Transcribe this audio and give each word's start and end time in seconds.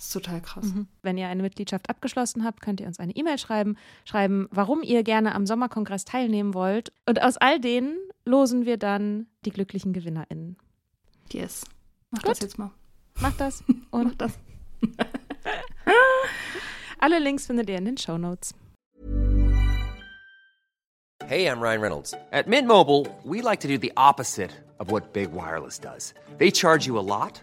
Das 0.00 0.06
ist 0.06 0.12
total 0.14 0.40
krass. 0.40 0.64
Wenn 1.02 1.18
ihr 1.18 1.28
eine 1.28 1.42
Mitgliedschaft 1.42 1.90
abgeschlossen 1.90 2.42
habt, 2.42 2.62
könnt 2.62 2.80
ihr 2.80 2.86
uns 2.86 2.98
eine 2.98 3.14
E-Mail 3.14 3.36
schreiben, 3.36 3.76
schreiben, 4.06 4.48
warum 4.50 4.82
ihr 4.82 5.02
gerne 5.02 5.34
am 5.34 5.44
Sommerkongress 5.44 6.06
teilnehmen 6.06 6.54
wollt. 6.54 6.90
Und 7.04 7.20
aus 7.20 7.36
all 7.36 7.60
denen 7.60 7.98
losen 8.24 8.64
wir 8.64 8.78
dann 8.78 9.26
die 9.44 9.50
glücklichen 9.50 9.92
GewinnerInnen. 9.92 10.56
Yes. 11.30 11.66
Mach 12.10 12.22
Gut. 12.22 12.30
das 12.30 12.40
jetzt 12.40 12.56
mal. 12.58 12.70
Macht 13.20 13.42
das 13.42 13.62
Mach 13.66 14.00
und 14.00 14.18
das. 14.22 14.38
alle 16.98 17.18
Links 17.18 17.44
findet 17.44 17.68
ihr 17.68 17.76
in 17.76 17.84
den 17.84 17.98
Show 17.98 18.16
Notes. 18.16 18.54
Hey, 21.26 21.46
I'm 21.46 21.60
Ryan 21.60 21.82
Reynolds. 21.82 22.14
At 22.32 22.46
Mint 22.48 22.66
Mobile, 22.66 23.06
we 23.22 23.42
like 23.42 23.60
to 23.60 23.68
do 23.68 23.76
the 23.76 23.92
opposite 23.98 24.50
of 24.78 24.90
what 24.90 25.12
Big 25.12 25.30
Wireless 25.34 25.78
does. 25.78 26.14
They 26.38 26.50
charge 26.50 26.86
you 26.86 26.98
a 26.98 27.04
lot, 27.04 27.42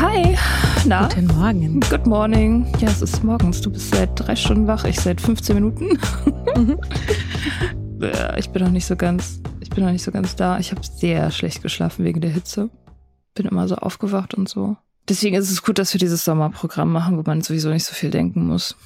Hi! 0.00 0.34
Na? 0.86 1.08
guten 1.08 1.26
Morgen. 1.26 1.80
Good 1.90 2.06
morning. 2.06 2.66
Ja, 2.78 2.88
es 2.88 3.02
ist 3.02 3.22
morgens. 3.22 3.60
Du 3.60 3.70
bist 3.70 3.94
seit 3.94 4.08
drei 4.18 4.34
Stunden 4.34 4.66
wach, 4.66 4.86
ich 4.86 4.98
seit 4.98 5.20
15 5.20 5.54
Minuten. 5.54 5.98
Ja, 8.00 8.34
ich 8.38 8.48
bin 8.48 8.62
noch 8.62 8.70
nicht 8.70 8.86
so 8.86 8.96
ganz, 8.96 9.42
ich 9.60 9.68
bin 9.68 9.84
noch 9.84 9.92
nicht 9.92 10.02
so 10.02 10.10
ganz 10.10 10.36
da. 10.36 10.58
Ich 10.58 10.70
habe 10.70 10.80
sehr 10.82 11.30
schlecht 11.30 11.60
geschlafen 11.60 12.06
wegen 12.06 12.22
der 12.22 12.30
Hitze. 12.30 12.70
Bin 13.34 13.44
immer 13.44 13.68
so 13.68 13.74
aufgewacht 13.74 14.32
und 14.32 14.48
so. 14.48 14.78
Deswegen 15.06 15.36
ist 15.36 15.50
es 15.50 15.62
gut, 15.62 15.78
dass 15.78 15.92
wir 15.92 15.98
dieses 15.98 16.24
Sommerprogramm 16.24 16.90
machen, 16.90 17.18
wo 17.18 17.22
man 17.26 17.42
sowieso 17.42 17.68
nicht 17.68 17.84
so 17.84 17.92
viel 17.92 18.10
denken 18.10 18.46
muss. 18.46 18.76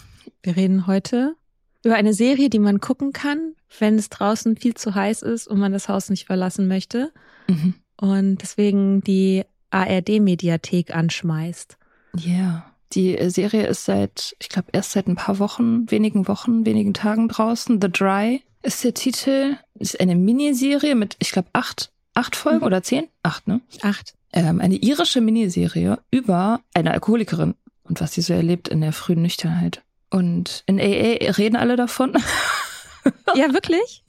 Wir 0.43 0.57
reden 0.57 0.89
heute 0.89 1.37
über 1.85 1.95
eine 1.95 2.13
Serie, 2.13 2.51
die 2.51 2.59
man 2.59 2.81
gucken 2.81 3.13
kann, 3.13 3.55
wenn 3.79 3.95
es 3.95 4.09
draußen 4.09 4.57
viel 4.57 4.75
zu 4.75 4.97
heiß 4.97 5.23
ist 5.23 5.47
und 5.47 5.61
man 5.61 5.71
das 5.71 5.89
Haus 5.89 6.11
nicht 6.11 6.27
verlassen 6.27 6.67
möchte. 6.67 7.13
Mhm. 7.47 7.75
Und 7.97 8.43
deswegen 8.43 9.01
die 9.03 9.45
ARD-Mediathek 9.75 10.95
anschmeißt. 10.95 11.77
Ja. 12.17 12.65
Die 12.93 13.19
äh, 13.19 13.29
Serie 13.31 13.67
ist 13.67 13.85
seit, 13.85 14.37
ich 14.39 14.49
glaube, 14.49 14.69
erst 14.73 14.93
seit 14.93 15.07
ein 15.09 15.17
paar 15.17 15.39
Wochen, 15.41 15.91
wenigen 15.91 16.29
Wochen, 16.29 16.65
wenigen 16.65 16.95
Tagen 16.95 17.29
draußen. 17.29 17.81
The 17.81 17.91
Dry 17.91 18.43
ist 18.63 18.85
der 18.85 18.95
Titel. 18.95 19.57
Ist 19.75 19.99
eine 20.01 20.15
Miniserie 20.15 20.95
mit, 20.95 21.17
ich 21.19 21.33
glaube, 21.33 21.49
acht, 21.53 21.91
acht 22.15 22.37
Folgen 22.37 22.59
Mhm. 22.61 22.65
oder 22.65 22.83
zehn? 22.83 23.09
Acht, 23.23 23.49
ne? 23.49 23.61
Acht. 23.83 24.15
ähm, 24.33 24.61
eine 24.61 24.77
irische 24.77 25.21
Miniserie 25.21 25.99
über 26.11 26.61
eine 26.75 26.93
Alkoholikerin 26.93 27.55
und 27.85 28.01
was 28.01 28.13
sie 28.15 28.21
so 28.23 28.33
erlebt 28.33 28.69
in 28.69 28.81
der 28.81 28.93
frühen 28.93 29.23
Nüchternheit. 29.23 29.83
Und 30.11 30.63
in 30.67 30.79
AA 30.81 31.33
reden 31.33 31.57
alle 31.57 31.77
davon. 31.77 32.17
Ja, 33.35 33.53
wirklich? 33.53 34.03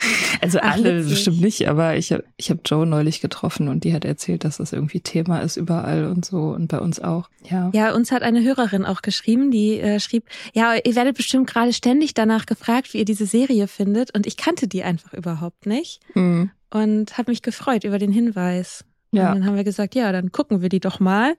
Also 0.40 0.60
Ach, 0.62 0.74
alle 0.74 0.98
witzig. 0.98 1.10
bestimmt 1.10 1.40
nicht, 1.40 1.68
aber 1.68 1.96
ich 1.96 2.12
habe 2.12 2.22
ich 2.36 2.50
hab 2.50 2.58
Joe 2.64 2.86
neulich 2.86 3.20
getroffen 3.20 3.66
und 3.68 3.82
die 3.82 3.92
hat 3.92 4.04
erzählt, 4.04 4.44
dass 4.44 4.58
das 4.58 4.72
irgendwie 4.72 5.00
Thema 5.00 5.40
ist 5.40 5.56
überall 5.56 6.04
und 6.04 6.24
so 6.24 6.50
und 6.50 6.68
bei 6.68 6.78
uns 6.78 7.00
auch. 7.00 7.28
Ja. 7.50 7.70
Ja, 7.74 7.92
uns 7.94 8.12
hat 8.12 8.22
eine 8.22 8.42
Hörerin 8.44 8.84
auch 8.86 9.02
geschrieben, 9.02 9.50
die 9.50 9.80
äh, 9.80 9.98
schrieb, 9.98 10.24
ja, 10.54 10.74
ihr 10.76 10.94
werdet 10.94 11.16
bestimmt 11.16 11.48
gerade 11.50 11.72
ständig 11.72 12.14
danach 12.14 12.46
gefragt, 12.46 12.94
wie 12.94 12.98
ihr 12.98 13.04
diese 13.04 13.26
Serie 13.26 13.66
findet. 13.66 14.14
Und 14.14 14.26
ich 14.28 14.36
kannte 14.36 14.68
die 14.68 14.84
einfach 14.84 15.12
überhaupt 15.12 15.66
nicht 15.66 16.00
Mhm. 16.14 16.50
und 16.70 17.18
habe 17.18 17.32
mich 17.32 17.42
gefreut 17.42 17.82
über 17.82 17.98
den 17.98 18.12
Hinweis. 18.12 18.84
Ja. 19.10 19.28
Und 19.32 19.38
dann 19.40 19.46
haben 19.46 19.56
wir 19.56 19.64
gesagt, 19.64 19.96
ja, 19.96 20.12
dann 20.12 20.30
gucken 20.30 20.62
wir 20.62 20.68
die 20.68 20.80
doch 20.80 21.00
mal 21.00 21.34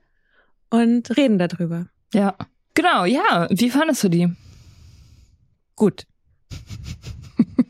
und 0.68 1.16
reden 1.16 1.38
darüber. 1.38 1.86
Ja. 2.12 2.34
Genau, 2.74 3.06
ja. 3.06 3.48
Wie 3.50 3.70
fandest 3.70 4.04
du 4.04 4.08
die? 4.10 4.28
Gut. 5.76 6.04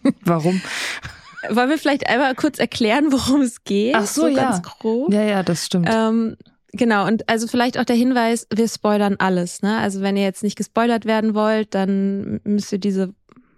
Warum? 0.24 0.60
Wollen 1.48 1.70
wir 1.70 1.78
vielleicht 1.78 2.06
einmal 2.08 2.34
kurz 2.34 2.58
erklären, 2.58 3.06
worum 3.10 3.40
es 3.40 3.64
geht? 3.64 3.94
Ach 3.94 4.06
so, 4.06 4.26
ja. 4.26 4.50
ganz 4.50 4.62
grob. 4.62 5.12
Ja, 5.12 5.22
ja, 5.22 5.42
das 5.42 5.66
stimmt. 5.66 5.88
Ähm, 5.90 6.36
Genau, 6.72 7.06
und 7.06 7.28
also 7.28 7.46
vielleicht 7.46 7.78
auch 7.78 7.84
der 7.84 7.96
Hinweis, 7.96 8.46
wir 8.54 8.68
spoilern 8.68 9.16
alles. 9.18 9.62
Ne? 9.62 9.78
Also 9.78 10.02
wenn 10.02 10.16
ihr 10.16 10.22
jetzt 10.22 10.42
nicht 10.42 10.56
gespoilert 10.56 11.04
werden 11.04 11.34
wollt, 11.34 11.74
dann 11.74 12.40
müsst 12.44 12.72
ihr 12.72 12.78
diese 12.78 13.12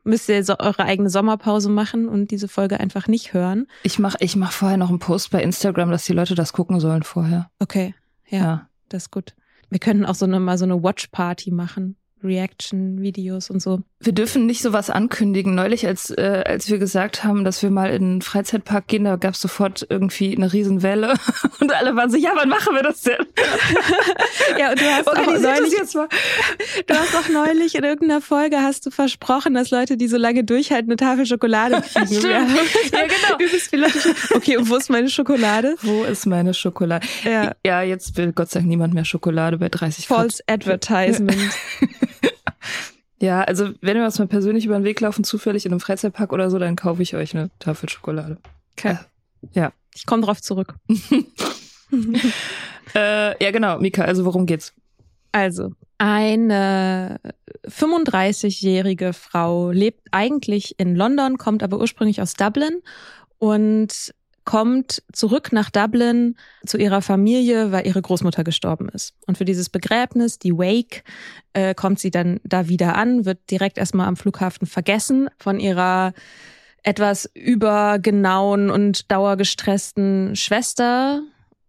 müsst 0.05 0.29
ihr 0.29 0.43
so 0.44 0.59
eure 0.59 0.85
eigene 0.85 1.11
Sommerpause 1.11 1.69
machen 1.69 2.09
und 2.09 2.33
diese 2.33 2.49
Folge 2.49 2.81
einfach 2.81 3.06
nicht 3.06 3.35
hören. 3.35 3.67
Ich 3.85 3.99
mache 4.00 4.17
ich 4.21 4.35
mach 4.35 4.50
vorher 4.50 4.77
noch 4.77 4.89
einen 4.89 4.99
Post 4.99 5.31
bei 5.31 5.43
Instagram, 5.43 5.91
dass 5.91 6.05
die 6.05 6.12
Leute 6.12 6.35
das 6.35 6.53
gucken 6.53 6.81
sollen 6.81 7.05
vorher. 7.05 7.50
Okay, 7.61 7.94
ja, 8.27 8.39
Ja. 8.39 8.69
das 8.89 9.05
ist 9.05 9.11
gut. 9.11 9.35
Wir 9.71 9.79
könnten 9.79 10.05
auch 10.05 10.17
so 10.17 10.25
eine, 10.25 10.41
mal 10.41 10.59
so 10.59 10.65
eine 10.65 10.83
Watch-Party 10.83 11.53
machen. 11.53 11.97
Reaction-Videos 12.24 13.50
und 13.50 13.60
so. 13.60 13.80
Wir 14.00 14.12
dürfen 14.12 14.46
nicht 14.46 14.62
sowas 14.62 14.90
ankündigen. 14.90 15.54
Neulich, 15.54 15.86
als, 15.86 16.10
äh, 16.10 16.42
als 16.46 16.69
wir 16.69 16.78
gesagt 16.78 17.24
haben, 17.24 17.44
dass 17.44 17.62
wir 17.62 17.70
mal 17.70 17.90
in 17.90 18.02
einen 18.02 18.22
Freizeitpark 18.22 18.88
gehen, 18.88 19.04
da 19.04 19.16
gab 19.16 19.34
es 19.34 19.40
sofort 19.40 19.86
irgendwie 19.88 20.36
eine 20.36 20.52
Riesenwelle. 20.52 21.14
Und 21.60 21.72
alle 21.72 21.94
waren 21.94 22.10
so, 22.10 22.16
ja, 22.16 22.32
wann 22.34 22.48
machen 22.48 22.74
wir 22.74 22.82
das 22.82 23.02
denn? 23.02 23.16
Ja, 24.58 24.70
und 24.70 24.80
du 24.80 24.84
hast 24.84 25.08
auch 25.08 25.16
Organisiert 25.16 25.50
das 25.50 25.60
neulich, 25.60 25.78
jetzt 25.78 25.94
mal. 25.94 26.08
du 26.86 26.94
hast 26.94 27.16
auch 27.16 27.28
neulich 27.28 27.74
in 27.74 27.84
irgendeiner 27.84 28.20
Folge 28.20 28.58
hast 28.58 28.84
du 28.84 28.90
versprochen, 28.90 29.54
dass 29.54 29.70
Leute, 29.70 29.96
die 29.96 30.08
so 30.08 30.16
lange 30.16 30.44
durchhalten, 30.44 30.90
eine 30.90 30.96
Tafel 30.96 31.26
Schokolade 31.26 31.80
kriegen. 31.80 32.06
Stimmt. 32.06 32.24
Ja, 32.92 33.02
genau. 33.02 33.38
Übelst 33.38 33.70
viele 33.70 33.86
Leute. 33.86 34.14
Okay, 34.34 34.56
und 34.58 34.69
wo 34.69 34.76
ist 34.76 34.90
meine 34.90 35.08
Schokolade? 35.08 35.76
Wo 35.80 36.04
ist 36.04 36.26
meine 36.26 36.54
Schokolade? 36.54 37.06
Ja. 37.24 37.54
Ja, 37.64 37.82
jetzt 37.82 38.16
will 38.16 38.32
Gott 38.32 38.50
sei 38.50 38.60
Dank 38.60 38.69
niemand 38.69 38.94
mehr 38.94 39.04
Schokolade 39.04 39.58
bei 39.58 39.69
30 39.69 40.08
Grad. 40.08 40.19
False 40.19 40.42
Advertisement. 40.46 41.38
Ja, 43.22 43.42
also 43.42 43.70
wenn 43.80 43.96
wir 43.96 44.04
uns 44.04 44.19
mal 44.19 44.26
persönlich 44.26 44.66
über 44.66 44.74
den 44.74 44.82
Weg 44.82 45.00
laufen, 45.00 45.22
zufällig 45.22 45.64
in 45.64 45.70
einem 45.70 45.78
Freizeitpark 45.78 46.32
oder 46.32 46.50
so, 46.50 46.58
dann 46.58 46.74
kaufe 46.74 47.02
ich 47.04 47.14
euch 47.14 47.36
eine 47.36 47.50
Tafel 47.60 47.88
Schokolade. 47.88 48.38
Okay. 48.72 48.98
Ja. 49.52 49.72
Ich 49.94 50.06
komme 50.06 50.22
drauf 50.22 50.42
zurück. 50.42 50.74
Äh, 52.94 53.42
ja, 53.42 53.50
genau, 53.52 53.78
Mika, 53.78 54.02
also 54.02 54.24
worum 54.24 54.44
geht's? 54.44 54.74
Also, 55.30 55.72
eine 55.98 57.20
35-jährige 57.66 59.12
Frau 59.12 59.70
lebt 59.70 60.08
eigentlich 60.10 60.78
in 60.78 60.96
London, 60.96 61.38
kommt 61.38 61.62
aber 61.62 61.78
ursprünglich 61.78 62.20
aus 62.20 62.34
Dublin 62.34 62.82
und 63.38 64.12
kommt 64.44 65.03
zurück 65.12 65.53
nach 65.53 65.71
Dublin 65.71 66.37
zu 66.67 66.79
ihrer 66.79 67.03
Familie, 67.03 67.73
weil 67.73 67.87
ihre 67.87 68.03
Großmutter 68.03 68.44
gestorben 68.44 68.89
ist. 68.89 69.15
Und 69.27 69.39
für 69.39 69.44
dieses 69.44 69.69
Begräbnis, 69.69 70.39
die 70.39 70.53
Wake, 70.53 71.05
äh, 71.53 71.75
kommt 71.75 72.00
sie 72.00 72.11
dann 72.11 72.41
da 72.44 72.69
wieder 72.69 72.97
an, 72.97 73.25
wird 73.25 73.50
direkt 73.50 73.79
erstmal 73.79 74.09
am 74.09 74.17
Flughafen 74.17 74.67
vergessen 74.67 75.29
von 75.39 75.61
ihrer 75.61 76.12
etwas 76.83 77.31
übergenauen 77.35 78.71
und 78.71 79.11
dauergestressten 79.11 80.35
Schwester. 80.35 81.23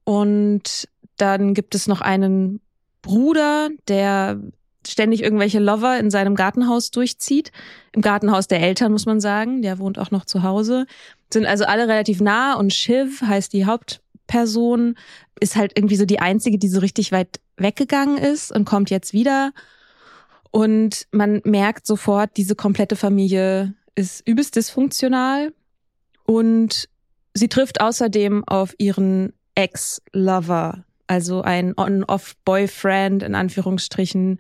Und 0.04 0.88
dann 1.18 1.54
gibt 1.54 1.76
es 1.76 1.88
noch 1.88 2.02
einen 2.02 2.60
Bruder, 3.02 3.70
der 3.88 4.40
ständig 4.88 5.24
irgendwelche 5.24 5.60
Lover 5.60 6.00
in 6.00 6.12
seinem 6.12 6.36
Gartenhaus 6.36 6.92
durchzieht. 6.92 7.52
Im 7.94 8.02
Gartenhaus 8.02 8.48
der 8.48 8.62
Eltern, 8.62 8.92
muss 8.92 9.06
man 9.06 9.20
sagen. 9.20 9.62
Der 9.62 9.80
wohnt 9.80 10.00
auch 10.00 10.12
noch 10.12 10.26
zu 10.26 10.44
Hause. 10.44 10.86
Sind 11.32 11.46
also 11.46 11.66
alle 11.66 11.88
relativ 11.88 12.22
nah 12.22 12.56
und 12.56 12.74
Shiv 12.74 13.22
heißt 13.22 13.54
die 13.54 13.66
Hauptperson, 13.66 14.96
ist 15.40 15.56
halt 15.56 15.74
irgendwie 15.76 15.96
so 15.96 16.06
die 16.06 16.20
einzige, 16.20 16.58
die 16.58 16.68
so 16.68 16.80
richtig 16.80 17.12
weit 17.12 17.40
weggegangen 17.58 18.18
ist 18.18 18.52
und 18.52 18.66
kommt 18.66 18.90
jetzt 18.90 19.14
wieder. 19.14 19.52
Und 20.52 21.08
man 21.12 21.42
merkt 21.46 21.88
sofort, 21.88 22.38
diese 22.38 22.56
komplette 22.56 22.96
Familie 22.96 23.74
ist 23.96 24.28
übelst 24.28 24.56
dysfunktional. 24.56 25.54
Und 26.26 26.88
sie 27.34 27.48
trifft 27.48 27.82
außerdem 27.82 28.44
auf 28.48 28.76
ihren 28.78 29.34
Ex-Lover, 29.56 30.84
also 31.08 31.42
ein 31.42 31.74
On-Off-Boyfriend 31.78 33.24
in 33.24 33.36
Anführungsstrichen, 33.36 34.40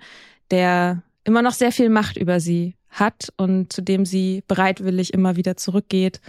der 0.53 1.01
immer 1.23 1.41
noch 1.41 1.53
sehr 1.53 1.71
viel 1.71 1.89
Macht 1.89 2.15
über 2.15 2.39
sie 2.39 2.75
hat 2.89 3.33
und 3.37 3.73
zu 3.73 3.81
dem 3.81 4.05
sie 4.05 4.43
bereitwillig 4.47 5.11
immer 5.11 5.35
wieder 5.35 5.57
zurückgeht 5.57 6.21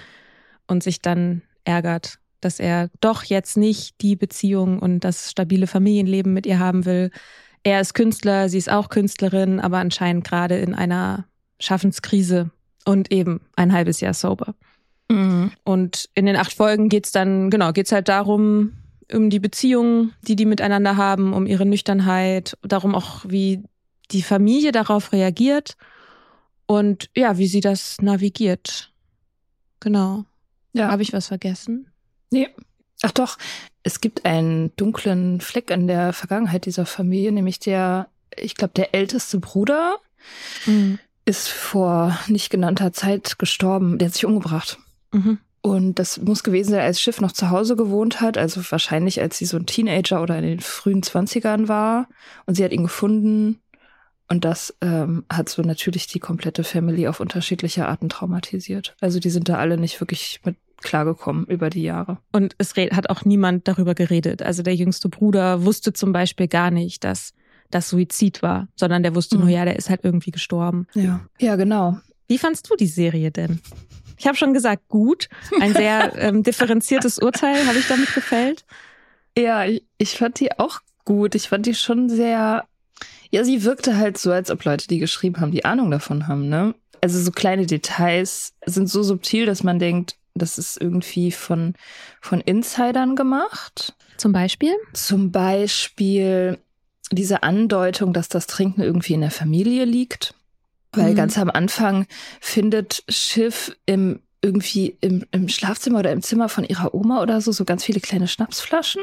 und 0.67 0.83
sich 0.83 1.03
dann 1.03 1.43
ärgert, 1.65 2.19
dass 2.41 2.59
er 2.59 2.89
doch 3.03 3.23
jetzt 3.25 3.59
nicht 3.59 4.01
die 4.01 4.17
Beziehung 4.17 4.79
und 4.79 5.01
das 5.01 5.31
stabile 5.31 5.67
Familienleben 5.67 6.33
mit 6.33 6.47
ihr 6.47 6.59
haben 6.59 6.87
will. 6.87 7.11
Er 7.65 7.83
ist 7.83 7.93
Künstler, 7.93 8.49
sie 8.49 8.57
ist 8.57 8.71
auch 8.71 8.89
Künstlerin, 8.89 9.61
aber 9.61 9.77
anscheinend 9.77 10.25
gerade 10.25 10.57
in 10.57 10.75
einer 10.75 11.27
Schaffenskrise 11.61 12.51
und 12.87 13.13
eben 13.13 13.43
ein 13.57 13.75
halbes 13.75 14.01
Jahr 14.01 14.15
sober. 14.15 14.55
Mhm. 15.11 15.53
Und 15.65 16.09
in 16.15 16.25
den 16.25 16.37
acht 16.37 16.55
Folgen 16.55 16.89
geht's 16.89 17.13
dann, 17.13 17.51
genau, 17.51 17.73
geht's 17.73 17.93
halt 17.93 18.09
darum, 18.09 18.73
um 19.13 19.29
die 19.29 19.39
Beziehungen, 19.39 20.15
die 20.23 20.35
die 20.35 20.47
miteinander 20.47 20.97
haben, 20.97 21.35
um 21.35 21.45
ihre 21.45 21.67
Nüchternheit, 21.67 22.57
darum 22.63 22.95
auch, 22.95 23.27
wie 23.29 23.63
die 24.11 24.23
Familie 24.23 24.73
darauf 24.73 25.13
reagiert 25.13 25.77
und 26.67 27.11
ja, 27.15 27.39
wie 27.39 27.47
sie 27.47 27.61
das 27.61 28.01
navigiert. 28.01 28.93
Genau. 29.81 30.25
Ja. 30.73 30.91
Habe 30.91 31.03
ich 31.03 31.13
was 31.13 31.29
vergessen? 31.29 31.91
Nee. 32.31 32.49
Ach 33.03 33.13
doch, 33.13 33.39
es 33.83 34.01
gibt 34.01 34.25
einen 34.25 34.75
dunklen 34.77 35.41
Fleck 35.41 35.71
in 35.71 35.87
der 35.87 36.13
Vergangenheit 36.13 36.65
dieser 36.65 36.87
Familie, 36.87 37.33
nämlich 37.33 37.59
der, 37.59 38.09
ich 38.37 38.55
glaube, 38.55 38.73
der 38.75 38.95
älteste 38.95 39.41
Bruder 39.41 39.99
ist 41.27 41.49
vor 41.49 42.19
nicht 42.29 42.51
genannter 42.51 42.93
Zeit 42.93 43.39
gestorben. 43.39 43.99
Der 43.99 44.09
hat 44.09 44.15
sich 44.15 44.25
umgebracht. 44.25 44.79
Mhm. 45.13 45.39
Und 45.61 45.99
das 45.99 46.21
muss 46.21 46.43
gewesen 46.43 46.73
sein, 46.73 46.81
als 46.81 47.01
Schiff 47.01 47.21
noch 47.21 47.33
zu 47.33 47.49
Hause 47.49 47.75
gewohnt 47.77 48.21
hat, 48.21 48.37
also 48.37 48.61
wahrscheinlich 48.69 49.23
als 49.23 49.39
sie 49.39 49.47
so 49.47 49.57
ein 49.57 49.65
Teenager 49.65 50.23
oder 50.23 50.37
in 50.39 50.45
den 50.45 50.61
frühen 50.61 51.03
Zwanzigern 51.03 51.69
war. 51.69 52.09
Und 52.45 52.55
sie 52.55 52.65
hat 52.65 52.73
ihn 52.73 52.83
gefunden. 52.83 53.61
Und 54.35 54.45
das 54.45 54.75
ähm, 54.81 55.25
hat 55.33 55.49
so 55.49 55.63
natürlich 55.63 56.09
die 56.09 56.19
komplette 56.19 56.65
Family 56.65 57.07
auf 57.07 57.21
unterschiedliche 57.21 57.87
Arten 57.87 58.09
traumatisiert. 58.09 58.97
Also 59.01 59.21
die 59.21 59.31
sind 59.31 59.49
da 59.49 59.59
alle 59.59 59.77
nicht 59.79 60.01
wirklich 60.01 60.41
mit 60.45 60.57
klargekommen 60.83 61.47
über 61.47 61.71
die 61.71 61.85
Jahre. 61.85 62.19
Und 62.33 62.57
es 62.59 62.75
hat 62.75 63.11
auch 63.11 63.25
niemand 63.25 63.69
darüber 63.69 63.95
geredet. 63.95 64.43
Also 64.43 64.65
der 64.65 64.75
jüngste 64.75 65.09
Bruder 65.09 65.65
wusste 65.65 65.93
zum 65.93 66.13
Beispiel 66.13 66.49
gar 66.49 66.73
nicht, 66.73 67.05
dass 67.05 67.33
das 67.71 67.89
Suizid 67.91 68.43
war, 68.43 68.67
sondern 68.75 69.05
der 69.05 69.15
wusste 69.15 69.37
nur, 69.37 69.45
Mhm. 69.47 69.53
ja, 69.53 69.65
der 69.65 69.77
ist 69.77 69.89
halt 69.89 70.01
irgendwie 70.03 70.33
gestorben. 70.33 70.89
Ja. 70.95 71.21
Ja, 71.39 71.55
genau. 71.55 71.99
Wie 72.27 72.39
fandst 72.39 72.69
du 72.69 72.75
die 72.75 72.87
Serie 72.89 73.31
denn? 73.31 73.61
Ich 74.19 74.27
habe 74.27 74.37
schon 74.37 74.53
gesagt, 74.53 74.89
gut. 74.89 75.29
Ein 75.61 75.75
sehr 75.75 76.13
ähm, 76.19 76.43
differenziertes 76.43 77.19
Urteil 77.21 77.67
habe 77.69 77.79
ich 77.79 77.87
damit 77.87 78.13
gefällt. 78.13 78.65
Ja, 79.39 79.65
ich, 79.65 79.85
ich 79.99 80.19
fand 80.19 80.41
die 80.41 80.59
auch 80.59 80.81
gut. 81.05 81.37
Ich 81.37 81.49
fand 81.49 81.67
die 81.67 81.75
schon 81.75 82.09
sehr. 82.09 82.65
Ja, 83.35 83.43
sie 83.43 83.65
wirkte 83.65 83.97
halt 83.97 84.17
so, 84.17 84.31
als 84.31 84.49
ob 84.49 84.65
Leute, 84.65 84.87
die 84.87 85.01
geschrieben 85.01 85.41
haben, 85.41 85.51
die 85.51 85.65
Ahnung 85.65 85.91
davon 85.91 86.29
haben, 86.29 86.49
ne? 86.49 86.73
Also 87.01 87.21
so 87.21 87.33
kleine 87.33 87.67
Details 87.67 88.55
sind 88.65 88.89
so 88.89 89.03
subtil, 89.03 89.45
dass 89.45 89.65
man 89.65 89.81
denkt, 89.81 90.15
das 90.35 90.57
ist 90.57 90.81
irgendwie 90.81 91.33
von, 91.33 91.75
von 92.21 92.41
Insidern 92.41 93.17
gemacht. 93.17 93.97
Zum 94.19 94.31
Beispiel? 94.31 94.73
Zum 94.93 95.33
Beispiel 95.33 96.59
diese 97.11 97.43
Andeutung, 97.43 98.13
dass 98.13 98.29
das 98.29 98.47
Trinken 98.47 98.83
irgendwie 98.83 99.15
in 99.15 99.23
der 99.23 99.33
Familie 99.33 99.85
liegt. 99.85 100.35
Weil 100.93 101.11
Mhm. 101.11 101.17
ganz 101.17 101.37
am 101.37 101.51
Anfang 101.51 102.07
findet 102.41 103.03
Schiff 103.09 103.77
im 103.85 104.21
irgendwie 104.43 104.97
im, 105.01 105.25
im 105.33 105.49
Schlafzimmer 105.49 105.99
oder 105.99 106.13
im 106.13 106.23
Zimmer 106.23 106.49
von 106.49 106.63
ihrer 106.63 106.95
Oma 106.95 107.21
oder 107.21 107.41
so 107.41 107.51
so 107.51 107.65
ganz 107.65 107.83
viele 107.83 107.99
kleine 107.99 108.29
Schnapsflaschen. 108.29 109.03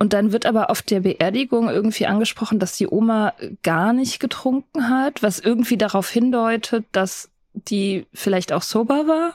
Und 0.00 0.12
dann 0.14 0.32
wird 0.32 0.46
aber 0.46 0.70
auf 0.70 0.80
der 0.82 1.00
Beerdigung 1.00 1.68
irgendwie 1.68 2.06
angesprochen, 2.06 2.58
dass 2.58 2.76
die 2.76 2.88
Oma 2.88 3.34
gar 3.62 3.92
nicht 3.92 4.18
getrunken 4.18 4.88
hat, 4.88 5.22
was 5.22 5.38
irgendwie 5.38 5.76
darauf 5.76 6.08
hindeutet, 6.10 6.86
dass 6.92 7.28
die 7.52 8.06
vielleicht 8.14 8.52
auch 8.52 8.62
sober 8.62 9.06
war 9.06 9.34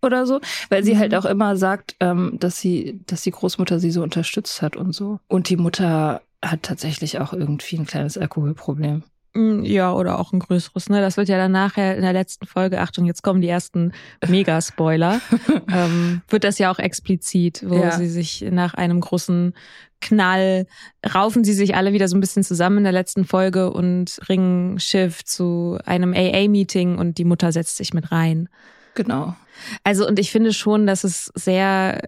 oder 0.00 0.26
so, 0.26 0.40
weil 0.68 0.84
sie 0.84 0.94
Mhm. 0.94 0.98
halt 1.00 1.14
auch 1.16 1.24
immer 1.24 1.56
sagt, 1.56 1.96
ähm, 2.00 2.36
dass 2.38 2.60
sie, 2.60 3.00
dass 3.06 3.22
die 3.22 3.32
Großmutter 3.32 3.80
sie 3.80 3.90
so 3.90 4.02
unterstützt 4.02 4.62
hat 4.62 4.76
und 4.76 4.92
so. 4.94 5.18
Und 5.26 5.48
die 5.48 5.56
Mutter 5.56 6.22
hat 6.40 6.62
tatsächlich 6.62 7.18
auch 7.18 7.32
irgendwie 7.32 7.76
ein 7.76 7.86
kleines 7.86 8.16
Alkoholproblem. 8.16 9.02
Mm, 9.34 9.62
Ja, 9.62 9.92
oder 9.92 10.18
auch 10.18 10.32
ein 10.32 10.40
größeres. 10.40 10.88
Ne? 10.88 11.00
Das 11.00 11.16
wird 11.16 11.28
ja 11.28 11.36
dann 11.38 11.52
nachher 11.52 11.94
in 11.96 12.02
der 12.02 12.12
letzten 12.12 12.46
Folge, 12.46 12.80
Achtung, 12.80 13.06
jetzt 13.06 13.22
kommen 13.22 13.40
die 13.40 13.48
ersten 13.48 13.92
Mega-Spoiler, 14.26 15.20
ähm, 15.72 16.22
wird 16.28 16.44
das 16.44 16.58
ja 16.58 16.70
auch 16.72 16.78
explizit, 16.78 17.64
wo 17.66 17.76
Ja. 17.76 17.92
sie 17.92 18.08
sich 18.08 18.44
nach 18.50 18.74
einem 18.74 19.00
großen 19.00 19.54
Knall 20.00 20.66
raufen 21.14 21.44
sie 21.44 21.52
sich 21.52 21.76
alle 21.76 21.92
wieder 21.92 22.08
so 22.08 22.16
ein 22.16 22.20
bisschen 22.20 22.42
zusammen 22.42 22.78
in 22.78 22.84
der 22.84 22.92
letzten 22.92 23.24
Folge 23.26 23.70
und 23.70 24.18
bringen 24.26 24.80
Schiff 24.80 25.22
zu 25.24 25.78
einem 25.84 26.14
AA-Meeting 26.14 26.96
und 26.96 27.18
die 27.18 27.24
Mutter 27.26 27.52
setzt 27.52 27.76
sich 27.76 27.92
mit 27.92 28.10
rein. 28.10 28.48
Genau. 28.94 29.36
Also, 29.84 30.08
und 30.08 30.18
ich 30.18 30.30
finde 30.32 30.52
schon, 30.54 30.86
dass 30.86 31.04
es 31.04 31.30
sehr 31.34 32.00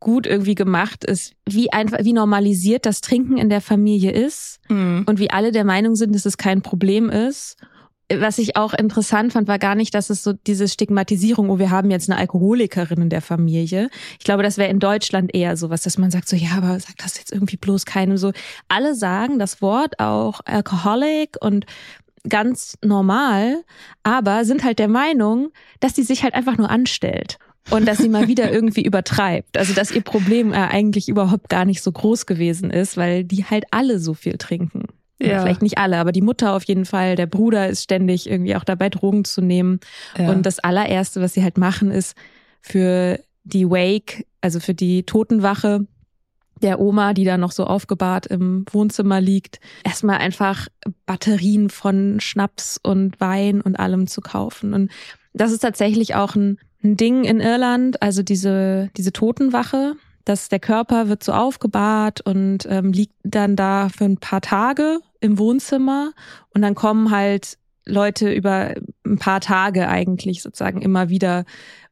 gut 0.00 0.26
irgendwie 0.26 0.54
gemacht 0.54 1.04
ist, 1.04 1.34
wie 1.48 1.72
einfach, 1.72 1.98
wie 2.02 2.12
normalisiert 2.12 2.86
das 2.86 3.00
Trinken 3.00 3.36
in 3.36 3.48
der 3.48 3.60
Familie 3.60 4.12
ist 4.12 4.60
Mhm. 4.68 5.04
und 5.06 5.18
wie 5.18 5.30
alle 5.30 5.52
der 5.52 5.64
Meinung 5.64 5.96
sind, 5.96 6.14
dass 6.14 6.26
es 6.26 6.36
kein 6.36 6.62
Problem 6.62 7.10
ist 7.10 7.56
was 8.10 8.38
ich 8.38 8.56
auch 8.56 8.72
interessant 8.72 9.34
fand, 9.34 9.48
war 9.48 9.58
gar 9.58 9.74
nicht, 9.74 9.94
dass 9.94 10.08
es 10.08 10.22
so 10.22 10.32
diese 10.32 10.66
Stigmatisierung, 10.66 11.50
oh, 11.50 11.58
wir 11.58 11.70
haben 11.70 11.90
jetzt 11.90 12.08
eine 12.08 12.18
Alkoholikerin 12.18 13.02
in 13.02 13.10
der 13.10 13.20
Familie. 13.20 13.90
Ich 14.18 14.24
glaube, 14.24 14.42
das 14.42 14.56
wäre 14.56 14.70
in 14.70 14.78
Deutschland 14.78 15.34
eher 15.34 15.56
sowas, 15.56 15.82
dass 15.82 15.98
man 15.98 16.10
sagt 16.10 16.28
so, 16.28 16.36
ja, 16.36 16.52
aber 16.56 16.80
sag 16.80 16.96
das 16.96 17.18
jetzt 17.18 17.32
irgendwie 17.32 17.58
bloß 17.58 17.84
keinem 17.84 18.16
so. 18.16 18.32
Alle 18.68 18.94
sagen 18.94 19.38
das 19.38 19.60
Wort 19.60 20.00
auch 20.00 20.40
Alcoholic 20.46 21.36
und 21.40 21.66
ganz 22.28 22.78
normal, 22.82 23.62
aber 24.02 24.44
sind 24.44 24.64
halt 24.64 24.78
der 24.78 24.88
Meinung, 24.88 25.50
dass 25.80 25.92
die 25.92 26.02
sich 26.02 26.22
halt 26.22 26.34
einfach 26.34 26.56
nur 26.56 26.70
anstellt 26.70 27.38
und 27.70 27.86
dass 27.86 27.98
sie 27.98 28.08
mal 28.08 28.28
wieder 28.28 28.50
irgendwie 28.52 28.82
übertreibt. 28.82 29.58
Also 29.58 29.74
dass 29.74 29.90
ihr 29.90 30.02
Problem 30.02 30.52
äh, 30.52 30.56
eigentlich 30.56 31.08
überhaupt 31.08 31.48
gar 31.48 31.64
nicht 31.64 31.82
so 31.82 31.92
groß 31.92 32.26
gewesen 32.26 32.70
ist, 32.70 32.96
weil 32.96 33.24
die 33.24 33.44
halt 33.44 33.64
alle 33.70 33.98
so 33.98 34.14
viel 34.14 34.38
trinken. 34.38 34.84
Ja. 35.20 35.42
Vielleicht 35.42 35.62
nicht 35.62 35.78
alle, 35.78 35.98
aber 35.98 36.12
die 36.12 36.22
Mutter 36.22 36.54
auf 36.54 36.64
jeden 36.64 36.84
Fall. 36.84 37.16
Der 37.16 37.26
Bruder 37.26 37.68
ist 37.68 37.82
ständig 37.82 38.30
irgendwie 38.30 38.54
auch 38.54 38.64
dabei, 38.64 38.88
Drogen 38.88 39.24
zu 39.24 39.40
nehmen. 39.40 39.80
Ja. 40.16 40.30
Und 40.30 40.46
das 40.46 40.60
allererste, 40.60 41.20
was 41.20 41.34
sie 41.34 41.42
halt 41.42 41.58
machen, 41.58 41.90
ist 41.90 42.16
für 42.60 43.18
die 43.42 43.68
Wake, 43.68 44.26
also 44.40 44.60
für 44.60 44.74
die 44.74 45.02
Totenwache 45.04 45.86
der 46.62 46.80
Oma, 46.80 47.14
die 47.14 47.24
da 47.24 47.36
noch 47.36 47.52
so 47.52 47.64
aufgebahrt 47.64 48.26
im 48.26 48.64
Wohnzimmer 48.70 49.20
liegt, 49.20 49.60
erstmal 49.84 50.18
einfach 50.18 50.68
Batterien 51.06 51.70
von 51.70 52.20
Schnaps 52.20 52.80
und 52.82 53.20
Wein 53.20 53.60
und 53.60 53.78
allem 53.78 54.06
zu 54.06 54.20
kaufen. 54.20 54.74
Und 54.74 54.90
das 55.32 55.52
ist 55.52 55.60
tatsächlich 55.60 56.14
auch 56.14 56.34
ein, 56.34 56.58
ein 56.82 56.96
Ding 56.96 57.24
in 57.24 57.40
Irland, 57.40 58.02
also 58.02 58.22
diese, 58.22 58.90
diese 58.96 59.12
Totenwache, 59.12 59.96
dass 60.24 60.48
der 60.48 60.60
Körper 60.60 61.08
wird 61.08 61.24
so 61.24 61.32
aufgebahrt 61.32 62.20
und 62.20 62.66
ähm, 62.68 62.92
liegt 62.92 63.14
dann 63.22 63.56
da 63.56 63.88
für 63.88 64.04
ein 64.04 64.18
paar 64.18 64.40
Tage 64.40 65.00
im 65.20 65.38
Wohnzimmer 65.38 66.12
und 66.54 66.62
dann 66.62 66.74
kommen 66.74 67.10
halt 67.10 67.58
Leute 67.86 68.30
über 68.30 68.74
ein 69.06 69.18
paar 69.18 69.40
Tage 69.40 69.88
eigentlich 69.88 70.42
sozusagen 70.42 70.82
immer 70.82 71.08
wieder 71.08 71.44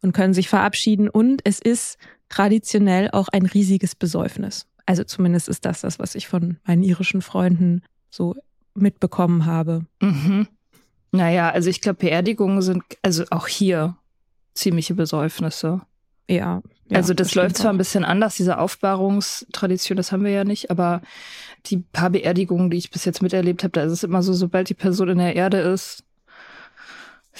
und 0.02 0.12
können 0.12 0.34
sich 0.34 0.48
verabschieden 0.48 1.08
und 1.08 1.40
es 1.44 1.58
ist 1.58 1.96
traditionell 2.28 3.10
auch 3.10 3.28
ein 3.28 3.46
riesiges 3.46 3.94
Besäufnis. 3.94 4.66
Also 4.84 5.02
zumindest 5.04 5.48
ist 5.48 5.64
das 5.64 5.80
das, 5.80 5.98
was 5.98 6.14
ich 6.14 6.28
von 6.28 6.58
meinen 6.64 6.82
irischen 6.82 7.22
Freunden 7.22 7.82
so 8.10 8.36
mitbekommen 8.74 9.46
habe. 9.46 9.86
Mhm. 10.00 10.46
Naja, 11.12 11.50
also 11.50 11.70
ich 11.70 11.80
glaube, 11.80 12.00
Beerdigungen 12.00 12.60
sind 12.62 12.82
also 13.02 13.24
auch 13.30 13.46
hier 13.46 13.96
ziemliche 14.56 14.94
Besäufnisse. 14.94 15.82
Ja. 16.28 16.62
ja 16.88 16.96
also 16.96 17.14
das, 17.14 17.28
das 17.28 17.34
läuft 17.34 17.56
zwar 17.56 17.66
auch. 17.66 17.74
ein 17.74 17.78
bisschen 17.78 18.04
anders, 18.04 18.36
diese 18.36 18.58
Aufbahrungstradition, 18.58 19.96
das 19.96 20.12
haben 20.12 20.24
wir 20.24 20.32
ja 20.32 20.44
nicht, 20.44 20.70
aber 20.70 21.02
die 21.66 21.78
paar 21.78 22.10
Beerdigungen, 22.10 22.70
die 22.70 22.78
ich 22.78 22.90
bis 22.90 23.04
jetzt 23.04 23.22
miterlebt 23.22 23.62
habe, 23.62 23.72
da 23.72 23.82
ist 23.82 23.92
es 23.92 24.04
immer 24.04 24.22
so, 24.22 24.32
sobald 24.32 24.68
die 24.68 24.74
Person 24.74 25.08
in 25.10 25.18
der 25.18 25.36
Erde 25.36 25.58
ist, 25.58 26.04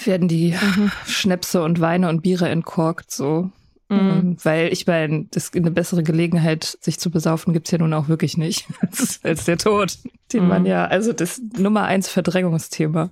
werden 0.03 0.27
die 0.27 0.51
mhm. 0.51 0.91
Schnäpse 1.05 1.63
und 1.63 1.81
Weine 1.81 2.09
und 2.09 2.21
Biere 2.21 2.49
entkorkt, 2.49 3.11
so. 3.11 3.49
Mhm. 3.89 3.97
Ähm, 3.97 4.37
weil 4.43 4.73
ich 4.73 4.85
meine, 4.85 5.27
das 5.31 5.53
eine 5.53 5.71
bessere 5.71 6.03
Gelegenheit, 6.03 6.77
sich 6.81 6.99
zu 6.99 7.09
besaufen, 7.09 7.53
gibt's 7.53 7.71
ja 7.71 7.77
nun 7.77 7.93
auch 7.93 8.09
wirklich 8.09 8.37
nicht. 8.37 8.67
als 9.23 9.45
der 9.45 9.57
Tod, 9.57 9.97
den 10.33 10.43
mhm. 10.43 10.49
man 10.49 10.65
ja, 10.65 10.85
also 10.85 11.13
das 11.13 11.41
Nummer 11.57 11.83
eins 11.83 12.09
Verdrängungsthema 12.09 13.11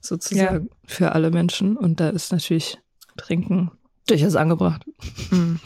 sozusagen 0.00 0.68
ja. 0.70 0.76
für 0.86 1.12
alle 1.12 1.30
Menschen. 1.32 1.76
Und 1.76 1.98
da 1.98 2.08
ist 2.08 2.30
natürlich 2.30 2.78
Trinken 3.16 3.70
durchaus 4.06 4.36
angebracht. 4.36 4.84
Mhm. 5.30 5.60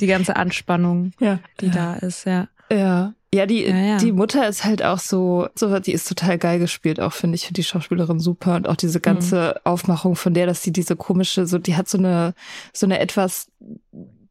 Die 0.00 0.06
ganze 0.06 0.36
Anspannung, 0.36 1.12
ja. 1.18 1.40
die 1.60 1.66
ja. 1.66 1.72
da 1.72 1.94
ist, 1.94 2.24
ja. 2.24 2.48
Ja. 2.70 3.14
Ja, 3.34 3.44
die, 3.44 3.64
ja, 3.64 3.76
ja. 3.76 3.96
die 3.98 4.12
Mutter 4.12 4.48
ist 4.48 4.64
halt 4.64 4.82
auch 4.82 4.98
so, 4.98 5.48
so, 5.54 5.78
die 5.80 5.92
ist 5.92 6.08
total 6.08 6.38
geil 6.38 6.58
gespielt, 6.58 6.98
auch 6.98 7.12
finde 7.12 7.34
ich, 7.34 7.46
für 7.46 7.52
die 7.52 7.62
Schauspielerin 7.62 8.20
super 8.20 8.56
und 8.56 8.66
auch 8.66 8.76
diese 8.76 9.00
ganze 9.00 9.56
mhm. 9.56 9.60
Aufmachung 9.64 10.16
von 10.16 10.32
der, 10.32 10.46
dass 10.46 10.62
sie 10.62 10.72
diese 10.72 10.96
komische, 10.96 11.46
so, 11.46 11.58
die 11.58 11.76
hat 11.76 11.90
so 11.90 11.98
eine, 11.98 12.34
so 12.72 12.86
eine 12.86 13.00
etwas 13.00 13.50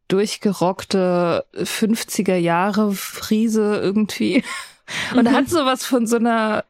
durchgerockte 0.08 1.46
50er 1.54 2.38
Jahre 2.38 2.92
Friese 2.94 3.76
irgendwie 3.76 4.44
und 5.16 5.26
mhm. 5.26 5.32
hat 5.32 5.48
sowas 5.48 5.86
von 5.86 6.08
so 6.08 6.16
einer 6.16 6.64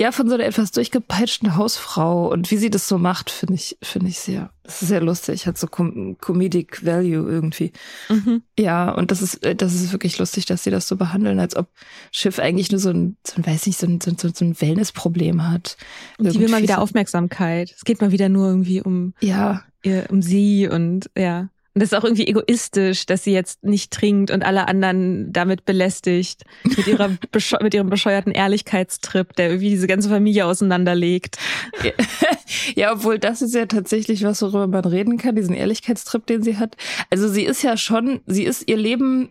ja, 0.00 0.12
von 0.12 0.28
so 0.28 0.36
einer 0.36 0.44
etwas 0.44 0.70
durchgepeitschten 0.70 1.56
Hausfrau 1.56 2.30
und 2.30 2.52
wie 2.52 2.56
sie 2.56 2.70
das 2.70 2.86
so 2.86 2.98
macht, 2.98 3.30
finde 3.30 3.54
ich, 3.54 3.76
finde 3.82 4.08
ich 4.08 4.20
sehr, 4.20 4.50
das 4.62 4.80
ist 4.80 4.88
sehr 4.88 5.00
lustig, 5.00 5.48
hat 5.48 5.58
so 5.58 5.66
Com 5.66 6.16
Comedic 6.20 6.86
Value 6.86 7.28
irgendwie. 7.28 7.72
Mhm. 8.08 8.42
Ja, 8.56 8.92
und 8.92 9.10
das 9.10 9.22
ist, 9.22 9.44
äh, 9.44 9.56
das 9.56 9.74
ist 9.74 9.90
wirklich 9.90 10.16
lustig, 10.18 10.46
dass 10.46 10.62
sie 10.62 10.70
das 10.70 10.86
so 10.86 10.94
behandeln, 10.94 11.40
als 11.40 11.56
ob 11.56 11.68
Schiff 12.12 12.38
eigentlich 12.38 12.70
nur 12.70 12.78
so 12.78 12.90
ein, 12.90 13.16
so 13.26 13.34
ein 13.36 13.46
weiß 13.46 13.66
nicht, 13.66 13.78
so 13.78 13.88
ein, 13.88 14.00
so, 14.00 14.12
so 14.16 14.44
ein 14.44 14.60
Wellness-Problem 14.60 15.50
hat. 15.50 15.76
Und 16.16 16.32
die 16.32 16.38
will 16.38 16.48
mal 16.48 16.62
wieder 16.62 16.80
Aufmerksamkeit. 16.80 17.74
Es 17.76 17.84
geht 17.84 18.00
mal 18.00 18.12
wieder 18.12 18.28
nur 18.28 18.46
irgendwie 18.46 18.80
um, 18.80 19.14
ja. 19.20 19.64
Ihr, 19.82 20.06
um 20.10 20.22
sie 20.22 20.68
und, 20.68 21.10
ja. 21.16 21.48
Und 21.74 21.82
das 21.82 21.92
ist 21.92 21.98
auch 21.98 22.04
irgendwie 22.04 22.26
egoistisch, 22.26 23.06
dass 23.06 23.24
sie 23.24 23.32
jetzt 23.32 23.62
nicht 23.62 23.92
trinkt 23.92 24.30
und 24.30 24.44
alle 24.44 24.66
anderen 24.66 25.32
damit 25.32 25.64
belästigt. 25.64 26.44
Mit, 26.64 26.86
ihrer 26.86 27.10
mit 27.62 27.74
ihrem 27.74 27.90
bescheuerten 27.90 28.32
Ehrlichkeitstrip, 28.32 29.34
der 29.36 29.48
irgendwie 29.48 29.70
diese 29.70 29.86
ganze 29.86 30.08
Familie 30.08 30.46
auseinanderlegt. 30.46 31.38
Ja, 32.74 32.92
obwohl 32.92 33.18
das 33.18 33.42
ist 33.42 33.54
ja 33.54 33.66
tatsächlich 33.66 34.24
was, 34.24 34.42
worüber 34.42 34.66
man 34.66 34.84
reden 34.84 35.18
kann, 35.18 35.36
diesen 35.36 35.54
Ehrlichkeitstrip, 35.54 36.26
den 36.26 36.42
sie 36.42 36.56
hat. 36.56 36.76
Also 37.10 37.28
sie 37.28 37.44
ist 37.44 37.62
ja 37.62 37.76
schon, 37.76 38.20
sie 38.26 38.44
ist 38.44 38.68
ihr 38.68 38.76
Leben 38.76 39.30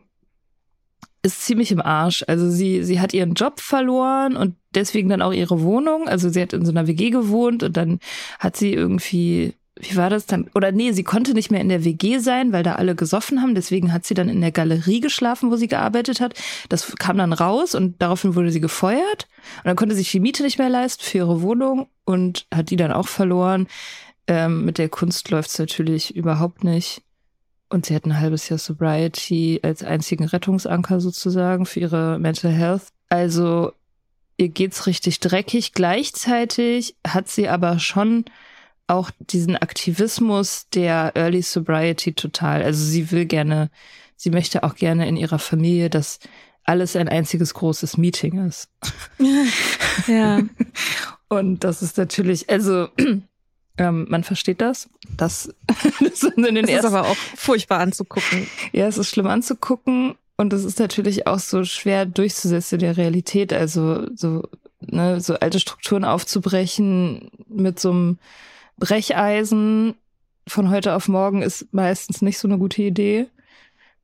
ist 1.23 1.45
ziemlich 1.45 1.71
im 1.71 1.81
Arsch. 1.81 2.23
Also 2.27 2.49
sie, 2.49 2.83
sie 2.83 2.99
hat 2.99 3.13
ihren 3.13 3.33
Job 3.33 3.59
verloren 3.59 4.37
und 4.37 4.55
deswegen 4.73 5.09
dann 5.09 5.21
auch 5.21 5.33
ihre 5.33 5.61
Wohnung. 5.61 6.07
Also 6.07 6.29
sie 6.29 6.41
hat 6.41 6.53
in 6.53 6.65
so 6.65 6.71
einer 6.71 6.87
WG 6.87 7.09
gewohnt 7.09 7.63
und 7.63 7.75
dann 7.75 7.99
hat 8.39 8.55
sie 8.55 8.73
irgendwie 8.73 9.53
wie 9.79 9.95
war 9.95 10.09
das 10.09 10.25
dann? 10.25 10.49
Oder 10.55 10.71
nee, 10.71 10.91
sie 10.91 11.03
konnte 11.03 11.33
nicht 11.33 11.51
mehr 11.51 11.61
in 11.61 11.69
der 11.69 11.83
WG 11.83 12.19
sein, 12.19 12.51
weil 12.53 12.63
da 12.63 12.75
alle 12.75 12.95
gesoffen 12.95 13.41
haben. 13.41 13.55
Deswegen 13.55 13.93
hat 13.93 14.05
sie 14.05 14.13
dann 14.13 14.29
in 14.29 14.41
der 14.41 14.51
Galerie 14.51 14.99
geschlafen, 14.99 15.51
wo 15.51 15.55
sie 15.55 15.67
gearbeitet 15.67 16.19
hat. 16.19 16.33
Das 16.69 16.95
kam 16.97 17.17
dann 17.17 17.33
raus 17.33 17.75
und 17.75 18.01
daraufhin 18.01 18.35
wurde 18.35 18.51
sie 18.51 18.59
gefeuert. 18.59 19.27
Und 19.57 19.65
dann 19.65 19.75
konnte 19.75 19.95
sich 19.95 20.11
die 20.11 20.19
Miete 20.19 20.43
nicht 20.43 20.57
mehr 20.57 20.69
leisten 20.69 21.03
für 21.03 21.19
ihre 21.19 21.41
Wohnung 21.41 21.87
und 22.05 22.45
hat 22.53 22.69
die 22.69 22.75
dann 22.75 22.91
auch 22.91 23.07
verloren. 23.07 23.67
Ähm, 24.27 24.65
mit 24.65 24.77
der 24.77 24.89
Kunst 24.89 25.29
läuft's 25.29 25.57
natürlich 25.59 26.15
überhaupt 26.15 26.63
nicht. 26.63 27.01
Und 27.69 27.85
sie 27.85 27.95
hat 27.95 28.05
ein 28.05 28.19
halbes 28.19 28.47
Jahr 28.49 28.59
Sobriety 28.59 29.59
als 29.63 29.83
einzigen 29.83 30.25
Rettungsanker 30.25 31.01
sozusagen 31.01 31.65
für 31.65 31.81
ihre 31.81 32.19
Mental 32.19 32.51
Health. 32.51 32.83
Also 33.09 33.73
ihr 34.37 34.49
geht's 34.49 34.87
richtig 34.87 35.19
dreckig. 35.19 35.73
Gleichzeitig 35.73 36.95
hat 37.05 37.27
sie 37.27 37.49
aber 37.49 37.79
schon 37.79 38.25
auch 38.87 39.11
diesen 39.19 39.57
Aktivismus 39.57 40.67
der 40.73 41.11
Early 41.15 41.41
Sobriety 41.41 42.13
total. 42.13 42.63
Also 42.63 42.83
sie 42.83 43.11
will 43.11 43.25
gerne, 43.25 43.69
sie 44.15 44.29
möchte 44.29 44.63
auch 44.63 44.75
gerne 44.75 45.07
in 45.07 45.17
ihrer 45.17 45.39
Familie, 45.39 45.89
dass 45.89 46.19
alles 46.63 46.95
ein 46.95 47.07
einziges 47.07 47.53
großes 47.53 47.97
Meeting 47.97 48.45
ist. 48.47 48.69
Ja. 50.07 50.41
Und 51.27 51.63
das 51.63 51.81
ist 51.81 51.97
natürlich, 51.97 52.49
also 52.49 52.87
ähm, 53.77 54.05
man 54.09 54.23
versteht 54.23 54.61
das. 54.61 54.89
Das, 55.17 55.51
das, 55.99 56.23
in 56.23 56.43
den 56.43 56.67
das 56.67 56.75
ist 56.75 56.85
aber 56.85 57.07
auch 57.07 57.15
furchtbar 57.15 57.79
anzugucken. 57.79 58.47
Ja, 58.71 58.87
es 58.87 58.99
ist 58.99 59.09
schlimm 59.09 59.25
anzugucken. 59.25 60.13
Und 60.35 60.53
es 60.53 60.63
ist 60.63 60.77
natürlich 60.79 61.25
auch 61.25 61.39
so 61.39 61.63
schwer 61.63 62.05
durchzusetzen 62.05 62.75
in 62.75 62.81
der 62.81 62.97
Realität. 62.97 63.51
Also 63.51 64.05
so, 64.15 64.43
ne, 64.81 65.19
so 65.21 65.33
alte 65.33 65.59
Strukturen 65.59 66.05
aufzubrechen 66.05 67.31
mit 67.47 67.79
so 67.79 67.89
einem 67.89 68.19
Brecheisen 68.77 69.95
von 70.47 70.69
heute 70.69 70.93
auf 70.95 71.07
morgen 71.07 71.41
ist 71.41 71.73
meistens 71.73 72.21
nicht 72.21 72.37
so 72.37 72.47
eine 72.47 72.57
gute 72.57 72.81
Idee. 72.81 73.27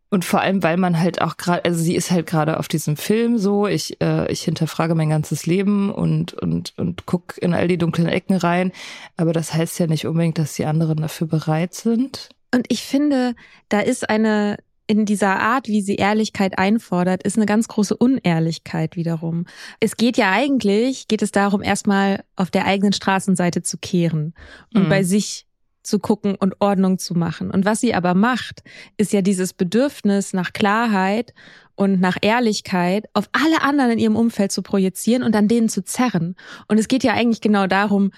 Und 0.10 0.25
vor 0.25 0.42
allem, 0.42 0.62
weil 0.62 0.77
man 0.77 1.00
halt 1.00 1.22
auch 1.22 1.38
gerade, 1.38 1.65
also 1.65 1.82
sie 1.82 1.96
ist 1.96 2.12
halt 2.12 2.27
gerade 2.27 2.60
auf 2.60 2.68
diesem 2.68 2.98
Film 2.98 3.39
so, 3.39 3.65
ich, 3.65 4.00
äh, 4.00 4.32
ich 4.32 4.44
hinterfrage 4.44 4.94
mein 4.94 5.10
ganzes 5.10 5.48
Leben 5.48 5.92
und, 5.92 6.34
und, 6.36 6.74
und 6.77 7.08
guck 7.08 7.36
in 7.42 7.56
all 7.56 7.68
die 7.68 7.80
dunklen 7.80 8.08
Ecken 8.08 8.36
rein. 8.36 8.72
Aber 9.18 9.34
das 9.34 9.56
heißt 9.56 9.80
ja 9.80 9.88
nicht 9.88 10.06
unbedingt, 10.06 10.38
dass 10.38 10.53
die 10.53 10.65
anderen 10.65 10.98
dafür 10.98 11.25
bereit 11.25 11.74
sind. 11.74 12.30
Und 12.53 12.68
ich 12.70 12.84
finde, 12.84 13.34
da 13.70 13.80
ist 13.80 14.08
eine, 14.08 14.58
in 14.86 15.06
dieser 15.06 15.40
Art, 15.40 15.68
wie 15.68 15.82
sie 15.82 15.96
Ehrlichkeit 15.96 16.58
einfordert, 16.58 17.24
ist 17.24 17.38
eine 17.38 17.46
ganz 17.46 17.68
große 17.68 17.96
Unehrlichkeit 17.96 18.96
wiederum. 18.96 19.46
Es 19.80 19.96
geht 19.96 20.18
ja 20.18 20.32
eigentlich, 20.32 21.08
geht 21.08 21.22
es 21.22 21.32
darum, 21.32 21.62
erstmal 21.62 22.24
auf 22.36 22.52
der 22.52 22.66
eigenen 22.66 22.94
Straßenseite 22.94 23.62
zu 23.62 23.78
kehren 23.78 24.34
und 24.74 24.86
mhm. 24.86 24.90
bei 24.90 25.04
sich 25.04 25.46
zu 25.84 26.00
gucken 26.00 26.36
und 26.36 26.56
Ordnung 26.60 26.98
zu 26.98 27.13
machen. 27.13 27.52
Und 27.52 27.66
was 27.66 27.82
sie 27.82 27.94
aber 27.94 28.13
macht, 28.13 28.63
ist 28.98 29.13
ja 29.13 29.22
dieses 29.22 29.54
Bedürfnis 29.54 30.34
nach 30.34 30.54
Klarheit 30.54 31.34
und 31.75 32.00
nach 32.00 32.18
Ehrlichkeit 32.22 33.06
auf 33.13 33.30
alle 33.32 33.62
anderen 33.62 33.92
in 33.92 34.00
ihrem 34.00 34.16
Umfeld 34.16 34.52
zu 34.52 34.62
projizieren 34.62 35.24
und 35.24 35.36
an 35.36 35.48
denen 35.48 35.70
zu 35.70 35.84
zerren. 35.84 36.36
Und 36.68 36.78
es 36.78 36.88
geht 36.88 37.04
ja 37.04 37.13
eigentlich 37.13 37.42
genau 37.42 37.68
darum, 37.68 38.12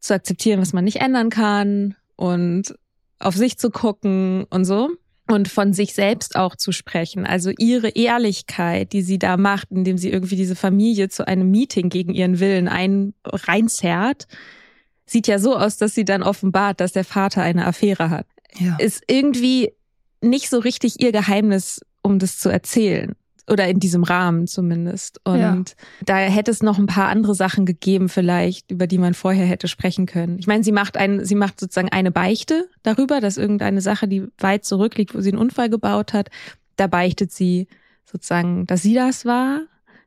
zu 0.00 0.14
akzeptieren, 0.14 0.60
was 0.60 0.72
man 0.72 0.84
nicht 0.84 1.00
ändern 1.00 1.30
kann 1.30 1.96
und 2.16 2.74
auf 3.18 3.34
sich 3.34 3.58
zu 3.58 3.70
gucken 3.70 4.44
und 4.50 4.64
so. 4.64 4.90
Und 5.28 5.48
von 5.48 5.72
sich 5.72 5.94
selbst 5.94 6.36
auch 6.36 6.54
zu 6.56 6.72
sprechen. 6.72 7.26
Also 7.26 7.50
ihre 7.58 7.88
Ehrlichkeit, 7.88 8.92
die 8.92 9.02
sie 9.02 9.18
da 9.18 9.36
macht, 9.36 9.70
indem 9.70 9.98
sie 9.98 10.10
irgendwie 10.10 10.36
diese 10.36 10.54
Familie 10.54 11.08
zu 11.08 11.26
einem 11.26 11.50
Meeting 11.50 11.88
gegen 11.88 12.14
ihren 12.14 12.38
Willen 12.38 12.68
ein 12.68 13.12
reinzerrt, 13.24 14.28
sieht 15.04 15.26
ja 15.26 15.38
so 15.38 15.56
aus, 15.56 15.78
dass 15.78 15.94
sie 15.94 16.04
dann 16.04 16.22
offenbart, 16.22 16.80
dass 16.80 16.92
der 16.92 17.04
Vater 17.04 17.42
eine 17.42 17.66
Affäre 17.66 18.10
hat. 18.10 18.26
Ja. 18.58 18.76
Ist 18.78 19.02
irgendwie 19.08 19.72
nicht 20.20 20.48
so 20.48 20.58
richtig 20.58 21.00
ihr 21.00 21.12
Geheimnis, 21.12 21.80
um 22.02 22.18
das 22.18 22.38
zu 22.38 22.48
erzählen. 22.48 23.14
Oder 23.48 23.68
in 23.68 23.78
diesem 23.78 24.02
Rahmen 24.02 24.46
zumindest. 24.48 25.20
Und 25.24 25.38
Ja. 25.38 25.62
da 26.04 26.16
hätte 26.16 26.50
es 26.50 26.62
noch 26.64 26.78
ein 26.78 26.86
paar 26.86 27.08
andere 27.08 27.34
Sachen 27.34 27.64
gegeben, 27.64 28.08
vielleicht, 28.08 28.70
über 28.72 28.86
die 28.88 28.98
man 28.98 29.14
vorher 29.14 29.46
hätte 29.46 29.68
sprechen 29.68 30.06
können. 30.06 30.38
Ich 30.40 30.46
meine, 30.48 30.64
sie 30.64 30.72
macht 30.72 30.96
ein, 30.96 31.24
sie 31.24 31.36
macht 31.36 31.60
sozusagen 31.60 31.90
eine 31.90 32.10
Beichte 32.10 32.68
darüber, 32.82 33.20
dass 33.20 33.36
irgendeine 33.36 33.80
Sache, 33.80 34.08
die 34.08 34.26
weit 34.38 34.64
zurückliegt, 34.64 35.14
wo 35.14 35.20
sie 35.20 35.30
einen 35.30 35.38
Unfall 35.38 35.70
gebaut 35.70 36.12
hat, 36.12 36.28
da 36.74 36.88
beichtet 36.88 37.30
sie 37.30 37.68
sozusagen, 38.04 38.66
dass 38.66 38.82
sie 38.82 38.94
das 38.94 39.24
war. 39.24 39.60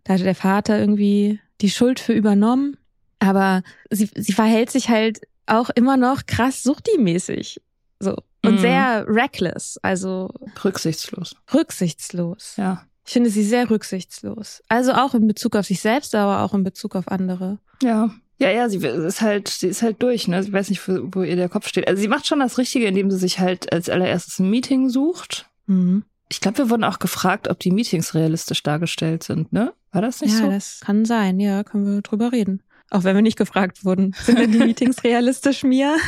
Da 0.04 0.14
hatte 0.16 0.24
der 0.24 0.36
Vater 0.36 0.78
irgendwie 0.80 1.40
die 1.62 1.70
Schuld 1.70 2.00
für 2.00 2.14
übernommen. 2.14 2.76
Aber 3.20 3.64
sie, 3.90 4.10
sie 4.16 4.34
verhält 4.34 4.70
sich 4.72 4.90
halt 4.90 5.22
auch 5.46 5.70
immer 5.70 5.98
noch 5.98 6.26
krass 6.26 6.64
suchti-mäßig. 6.64 7.60
So. 8.00 8.16
Und 8.46 8.56
Mhm. 8.56 8.60
sehr 8.60 9.06
reckless, 9.08 9.78
also 9.82 10.30
Rücksichtslos. 10.64 11.36
rücksichtslos. 11.54 12.54
Ja. 12.58 12.84
Ich 13.10 13.14
finde 13.14 13.32
sie 13.32 13.42
sehr 13.44 13.68
rücksichtslos. 13.72 14.62
Also 14.68 14.92
auch 14.94 15.16
in 15.16 15.26
Bezug 15.26 15.56
auf 15.56 15.66
sich 15.66 15.80
selbst, 15.82 16.14
aber 16.14 16.44
auch 16.44 16.54
in 16.54 16.64
Bezug 16.64 16.96
auf 16.96 17.08
andere. 17.08 17.58
Ja. 17.82 18.12
Ja, 18.38 18.52
ja, 18.52 18.70
sie 18.70 18.78
ist 18.78 19.22
halt, 19.22 19.48
sie 19.48 19.66
ist 19.66 19.82
halt 19.82 20.04
durch, 20.04 20.28
ne? 20.28 20.44
Sie 20.44 20.54
weiß 20.54 20.70
nicht, 20.70 20.88
wo, 20.88 21.24
ihr 21.24 21.36
der 21.36 21.50
Kopf 21.50 21.68
steht. 21.68 21.88
Also 21.88 22.00
sie 22.00 22.08
macht 22.08 22.28
schon 22.28 22.40
das 22.40 22.60
Richtige, 22.60 22.86
indem 22.86 23.10
sie 23.10 23.18
sich 23.18 23.40
halt 23.40 23.74
als 23.74 23.90
allererstes 23.90 24.38
ein 24.38 24.52
Meeting 24.52 24.90
sucht. 24.90 25.50
Mhm. 25.66 26.04
Ich 26.32 26.40
glaube, 26.40 26.60
wir 26.60 26.70
wurden 26.70 26.84
auch 26.84 27.00
gefragt, 27.00 27.48
ob 27.48 27.58
die 27.58 27.72
Meetings 27.72 28.14
realistisch 28.14 28.62
dargestellt 28.62 29.24
sind, 29.24 29.52
ne? 29.52 29.74
War 29.92 30.04
das 30.04 30.22
nicht 30.22 30.36
Ja, 30.36 30.42
so? 30.46 30.52
das 30.52 30.80
kann 30.82 31.04
sein. 31.04 31.40
Ja, 31.40 31.64
können 31.64 31.88
wir 31.92 32.04
drüber 32.04 32.32
reden. 32.32 32.62
Auch 32.92 33.04
wenn 33.04 33.16
wir 33.16 33.22
nicht 33.22 33.38
gefragt 33.38 33.86
wurden. 33.86 34.16
Sind 34.24 34.40
denn 34.40 34.52
die 34.52 34.58
Meetings 34.58 35.04
realistisch, 35.04 35.64
Mia? 35.64 35.96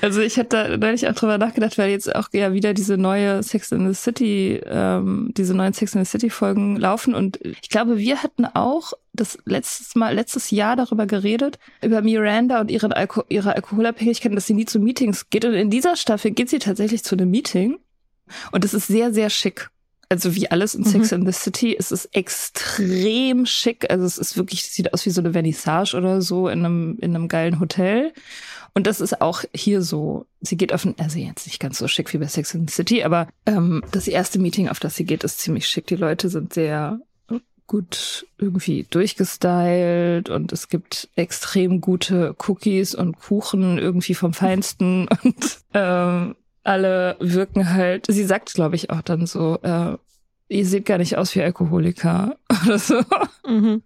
Also 0.00 0.20
ich 0.20 0.36
hätte 0.36 0.68
da 0.68 0.76
neulich 0.76 1.08
auch 1.08 1.14
drüber 1.14 1.38
nachgedacht, 1.38 1.76
weil 1.76 1.90
jetzt 1.90 2.14
auch 2.14 2.28
ja 2.32 2.52
wieder 2.52 2.72
diese 2.72 2.96
neue 2.96 3.42
Sex 3.42 3.72
in 3.72 3.92
the 3.92 4.00
City, 4.00 4.60
ähm, 4.64 5.32
diese 5.36 5.54
neuen 5.54 5.72
Sex 5.72 5.92
in 5.96 6.04
the 6.04 6.08
City 6.08 6.30
Folgen 6.30 6.76
laufen 6.76 7.14
und 7.14 7.40
ich 7.42 7.68
glaube, 7.68 7.98
wir 7.98 8.22
hatten 8.22 8.44
auch 8.44 8.92
das 9.12 9.38
letztes 9.44 9.96
Mal, 9.96 10.14
letztes 10.14 10.52
Jahr 10.52 10.76
darüber 10.76 11.06
geredet, 11.06 11.58
über 11.82 12.00
Miranda 12.00 12.60
und 12.60 12.70
ihren 12.70 12.92
Alko 12.92 13.24
ihre 13.28 13.56
Alkoholabhängigkeit, 13.56 14.32
dass 14.36 14.46
sie 14.46 14.54
nie 14.54 14.66
zu 14.66 14.78
Meetings 14.78 15.30
geht 15.30 15.44
und 15.44 15.54
in 15.54 15.68
dieser 15.70 15.96
Staffel 15.96 16.30
geht 16.30 16.48
sie 16.48 16.60
tatsächlich 16.60 17.02
zu 17.02 17.16
einem 17.16 17.30
Meeting 17.30 17.78
und 18.52 18.64
es 18.64 18.74
ist 18.74 18.86
sehr, 18.86 19.12
sehr 19.12 19.30
schick. 19.30 19.68
Also 20.10 20.34
wie 20.34 20.50
alles 20.50 20.74
in 20.74 20.84
Sex 20.84 21.12
in 21.12 21.26
the 21.26 21.32
City, 21.32 21.76
es 21.78 21.92
ist 21.92 22.06
extrem 22.14 23.44
schick. 23.44 23.90
Also 23.90 24.06
es 24.06 24.16
ist 24.16 24.38
wirklich, 24.38 24.60
es 24.60 24.72
sieht 24.72 24.94
aus 24.94 25.04
wie 25.04 25.10
so 25.10 25.20
eine 25.20 25.32
Vernissage 25.32 25.94
oder 25.94 26.22
so 26.22 26.48
in 26.48 26.64
einem, 26.64 26.98
in 27.00 27.14
einem 27.14 27.28
geilen 27.28 27.60
Hotel. 27.60 28.12
Und 28.72 28.86
das 28.86 29.00
ist 29.00 29.20
auch 29.20 29.44
hier 29.54 29.82
so. 29.82 30.24
Sie 30.40 30.56
geht 30.56 30.72
auf 30.72 30.84
ein, 30.84 30.94
also 30.98 31.18
jetzt 31.18 31.46
nicht 31.46 31.60
ganz 31.60 31.78
so 31.78 31.88
schick 31.88 32.12
wie 32.14 32.18
bei 32.18 32.26
Sex 32.26 32.54
in 32.54 32.66
the 32.66 32.72
City, 32.72 33.02
aber 33.02 33.28
ähm, 33.44 33.82
das 33.90 34.08
erste 34.08 34.38
Meeting, 34.38 34.68
auf 34.68 34.80
das 34.80 34.94
sie 34.94 35.04
geht, 35.04 35.24
ist 35.24 35.40
ziemlich 35.40 35.66
schick. 35.66 35.86
Die 35.88 35.96
Leute 35.96 36.30
sind 36.30 36.54
sehr 36.54 37.00
gut 37.68 38.26
irgendwie 38.38 38.86
durchgestylt 38.90 40.30
und 40.30 40.52
es 40.52 40.68
gibt 40.68 41.08
extrem 41.14 41.80
gute 41.80 42.34
Cookies 42.46 42.94
und 42.94 43.18
Kuchen 43.18 43.78
irgendwie 43.78 44.14
vom 44.14 44.32
Feinsten 44.32 45.06
und 45.22 45.58
ähm, 45.74 46.34
alle 46.68 47.16
wirken 47.18 47.72
halt, 47.72 48.06
sie 48.08 48.24
sagt, 48.24 48.52
glaube 48.52 48.76
ich, 48.76 48.90
auch 48.90 49.00
dann 49.00 49.26
so, 49.26 49.58
äh, 49.62 49.96
ihr 50.48 50.66
seht 50.66 50.84
gar 50.84 50.98
nicht 50.98 51.16
aus 51.16 51.34
wie 51.34 51.42
Alkoholiker 51.42 52.36
oder 52.66 52.78
so. 52.78 53.02
Mhm. 53.46 53.82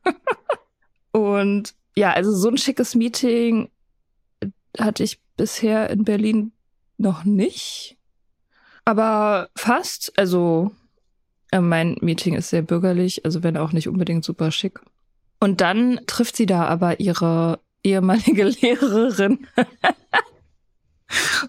Und 1.12 1.75
ja, 1.95 2.12
also 2.12 2.33
so 2.35 2.49
ein 2.49 2.59
schickes 2.59 2.95
Meeting 2.97 3.71
hatte 4.79 5.05
ich 5.05 5.21
bisher 5.37 5.91
in 5.91 6.05
Berlin 6.05 6.53
noch 6.99 7.25
nicht. 7.25 7.97
Aber 8.85 9.49
fast. 9.55 10.12
Also 10.19 10.73
äh, 11.53 11.61
mein 11.61 11.99
Meeting 12.01 12.35
ist 12.35 12.51
sehr 12.51 12.62
bürgerlich, 12.62 13.25
also 13.25 13.45
wenn 13.45 13.57
auch 13.57 13.73
nicht 13.73 13.89
unbedingt 13.89 14.25
super 14.25 14.51
schick. 14.51 14.81
Und 15.39 15.61
dann 15.61 16.01
trifft 16.07 16.37
sie 16.37 16.47
da 16.47 16.65
aber 16.65 16.99
ihre 16.99 17.61
ehemalige 17.85 18.45
Lehrerin. 18.61 19.47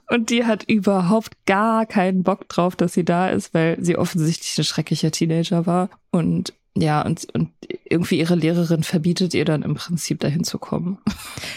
Und 0.09 0.29
die 0.29 0.45
hat 0.45 0.63
überhaupt 0.63 1.45
gar 1.45 1.85
keinen 1.85 2.23
Bock 2.23 2.49
drauf, 2.49 2.75
dass 2.75 2.93
sie 2.93 3.05
da 3.05 3.29
ist, 3.29 3.53
weil 3.53 3.77
sie 3.79 3.97
offensichtlich 3.97 4.57
ein 4.57 4.63
schrecklicher 4.63 5.11
Teenager 5.11 5.65
war. 5.65 5.89
Und 6.11 6.53
ja, 6.75 7.03
und, 7.03 7.27
und 7.33 7.49
irgendwie 7.87 8.19
ihre 8.19 8.35
Lehrerin 8.35 8.83
verbietet 8.83 9.33
ihr 9.35 9.45
dann 9.45 9.61
im 9.61 9.75
Prinzip 9.75 10.19
dahin 10.19 10.43
zu 10.43 10.57
kommen. 10.57 10.97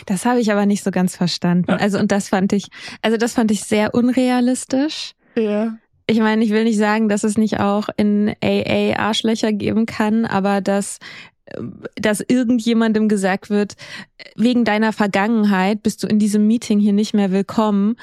Das 0.04 0.26
habe 0.26 0.40
ich 0.40 0.52
aber 0.52 0.66
nicht 0.66 0.84
so 0.84 0.90
ganz 0.90 1.16
verstanden. 1.16 1.72
Also, 1.86 1.98
und 1.98 2.10
das 2.10 2.28
fand 2.28 2.52
ich, 2.52 2.68
also 3.02 3.16
das 3.16 3.34
fand 3.34 3.50
ich 3.50 3.62
sehr 3.62 3.94
unrealistisch. 3.94 5.12
Ja. 5.36 5.76
Ich 6.06 6.18
meine, 6.18 6.44
ich 6.44 6.50
will 6.50 6.64
nicht 6.64 6.78
sagen, 6.78 7.08
dass 7.08 7.24
es 7.24 7.36
nicht 7.36 7.60
auch 7.60 7.88
in 7.96 8.34
AA 8.42 8.96
Arschlöcher 8.98 9.52
geben 9.52 9.86
kann, 9.86 10.24
aber 10.24 10.60
dass 10.60 10.98
dass 11.94 12.20
irgendjemandem 12.20 13.08
gesagt 13.08 13.50
wird, 13.50 13.74
wegen 14.34 14.64
deiner 14.64 14.92
Vergangenheit 14.92 15.82
bist 15.82 16.02
du 16.02 16.06
in 16.06 16.18
diesem 16.18 16.46
Meeting 16.46 16.78
hier 16.78 16.92
nicht 16.92 17.14
mehr 17.14 17.30
willkommen, 17.30 17.96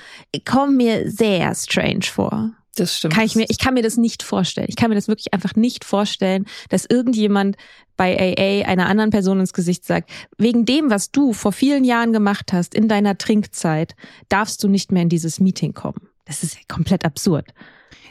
kommt 0.46 0.78
mir 0.78 1.10
sehr 1.10 1.54
strange 1.56 2.04
vor. 2.04 2.52
Das 2.76 2.98
stimmt. 2.98 3.14
Kann 3.14 3.26
ich 3.26 3.36
mir, 3.36 3.46
ich 3.50 3.60
kann 3.60 3.76
mir 3.76 3.84
das 3.84 3.98
nicht 3.98 4.24
vorstellen. 4.24 4.68
Ich 4.70 4.76
kann 4.76 4.90
mir 4.90 4.96
das 4.96 5.08
wirklich 5.08 5.34
einfach 5.34 5.56
nicht 5.56 5.86
vorstellen, 5.86 6.46
dass 6.70 6.86
irgendjemand 6.86 7.56
bei 7.98 8.18
AA 8.18 8.68
einer 8.68 8.88
anderen 8.88 9.12
Person 9.12 9.40
ins 9.40 9.54
Gesicht 9.54 9.86
sagt, 9.86 10.10
wegen 10.38 10.66
dem, 10.66 10.90
was 10.90 11.12
du 11.12 11.34
vor 11.34 11.52
vielen 11.52 11.84
Jahren 11.84 12.14
gemacht 12.14 12.52
hast 12.52 12.74
in 12.74 12.88
deiner 12.88 13.18
Trinkzeit, 13.18 13.96
darfst 14.28 14.64
du 14.64 14.68
nicht 14.68 14.92
mehr 14.92 15.04
in 15.04 15.10
dieses 15.10 15.40
Meeting 15.40 15.74
kommen. 15.74 16.10
Das 16.26 16.42
ist 16.42 16.56
ja 16.56 16.62
komplett 16.68 17.06
absurd. 17.06 17.54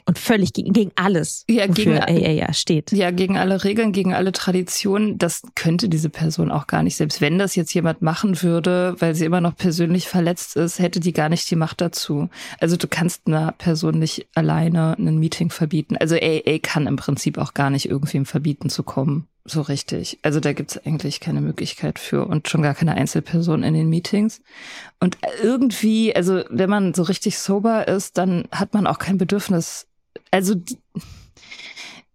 Und 0.05 0.19
völlig 0.19 0.53
gegen, 0.53 0.73
gegen 0.73 0.91
alles, 0.97 1.45
Ja, 1.49 1.67
gegen- 1.67 1.99
AA 1.99 2.31
ja 2.33 2.53
steht. 2.53 2.91
Ja, 2.93 3.11
gegen 3.13 3.39
alle 3.39 3.63
Regeln, 3.63 3.93
gegen 3.93 4.15
alle 4.15 4.33
Traditionen, 4.33 5.17
das 5.19 5.43
könnte 5.55 5.89
diese 5.89 6.09
Person 6.11 6.51
auch 6.51 6.67
gar 6.67 6.83
nicht. 6.83 6.97
Selbst 6.97 7.21
wenn 7.21 7.39
das 7.39 7.55
jetzt 7.55 7.73
jemand 7.73 8.03
machen 8.03 8.43
würde, 8.43 8.97
weil 8.99 9.15
sie 9.15 9.25
immer 9.25 9.41
noch 9.41 9.57
persönlich 9.57 10.09
verletzt 10.09 10.57
ist, 10.57 10.79
hätte 10.81 10.99
die 11.01 11.13
gar 11.13 11.29
nicht 11.29 11.49
die 11.51 11.57
Macht 11.57 11.81
dazu. 11.81 12.29
Also 12.61 12.77
du 12.77 12.89
kannst 12.89 13.27
einer 13.27 13.53
Person 13.53 13.99
nicht 14.01 14.27
alleine 14.35 14.97
ein 14.99 15.19
Meeting 15.19 15.51
verbieten. 15.51 15.97
Also 15.97 16.17
AA 16.17 16.59
kann 16.61 16.87
im 16.87 16.97
Prinzip 16.97 17.39
auch 17.39 17.55
gar 17.55 17.71
nicht 17.71 17.87
irgendwem 17.89 18.27
verbieten 18.27 18.71
zu 18.71 18.83
kommen. 18.83 19.29
So 19.45 19.61
richtig. 19.61 20.19
Also 20.23 20.39
da 20.39 20.53
gibt's 20.53 20.79
eigentlich 20.79 21.19
keine 21.19 21.41
Möglichkeit 21.41 21.99
für 21.99 22.27
und 22.27 22.49
schon 22.49 22.63
gar 22.63 22.75
keine 22.75 22.95
Einzelperson 22.95 23.65
in 23.65 23.75
den 23.75 23.89
Meetings. 23.89 24.41
Und 25.01 25.19
irgendwie, 25.43 26.15
also 26.15 26.43
wenn 26.49 26.71
man 26.71 26.95
so 26.95 27.03
richtig 27.03 27.39
sober 27.39 27.89
ist, 27.89 28.19
dann 28.19 28.45
hat 28.53 28.73
man 28.75 28.87
auch 28.87 28.99
kein 28.99 29.19
Bedürfnis. 29.19 29.87
Also 30.31 30.55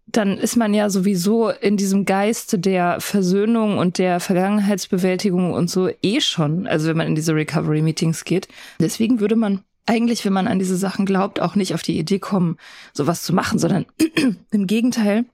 dann 0.06 0.38
ist 0.38 0.56
man 0.56 0.72
ja 0.72 0.88
sowieso 0.88 1.50
in 1.50 1.76
diesem 1.76 2.06
Geiste 2.06 2.58
der 2.58 3.00
Versöhnung 3.00 3.76
und 3.76 3.98
der 3.98 4.20
Vergangenheitsbewältigung 4.20 5.52
und 5.52 5.68
so 5.70 5.90
eh 6.02 6.20
schon, 6.20 6.66
also 6.66 6.88
wenn 6.88 6.96
man 6.96 7.08
in 7.08 7.14
diese 7.14 7.34
Recovery-Meetings 7.34 8.24
geht. 8.24 8.48
Deswegen 8.80 9.20
würde 9.20 9.36
man 9.36 9.60
eigentlich, 9.84 10.24
wenn 10.24 10.32
man 10.32 10.48
an 10.48 10.58
diese 10.58 10.76
Sachen 10.76 11.04
glaubt, 11.06 11.40
auch 11.40 11.54
nicht 11.56 11.74
auf 11.74 11.82
die 11.82 11.98
Idee 11.98 12.18
kommen, 12.18 12.56
sowas 12.94 13.22
zu 13.22 13.34
machen, 13.34 13.58
sondern 13.58 13.84
im 14.50 14.66
Gegenteil 14.66 15.24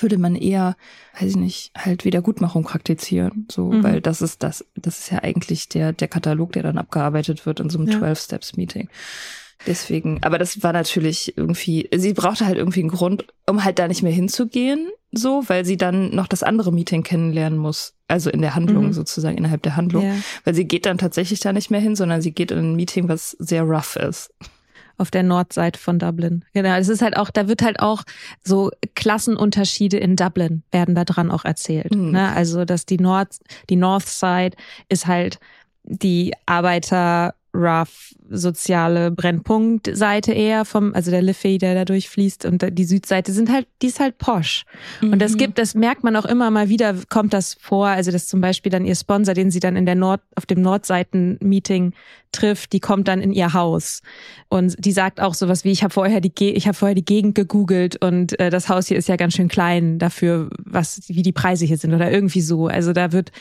würde 0.00 0.18
man 0.18 0.34
eher, 0.36 0.76
weiß 1.18 1.30
ich 1.30 1.36
nicht, 1.36 1.72
halt 1.76 2.04
Wiedergutmachung 2.04 2.62
praktizieren, 2.64 3.46
so, 3.50 3.70
Mhm. 3.72 3.82
weil 3.82 4.00
das 4.00 4.22
ist 4.22 4.42
das, 4.42 4.64
das 4.76 5.00
ist 5.00 5.10
ja 5.10 5.18
eigentlich 5.22 5.68
der, 5.68 5.92
der 5.92 6.08
Katalog, 6.08 6.52
der 6.52 6.62
dann 6.62 6.78
abgearbeitet 6.78 7.44
wird 7.44 7.60
in 7.60 7.68
so 7.70 7.78
einem 7.78 7.88
Ja. 7.88 7.98
12-Steps-Meeting. 7.98 8.88
Deswegen, 9.66 10.22
aber 10.22 10.38
das 10.38 10.62
war 10.62 10.72
natürlich 10.72 11.36
irgendwie, 11.36 11.88
sie 11.94 12.14
brauchte 12.14 12.46
halt 12.46 12.56
irgendwie 12.56 12.80
einen 12.80 12.88
Grund, 12.90 13.26
um 13.46 13.62
halt 13.64 13.78
da 13.78 13.88
nicht 13.88 14.02
mehr 14.02 14.12
hinzugehen, 14.12 14.88
so, 15.12 15.42
weil 15.48 15.64
sie 15.64 15.76
dann 15.76 16.14
noch 16.14 16.26
das 16.28 16.42
andere 16.42 16.72
Meeting 16.72 17.02
kennenlernen 17.02 17.58
muss. 17.58 17.94
Also 18.08 18.30
in 18.30 18.40
der 18.40 18.54
Handlung 18.54 18.86
Mhm. 18.86 18.92
sozusagen, 18.92 19.36
innerhalb 19.36 19.62
der 19.62 19.76
Handlung. 19.76 20.04
Ja. 20.04 20.14
Weil 20.44 20.54
sie 20.54 20.64
geht 20.64 20.86
dann 20.86 20.98
tatsächlich 20.98 21.40
da 21.40 21.52
nicht 21.52 21.70
mehr 21.70 21.80
hin, 21.80 21.94
sondern 21.96 22.22
sie 22.22 22.32
geht 22.32 22.50
in 22.52 22.58
ein 22.58 22.76
Meeting, 22.76 23.08
was 23.08 23.32
sehr 23.38 23.62
rough 23.64 23.96
ist. 23.96 24.32
auf 24.98 25.10
der 25.10 25.22
Nordseite 25.22 25.78
von 25.80 25.98
Dublin. 25.98 26.44
Genau, 26.52 26.76
es 26.76 26.88
ist 26.90 27.00
halt 27.00 27.16
auch, 27.16 27.30
da 27.30 27.48
wird 27.48 27.62
halt 27.62 27.80
auch 27.80 28.02
so 28.44 28.70
Klassenunterschiede 28.94 29.96
in 29.96 30.14
Dublin 30.14 30.62
werden 30.72 30.94
da 30.94 31.04
dran 31.06 31.30
auch 31.30 31.46
erzählt. 31.46 31.94
Mhm. 31.94 32.10
Ne? 32.10 32.30
Also, 32.32 32.66
dass 32.66 32.84
die 32.84 32.98
Nord, 32.98 33.28
die 33.70 33.76
North 33.76 34.06
Side 34.06 34.58
ist 34.90 35.06
halt 35.06 35.38
die 35.84 36.34
Arbeiter 36.44 37.34
rough, 37.54 38.14
soziale 38.28 39.10
Brennpunktseite 39.10 40.32
eher 40.32 40.64
vom, 40.64 40.94
also 40.94 41.10
der 41.10 41.22
Liffey, 41.22 41.58
der 41.58 41.74
da 41.74 41.84
durchfließt 41.84 42.44
und 42.44 42.64
die 42.78 42.84
Südseite 42.84 43.32
sind 43.32 43.50
halt, 43.50 43.66
die 43.82 43.88
ist 43.88 43.98
halt 43.98 44.18
posch. 44.18 44.64
Mhm. 45.00 45.12
Und 45.12 45.18
das 45.22 45.36
gibt, 45.36 45.58
das 45.58 45.74
merkt 45.74 46.04
man 46.04 46.14
auch 46.16 46.24
immer 46.24 46.50
mal 46.50 46.68
wieder, 46.68 46.94
kommt 47.08 47.32
das 47.32 47.54
vor, 47.60 47.88
also 47.88 48.12
dass 48.12 48.28
zum 48.28 48.40
Beispiel 48.40 48.70
dann 48.70 48.84
ihr 48.84 48.94
Sponsor, 48.94 49.34
den 49.34 49.50
sie 49.50 49.60
dann 49.60 49.76
in 49.76 49.86
der 49.86 49.96
Nord, 49.96 50.20
auf 50.36 50.46
dem 50.46 50.62
Nordseiten-Meeting 50.62 51.92
trifft, 52.32 52.72
die 52.72 52.80
kommt 52.80 53.08
dann 53.08 53.20
in 53.20 53.32
ihr 53.32 53.52
Haus 53.52 54.02
und 54.48 54.76
die 54.78 54.92
sagt 54.92 55.20
auch 55.20 55.34
sowas 55.34 55.64
wie, 55.64 55.72
ich 55.72 55.82
habe 55.82 55.92
vorher 55.92 56.20
die, 56.20 56.32
ich 56.50 56.68
habe 56.68 56.76
vorher 56.76 56.94
die 56.94 57.04
Gegend 57.04 57.34
gegoogelt 57.34 58.02
und 58.02 58.38
äh, 58.38 58.50
das 58.50 58.68
Haus 58.68 58.86
hier 58.86 58.96
ist 58.96 59.08
ja 59.08 59.16
ganz 59.16 59.34
schön 59.34 59.48
klein 59.48 59.98
dafür, 59.98 60.50
was, 60.58 61.02
wie 61.08 61.22
die 61.22 61.32
Preise 61.32 61.64
hier 61.64 61.78
sind 61.78 61.92
oder 61.92 62.10
irgendwie 62.12 62.40
so. 62.40 62.68
Also 62.68 62.92
da 62.92 63.10
wird, 63.10 63.32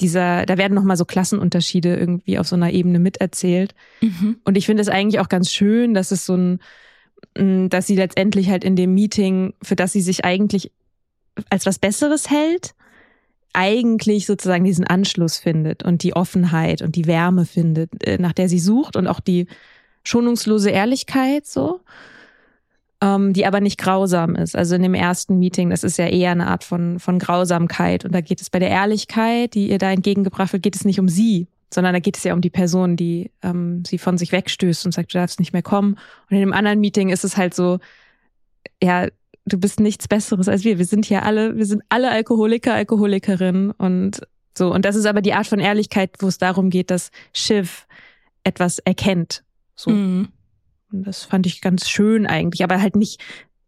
dieser, 0.00 0.46
da 0.46 0.58
werden 0.58 0.74
nochmal 0.74 0.96
so 0.96 1.04
Klassenunterschiede 1.04 1.96
irgendwie 1.96 2.38
auf 2.38 2.46
so 2.46 2.56
einer 2.56 2.70
Ebene 2.70 2.98
miterzählt. 2.98 3.74
Mhm. 4.00 4.36
Und 4.44 4.56
ich 4.56 4.66
finde 4.66 4.82
es 4.82 4.88
eigentlich 4.88 5.20
auch 5.20 5.28
ganz 5.28 5.50
schön, 5.50 5.94
dass 5.94 6.10
es 6.10 6.26
so 6.26 6.36
ein, 6.36 6.60
mm, 7.38 7.68
dass 7.68 7.86
sie 7.86 7.96
letztendlich 7.96 8.50
halt 8.50 8.64
in 8.64 8.76
dem 8.76 8.94
Meeting, 8.94 9.54
für 9.62 9.76
das 9.76 9.92
sie 9.92 10.02
sich 10.02 10.24
eigentlich 10.24 10.72
als 11.50 11.66
was 11.66 11.78
Besseres 11.78 12.30
hält, 12.30 12.74
eigentlich 13.52 14.26
sozusagen 14.26 14.64
diesen 14.64 14.86
Anschluss 14.86 15.38
findet 15.38 15.82
und 15.82 16.02
die 16.02 16.14
Offenheit 16.14 16.82
und 16.82 16.94
die 16.94 17.06
Wärme 17.06 17.46
findet, 17.46 18.06
äh, 18.06 18.18
nach 18.18 18.34
der 18.34 18.48
sie 18.48 18.58
sucht 18.58 18.96
und 18.96 19.06
auch 19.06 19.20
die 19.20 19.46
schonungslose 20.04 20.70
Ehrlichkeit 20.70 21.46
so 21.46 21.80
ähm, 23.02 23.32
die 23.32 23.46
aber 23.46 23.60
nicht 23.60 23.78
grausam 23.78 24.34
ist. 24.34 24.56
Also 24.56 24.74
in 24.74 24.82
dem 24.82 24.94
ersten 24.94 25.38
Meeting, 25.38 25.70
das 25.70 25.84
ist 25.84 25.98
ja 25.98 26.06
eher 26.06 26.30
eine 26.30 26.46
Art 26.46 26.64
von, 26.64 26.98
von 26.98 27.18
Grausamkeit. 27.18 28.04
Und 28.04 28.14
da 28.14 28.20
geht 28.20 28.40
es 28.40 28.50
bei 28.50 28.58
der 28.58 28.70
Ehrlichkeit, 28.70 29.54
die 29.54 29.70
ihr 29.70 29.78
da 29.78 29.90
entgegengebracht 29.90 30.52
wird, 30.52 30.62
geht 30.62 30.76
es 30.76 30.84
nicht 30.84 30.98
um 30.98 31.08
sie, 31.08 31.48
sondern 31.72 31.92
da 31.92 32.00
geht 32.00 32.16
es 32.16 32.24
ja 32.24 32.32
um 32.32 32.40
die 32.40 32.50
Person, 32.50 32.96
die 32.96 33.30
ähm, 33.42 33.84
sie 33.84 33.98
von 33.98 34.16
sich 34.16 34.32
wegstößt 34.32 34.86
und 34.86 34.92
sagt, 34.92 35.12
du 35.12 35.18
darfst 35.18 35.40
nicht 35.40 35.52
mehr 35.52 35.62
kommen. 35.62 35.98
Und 36.30 36.36
in 36.36 36.40
dem 36.40 36.52
anderen 36.52 36.80
Meeting 36.80 37.10
ist 37.10 37.24
es 37.24 37.36
halt 37.36 37.54
so, 37.54 37.78
ja, 38.82 39.08
du 39.44 39.58
bist 39.58 39.78
nichts 39.78 40.08
Besseres 40.08 40.48
als 40.48 40.64
wir. 40.64 40.78
Wir 40.78 40.86
sind 40.86 41.04
hier 41.04 41.24
alle, 41.24 41.56
wir 41.56 41.66
sind 41.66 41.82
alle 41.88 42.10
Alkoholiker, 42.10 42.74
Alkoholikerinnen 42.74 43.72
und 43.72 44.22
so. 44.56 44.72
Und 44.72 44.84
das 44.86 44.96
ist 44.96 45.06
aber 45.06 45.20
die 45.20 45.34
Art 45.34 45.46
von 45.46 45.58
Ehrlichkeit, 45.58 46.12
wo 46.20 46.28
es 46.28 46.38
darum 46.38 46.70
geht, 46.70 46.90
dass 46.90 47.10
Schiff 47.34 47.86
etwas 48.42 48.78
erkennt. 48.78 49.44
So. 49.74 49.90
Mhm. 49.90 50.28
Und 50.92 51.06
das 51.06 51.24
fand 51.24 51.46
ich 51.46 51.60
ganz 51.60 51.88
schön 51.88 52.26
eigentlich, 52.26 52.62
aber 52.62 52.80
halt 52.80 52.96
nicht, 52.96 53.22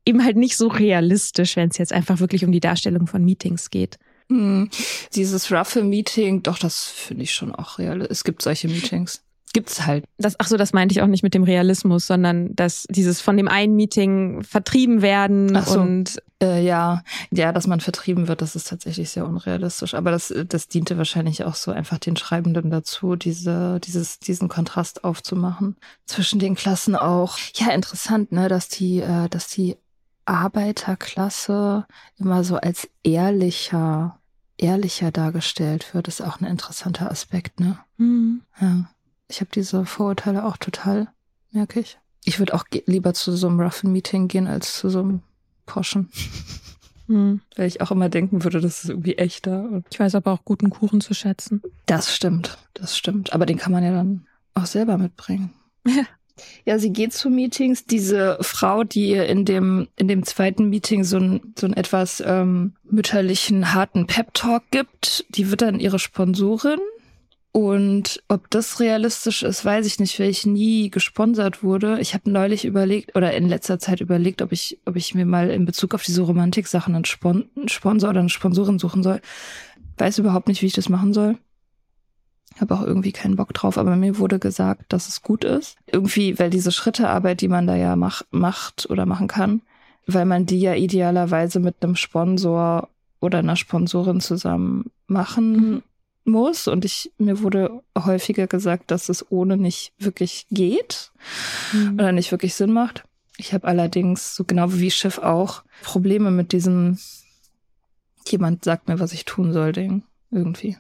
eben 0.04 0.24
halt 0.24 0.36
nicht 0.36 0.56
so 0.56 0.68
realistisch, 0.68 1.56
wenn 1.56 1.70
es 1.70 1.78
jetzt 1.78 1.92
einfach 1.92 2.20
wirklich 2.20 2.44
um 2.44 2.52
die 2.52 2.60
Darstellung 2.60 3.06
von 3.06 3.24
Meetings 3.24 3.70
geht. 3.70 3.98
Hm. 4.28 4.68
Dieses 5.14 5.50
roughe 5.50 5.82
Meeting, 5.82 6.42
doch, 6.42 6.58
das 6.58 6.84
finde 6.84 7.24
ich 7.24 7.32
schon 7.32 7.54
auch 7.54 7.78
real. 7.78 8.02
Es 8.02 8.24
gibt 8.24 8.42
solche 8.42 8.68
Meetings 8.68 9.22
gibt's 9.52 9.86
halt. 9.86 10.04
Das, 10.18 10.34
ach 10.38 10.46
so, 10.46 10.56
das 10.56 10.72
meinte 10.72 10.92
ich 10.92 11.02
auch 11.02 11.06
nicht 11.06 11.22
mit 11.22 11.34
dem 11.34 11.44
Realismus, 11.44 12.06
sondern 12.06 12.54
dass 12.54 12.86
dieses 12.90 13.20
von 13.20 13.36
dem 13.36 13.48
einen 13.48 13.76
Meeting 13.76 14.42
vertrieben 14.42 15.02
werden 15.02 15.60
so. 15.62 15.80
und 15.80 16.22
äh, 16.42 16.64
ja, 16.64 17.02
ja, 17.30 17.52
dass 17.52 17.66
man 17.66 17.80
vertrieben 17.80 18.28
wird, 18.28 18.42
das 18.42 18.54
ist 18.54 18.68
tatsächlich 18.68 19.10
sehr 19.10 19.26
unrealistisch. 19.26 19.94
Aber 19.94 20.10
das, 20.10 20.32
das 20.48 20.68
diente 20.68 20.96
wahrscheinlich 20.96 21.44
auch 21.44 21.54
so 21.54 21.72
einfach 21.72 21.98
den 21.98 22.16
Schreibenden 22.16 22.70
dazu, 22.70 23.16
diese, 23.16 23.80
dieses, 23.80 24.20
diesen 24.20 24.48
Kontrast 24.48 25.04
aufzumachen 25.04 25.76
zwischen 26.06 26.38
den 26.38 26.54
Klassen 26.54 26.94
auch. 26.94 27.38
Ja, 27.54 27.72
interessant, 27.72 28.32
ne, 28.32 28.48
dass 28.48 28.68
die, 28.68 29.00
äh, 29.00 29.28
dass 29.28 29.48
die 29.48 29.76
Arbeiterklasse 30.26 31.86
immer 32.18 32.44
so 32.44 32.56
als 32.56 32.88
ehrlicher, 33.02 34.18
ehrlicher 34.58 35.10
dargestellt 35.10 35.94
wird, 35.94 36.06
ist 36.06 36.20
auch 36.20 36.40
ein 36.40 36.46
interessanter 36.46 37.10
Aspekt, 37.10 37.60
ne? 37.60 37.78
Mhm. 37.96 38.42
Ja. 38.60 38.90
Ich 39.28 39.40
habe 39.40 39.50
diese 39.54 39.84
Vorurteile 39.84 40.44
auch 40.44 40.56
total, 40.56 41.08
merke 41.50 41.80
ich. 41.80 41.98
Ich 42.24 42.38
würde 42.38 42.54
auch 42.54 42.64
lieber 42.86 43.14
zu 43.14 43.36
so 43.36 43.48
einem 43.48 43.60
Ruffin-Meeting 43.60 44.28
gehen 44.28 44.46
als 44.46 44.78
zu 44.78 44.88
so 44.90 45.00
einem 45.00 45.22
Poschen. 45.66 46.10
Hm. 47.08 47.40
Weil 47.56 47.66
ich 47.66 47.80
auch 47.80 47.90
immer 47.90 48.10
denken 48.10 48.44
würde, 48.44 48.60
das 48.60 48.84
ist 48.84 48.90
irgendwie 48.90 49.16
echter. 49.16 49.82
ich 49.90 49.98
weiß 49.98 50.14
aber 50.14 50.30
auch 50.30 50.44
guten 50.44 50.68
Kuchen 50.68 51.00
zu 51.00 51.14
schätzen. 51.14 51.62
Das 51.86 52.14
stimmt, 52.14 52.58
das 52.74 52.98
stimmt. 52.98 53.32
Aber 53.32 53.46
den 53.46 53.56
kann 53.56 53.72
man 53.72 53.82
ja 53.82 53.92
dann 53.92 54.26
auch 54.52 54.66
selber 54.66 54.98
mitbringen. 54.98 55.50
Ja. 55.86 56.04
Ja, 56.64 56.78
sie 56.78 56.92
geht 56.92 57.12
zu 57.12 57.30
Meetings. 57.30 57.86
Diese 57.86 58.38
Frau, 58.42 58.84
die 58.84 59.08
ihr 59.08 59.26
in 59.26 59.44
dem, 59.44 59.88
in 59.96 60.06
dem 60.06 60.24
zweiten 60.24 60.68
Meeting 60.68 61.02
so 61.02 61.18
ein, 61.18 61.54
so 61.58 61.66
ein 61.66 61.72
etwas 61.72 62.22
ähm, 62.24 62.74
mütterlichen, 62.84 63.74
harten 63.74 64.06
Pep-Talk 64.06 64.64
gibt, 64.70 65.24
die 65.30 65.50
wird 65.50 65.62
dann 65.62 65.80
ihre 65.80 65.98
Sponsorin. 65.98 66.78
Und 67.58 68.22
ob 68.28 68.48
das 68.50 68.78
realistisch 68.78 69.42
ist, 69.42 69.64
weiß 69.64 69.84
ich 69.84 69.98
nicht, 69.98 70.20
weil 70.20 70.30
ich 70.30 70.46
nie 70.46 70.90
gesponsert 70.90 71.64
wurde. 71.64 71.98
Ich 71.98 72.14
habe 72.14 72.30
neulich 72.30 72.64
überlegt 72.64 73.16
oder 73.16 73.34
in 73.34 73.48
letzter 73.48 73.80
Zeit 73.80 74.00
überlegt, 74.00 74.42
ob 74.42 74.52
ich, 74.52 74.78
ob 74.84 74.94
ich 74.94 75.12
mir 75.12 75.26
mal 75.26 75.50
in 75.50 75.64
Bezug 75.64 75.92
auf 75.92 76.04
diese 76.04 76.22
Romantik-Sachen 76.22 76.94
einen 76.94 77.04
Spon 77.04 77.46
Sponsor 77.66 78.10
oder 78.10 78.20
eine 78.20 78.28
Sponsorin 78.28 78.78
suchen 78.78 79.02
soll. 79.02 79.20
Weiß 79.96 80.18
überhaupt 80.18 80.46
nicht, 80.46 80.62
wie 80.62 80.66
ich 80.66 80.72
das 80.72 80.88
machen 80.88 81.12
soll. 81.12 81.36
Habe 82.60 82.76
auch 82.76 82.82
irgendwie 82.82 83.10
keinen 83.10 83.34
Bock 83.34 83.52
drauf, 83.54 83.76
aber 83.76 83.96
mir 83.96 84.20
wurde 84.20 84.38
gesagt, 84.38 84.92
dass 84.92 85.08
es 85.08 85.22
gut 85.22 85.42
ist. 85.42 85.78
Irgendwie, 85.86 86.38
weil 86.38 86.50
diese 86.50 86.70
Schrittearbeit, 86.70 87.40
die 87.40 87.48
man 87.48 87.66
da 87.66 87.74
ja 87.74 87.96
mach, 87.96 88.22
macht 88.30 88.88
oder 88.88 89.04
machen 89.04 89.26
kann, 89.26 89.62
weil 90.06 90.26
man 90.26 90.46
die 90.46 90.60
ja 90.60 90.76
idealerweise 90.76 91.58
mit 91.58 91.82
einem 91.82 91.96
Sponsor 91.96 92.88
oder 93.18 93.40
einer 93.40 93.56
Sponsorin 93.56 94.20
zusammen 94.20 94.92
machen 95.08 95.52
mhm 95.56 95.82
muss. 96.30 96.68
Und 96.68 96.84
ich, 96.84 97.12
mir 97.18 97.42
wurde 97.42 97.82
häufiger 97.96 98.46
gesagt, 98.46 98.90
dass 98.90 99.08
es 99.08 99.30
ohne 99.30 99.56
nicht 99.56 99.92
wirklich 99.98 100.46
geht 100.50 101.12
mhm. 101.72 101.94
oder 101.94 102.12
nicht 102.12 102.30
wirklich 102.30 102.54
Sinn 102.54 102.72
macht. 102.72 103.04
Ich 103.36 103.52
habe 103.52 103.66
allerdings, 103.66 104.34
so 104.34 104.44
genau 104.44 104.72
wie 104.72 104.90
Schiff 104.90 105.18
auch, 105.18 105.62
Probleme 105.82 106.30
mit 106.30 106.52
diesem 106.52 106.98
jemand 108.30 108.64
sagt 108.64 108.88
mir, 108.88 109.00
was 109.00 109.12
ich 109.12 109.24
tun 109.24 109.52
soll, 109.52 109.72
Ding. 109.72 110.02
Irgendwie. 110.30 110.76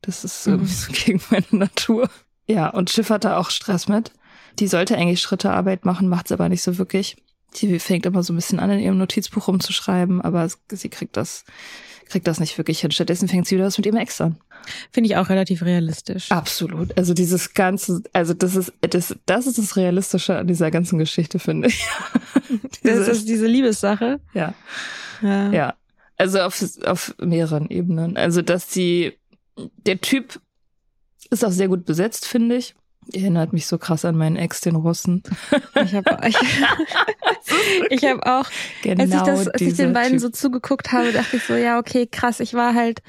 Das 0.00 0.24
ist 0.24 0.46
mhm. 0.46 0.54
irgendwie 0.54 0.72
so 0.74 0.92
gegen 0.92 1.20
meine 1.30 1.46
Natur. 1.50 2.10
Ja, 2.46 2.68
und 2.68 2.90
Schiff 2.90 3.10
hatte 3.10 3.36
auch 3.36 3.50
Stress 3.50 3.88
mit. 3.88 4.12
Die 4.58 4.66
sollte 4.66 4.96
eigentlich 4.96 5.20
Schrittearbeit 5.20 5.84
machen, 5.84 6.08
macht 6.08 6.26
es 6.26 6.32
aber 6.32 6.48
nicht 6.48 6.62
so 6.62 6.78
wirklich. 6.78 7.16
Sie 7.52 7.78
fängt 7.78 8.06
immer 8.06 8.22
so 8.22 8.32
ein 8.32 8.36
bisschen 8.36 8.58
an, 8.58 8.70
in 8.70 8.80
ihrem 8.80 8.98
Notizbuch 8.98 9.48
rumzuschreiben, 9.48 10.20
aber 10.20 10.48
sie 10.70 10.88
kriegt 10.88 11.16
das 11.16 11.44
kriegt 12.08 12.26
das 12.26 12.40
nicht 12.40 12.58
wirklich 12.58 12.80
hin. 12.80 12.90
Stattdessen 12.90 13.28
fängt 13.28 13.46
sie 13.46 13.56
wieder 13.56 13.66
was 13.66 13.76
mit 13.76 13.86
ihrem 13.86 13.98
Ex 13.98 14.20
an. 14.20 14.36
Finde 14.90 15.10
ich 15.10 15.16
auch 15.16 15.28
relativ 15.28 15.62
realistisch. 15.62 16.30
Absolut. 16.30 16.96
Also 16.96 17.14
dieses 17.14 17.54
ganze, 17.54 18.02
also 18.12 18.34
das 18.34 18.56
ist, 18.56 18.72
das, 18.80 19.16
das 19.26 19.46
ist 19.46 19.58
das 19.58 19.76
Realistische 19.76 20.36
an 20.36 20.46
dieser 20.46 20.70
ganzen 20.70 20.98
Geschichte, 20.98 21.38
finde 21.38 21.68
ich. 21.68 21.86
das 22.82 23.08
ist 23.08 23.28
diese 23.28 23.46
Liebessache. 23.46 24.20
Ja. 24.34 24.54
Ja. 25.22 25.52
ja. 25.52 25.74
Also 26.16 26.40
auf, 26.40 26.62
auf 26.84 27.14
mehreren 27.20 27.70
Ebenen. 27.70 28.16
Also, 28.16 28.42
dass 28.42 28.72
sie, 28.72 29.12
der 29.86 30.00
Typ 30.00 30.40
ist 31.30 31.44
auch 31.44 31.52
sehr 31.52 31.68
gut 31.68 31.84
besetzt, 31.84 32.26
finde 32.26 32.56
ich. 32.56 32.74
Erinnert 33.12 33.52
mich 33.52 33.66
so 33.66 33.78
krass 33.78 34.04
an 34.04 34.16
meinen 34.16 34.36
Ex, 34.36 34.60
den 34.60 34.76
Russen. 34.76 35.22
Ich 35.82 35.94
habe 35.94 36.18
ich, 36.26 36.36
ich 37.90 38.04
hab 38.04 38.26
auch, 38.26 38.50
genau 38.82 39.02
als 39.02 39.14
ich, 39.14 39.20
das, 39.20 39.48
als 39.48 39.62
ich 39.62 39.74
den 39.76 39.92
beiden 39.94 40.18
typ. 40.18 40.20
so 40.20 40.28
zugeguckt 40.28 40.92
habe, 40.92 41.12
dachte 41.12 41.36
ich 41.36 41.44
so, 41.44 41.54
ja, 41.54 41.78
okay, 41.78 42.06
krass, 42.06 42.40
ich 42.40 42.52
war 42.52 42.74
halt, 42.74 43.00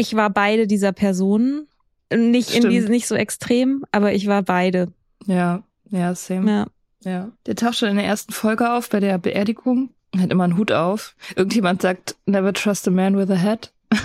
ich 0.00 0.16
war 0.16 0.30
beide 0.30 0.66
dieser 0.66 0.92
Personen. 0.92 1.68
Nicht 2.12 2.50
Stimmt. 2.50 2.64
in 2.64 2.70
diese, 2.70 2.88
nicht 2.88 3.06
so 3.06 3.14
extrem, 3.14 3.84
aber 3.92 4.12
ich 4.12 4.26
war 4.26 4.42
beide. 4.42 4.92
Ja, 5.26 5.62
ja, 5.90 6.14
same. 6.14 6.66
Ja. 7.04 7.10
ja. 7.10 7.32
Der 7.46 7.54
taucht 7.54 7.76
schon 7.76 7.90
in 7.90 7.96
der 7.96 8.06
ersten 8.06 8.32
Folge 8.32 8.72
auf, 8.72 8.88
bei 8.90 8.98
der 8.98 9.18
Beerdigung. 9.18 9.90
Hat 10.18 10.32
immer 10.32 10.44
einen 10.44 10.56
Hut 10.56 10.72
auf. 10.72 11.14
Irgendjemand 11.36 11.82
sagt, 11.82 12.16
never 12.26 12.52
trust 12.52 12.88
a 12.88 12.90
man 12.90 13.16
with 13.16 13.30
a 13.30 13.38
hat. 13.40 13.72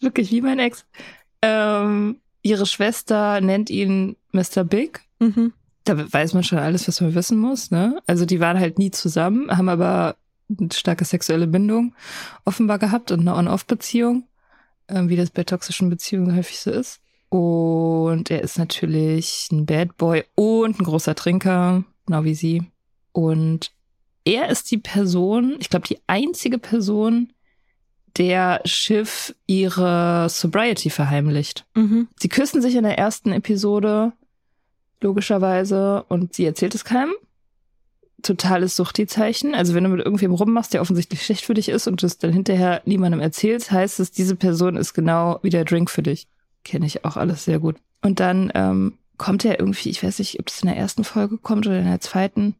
Wirklich 0.00 0.30
wie 0.30 0.40
mein 0.40 0.60
Ex. 0.60 0.84
Ähm, 1.42 2.20
ihre 2.42 2.66
Schwester 2.66 3.40
nennt 3.40 3.70
ihn 3.70 4.16
Mr. 4.30 4.62
Big. 4.62 5.00
Mhm. 5.18 5.52
Da 5.82 6.12
weiß 6.12 6.34
man 6.34 6.44
schon 6.44 6.58
alles, 6.58 6.86
was 6.86 7.00
man 7.00 7.14
wissen 7.14 7.38
muss. 7.38 7.70
Ne? 7.70 8.00
Also 8.06 8.24
die 8.24 8.38
waren 8.38 8.60
halt 8.60 8.78
nie 8.78 8.92
zusammen, 8.92 9.50
haben 9.50 9.68
aber 9.68 10.16
eine 10.48 10.68
starke 10.72 11.04
sexuelle 11.04 11.46
Bindung 11.46 11.94
offenbar 12.44 12.78
gehabt 12.78 13.10
und 13.10 13.20
eine 13.20 13.34
On-Off-Beziehung, 13.34 14.28
äh, 14.86 15.02
wie 15.06 15.16
das 15.16 15.30
bei 15.30 15.44
toxischen 15.44 15.90
Beziehungen 15.90 16.36
häufig 16.36 16.60
so 16.60 16.70
ist. 16.70 17.00
Und 17.28 18.30
er 18.30 18.42
ist 18.42 18.58
natürlich 18.58 19.48
ein 19.50 19.66
Bad 19.66 19.96
Boy 19.96 20.24
und 20.34 20.78
ein 20.78 20.84
großer 20.84 21.14
Trinker, 21.14 21.84
genau 22.06 22.24
wie 22.24 22.34
sie. 22.34 22.62
Und 23.12 23.72
er 24.24 24.48
ist 24.48 24.70
die 24.70 24.78
Person, 24.78 25.56
ich 25.58 25.68
glaube, 25.68 25.88
die 25.88 25.98
einzige 26.06 26.58
Person, 26.58 27.32
der 28.16 28.60
Schiff 28.64 29.34
ihre 29.46 30.28
Sobriety 30.28 30.90
verheimlicht. 30.90 31.66
Mhm. 31.74 32.08
Sie 32.18 32.28
küssen 32.28 32.62
sich 32.62 32.76
in 32.76 32.84
der 32.84 32.98
ersten 32.98 33.32
Episode, 33.32 34.12
logischerweise, 35.00 36.04
und 36.08 36.34
sie 36.34 36.44
erzählt 36.44 36.74
es 36.74 36.84
keinem. 36.84 37.12
Totales 38.22 38.76
Suchti-Zeichen. 38.76 39.54
Also 39.54 39.74
wenn 39.74 39.84
du 39.84 39.90
mit 39.90 40.04
irgendwem 40.04 40.32
rummachst, 40.32 40.74
der 40.74 40.80
offensichtlich 40.80 41.22
schlecht 41.22 41.44
für 41.44 41.54
dich 41.54 41.68
ist 41.68 41.86
und 41.86 42.02
du 42.02 42.06
es 42.06 42.18
dann 42.18 42.32
hinterher 42.32 42.82
niemandem 42.84 43.20
erzählst, 43.20 43.70
heißt 43.70 44.00
es, 44.00 44.10
diese 44.10 44.36
Person 44.36 44.76
ist 44.76 44.94
genau 44.94 45.38
wie 45.42 45.50
der 45.50 45.64
Drink 45.64 45.90
für 45.90 46.02
dich. 46.02 46.26
Kenne 46.64 46.86
ich 46.86 47.04
auch 47.04 47.16
alles 47.16 47.44
sehr 47.44 47.58
gut. 47.58 47.76
Und 48.00 48.20
dann 48.20 48.50
ähm, 48.54 48.98
kommt 49.18 49.44
er 49.44 49.58
irgendwie, 49.58 49.90
ich 49.90 50.02
weiß 50.02 50.18
nicht, 50.18 50.40
ob 50.40 50.48
es 50.48 50.62
in 50.62 50.68
der 50.68 50.76
ersten 50.76 51.04
Folge 51.04 51.38
kommt 51.38 51.66
oder 51.66 51.78
in 51.78 51.86
der 51.86 52.00
zweiten, 52.00 52.54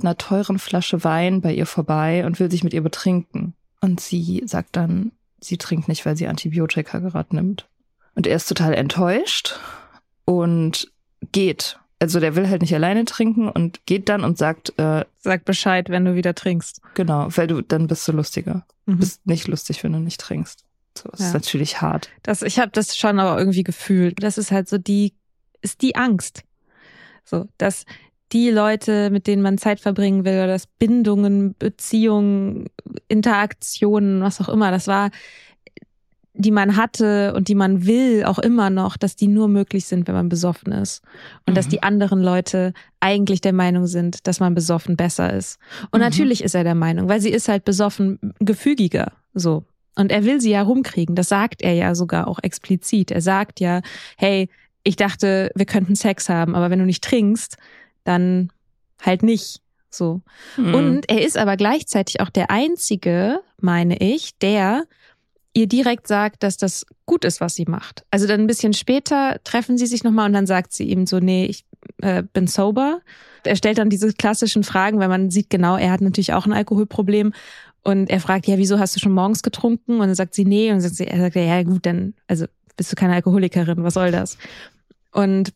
einer 0.00 0.16
teuren 0.16 0.58
Flasche 0.58 1.04
Wein 1.04 1.40
bei 1.40 1.52
ihr 1.52 1.66
vorbei 1.66 2.24
und 2.24 2.40
will 2.40 2.50
sich 2.50 2.64
mit 2.64 2.72
ihr 2.72 2.82
betrinken. 2.82 3.54
Und 3.80 4.00
sie 4.00 4.42
sagt 4.46 4.76
dann, 4.76 5.12
sie 5.40 5.58
trinkt 5.58 5.88
nicht, 5.88 6.06
weil 6.06 6.16
sie 6.16 6.26
Antibiotika 6.26 6.98
gerade 6.98 7.34
nimmt. 7.34 7.66
Und 8.14 8.26
er 8.26 8.36
ist 8.36 8.48
total 8.48 8.74
enttäuscht 8.74 9.58
und 10.24 10.90
geht. 11.32 11.79
Also 12.00 12.18
der 12.18 12.34
will 12.34 12.48
halt 12.48 12.62
nicht 12.62 12.74
alleine 12.74 13.04
trinken 13.04 13.48
und 13.48 13.84
geht 13.86 14.08
dann 14.08 14.24
und 14.24 14.38
sagt, 14.38 14.72
äh, 14.78 15.04
sag 15.18 15.44
Bescheid, 15.44 15.90
wenn 15.90 16.06
du 16.06 16.14
wieder 16.14 16.34
trinkst. 16.34 16.80
Genau, 16.94 17.28
weil 17.36 17.46
du 17.46 17.60
dann 17.60 17.86
bist 17.86 18.08
du 18.08 18.12
lustiger. 18.12 18.64
Mhm. 18.86 18.98
Bist 18.98 19.26
nicht 19.26 19.46
lustig, 19.48 19.84
wenn 19.84 19.92
du 19.92 19.98
nicht 19.98 20.20
trinkst. 20.20 20.64
So, 20.96 21.10
das 21.10 21.20
ja. 21.20 21.26
ist 21.26 21.34
natürlich 21.34 21.80
hart. 21.82 22.08
Das, 22.22 22.42
ich 22.42 22.58
habe 22.58 22.70
das 22.72 22.96
schon 22.96 23.20
aber 23.20 23.38
irgendwie 23.38 23.62
gefühlt. 23.64 24.22
Das 24.22 24.38
ist 24.38 24.50
halt 24.50 24.68
so 24.68 24.78
die, 24.78 25.12
ist 25.60 25.82
die 25.82 25.94
Angst. 25.94 26.42
So, 27.24 27.46
dass 27.58 27.84
die 28.32 28.50
Leute, 28.50 29.10
mit 29.10 29.26
denen 29.26 29.42
man 29.42 29.58
Zeit 29.58 29.80
verbringen 29.80 30.24
will, 30.24 30.34
oder 30.34 30.46
das 30.46 30.66
Bindungen, 30.66 31.54
Beziehungen, 31.58 32.66
Interaktionen, 33.08 34.22
was 34.22 34.40
auch 34.40 34.48
immer, 34.48 34.70
das 34.70 34.86
war, 34.86 35.10
die 36.32 36.50
man 36.50 36.76
hatte 36.76 37.34
und 37.34 37.48
die 37.48 37.54
man 37.54 37.86
will, 37.86 38.24
auch 38.24 38.38
immer 38.38 38.70
noch, 38.70 38.96
dass 38.96 39.16
die 39.16 39.26
nur 39.26 39.48
möglich 39.48 39.86
sind, 39.86 40.06
wenn 40.06 40.14
man 40.14 40.28
besoffen 40.28 40.72
ist. 40.72 41.02
Und 41.46 41.52
mhm. 41.52 41.54
dass 41.56 41.68
die 41.68 41.82
anderen 41.82 42.22
Leute 42.22 42.72
eigentlich 43.00 43.40
der 43.40 43.52
Meinung 43.52 43.86
sind, 43.86 44.26
dass 44.26 44.40
man 44.40 44.54
besoffen 44.54 44.96
besser 44.96 45.32
ist. 45.32 45.58
Und 45.90 45.98
mhm. 45.98 46.06
natürlich 46.06 46.44
ist 46.44 46.54
er 46.54 46.64
der 46.64 46.74
Meinung, 46.74 47.08
weil 47.08 47.20
sie 47.20 47.30
ist 47.30 47.48
halt 47.48 47.64
besoffen 47.64 48.18
gefügiger, 48.38 49.12
so. 49.34 49.64
Und 49.96 50.12
er 50.12 50.24
will 50.24 50.40
sie 50.40 50.50
ja 50.50 50.62
rumkriegen. 50.62 51.16
Das 51.16 51.28
sagt 51.28 51.62
er 51.62 51.74
ja 51.74 51.94
sogar 51.94 52.28
auch 52.28 52.38
explizit. 52.42 53.10
Er 53.10 53.20
sagt 53.20 53.58
ja, 53.60 53.82
hey, 54.16 54.48
ich 54.84 54.96
dachte, 54.96 55.50
wir 55.54 55.66
könnten 55.66 55.96
Sex 55.96 56.28
haben, 56.28 56.54
aber 56.54 56.70
wenn 56.70 56.78
du 56.78 56.86
nicht 56.86 57.04
trinkst, 57.04 57.56
dann 58.04 58.50
halt 59.02 59.22
nicht. 59.22 59.60
So. 59.90 60.22
Mhm. 60.56 60.74
Und 60.74 61.10
er 61.10 61.24
ist 61.24 61.36
aber 61.36 61.56
gleichzeitig 61.56 62.20
auch 62.20 62.30
der 62.30 62.50
einzige, 62.50 63.40
meine 63.60 63.98
ich, 63.98 64.38
der 64.38 64.84
ihr 65.52 65.66
direkt 65.66 66.06
sagt, 66.06 66.42
dass 66.42 66.56
das 66.56 66.86
gut 67.06 67.24
ist, 67.24 67.40
was 67.40 67.54
sie 67.54 67.64
macht. 67.64 68.04
Also 68.10 68.26
dann 68.26 68.40
ein 68.40 68.46
bisschen 68.46 68.72
später 68.72 69.40
treffen 69.44 69.78
sie 69.78 69.86
sich 69.86 70.04
nochmal 70.04 70.26
und 70.26 70.32
dann 70.32 70.46
sagt 70.46 70.72
sie 70.72 70.84
ihm 70.84 71.06
so, 71.06 71.18
nee, 71.18 71.46
ich 71.46 71.64
äh, 72.02 72.22
bin 72.22 72.46
sober. 72.46 73.00
Er 73.44 73.56
stellt 73.56 73.78
dann 73.78 73.90
diese 73.90 74.12
klassischen 74.12 74.64
Fragen, 74.64 74.98
weil 74.98 75.08
man 75.08 75.30
sieht 75.30 75.50
genau, 75.50 75.76
er 75.76 75.90
hat 75.90 76.00
natürlich 76.02 76.32
auch 76.34 76.46
ein 76.46 76.52
Alkoholproblem. 76.52 77.32
Und 77.82 78.10
er 78.10 78.20
fragt, 78.20 78.46
ja, 78.46 78.58
wieso 78.58 78.78
hast 78.78 78.94
du 78.94 79.00
schon 79.00 79.12
morgens 79.12 79.42
getrunken? 79.42 79.94
Und 79.94 80.00
dann 80.06 80.14
sagt 80.14 80.34
sie, 80.34 80.44
nee. 80.44 80.68
Und 80.68 80.74
dann 80.74 80.80
sagt 80.82 80.96
sie, 80.96 81.06
er 81.06 81.18
sagt, 81.18 81.36
ja 81.36 81.62
gut, 81.62 81.86
dann, 81.86 82.14
also 82.28 82.44
bist 82.76 82.92
du 82.92 82.96
keine 82.96 83.14
Alkoholikerin, 83.14 83.82
was 83.82 83.94
soll 83.94 84.10
das? 84.10 84.38
Und 85.12 85.52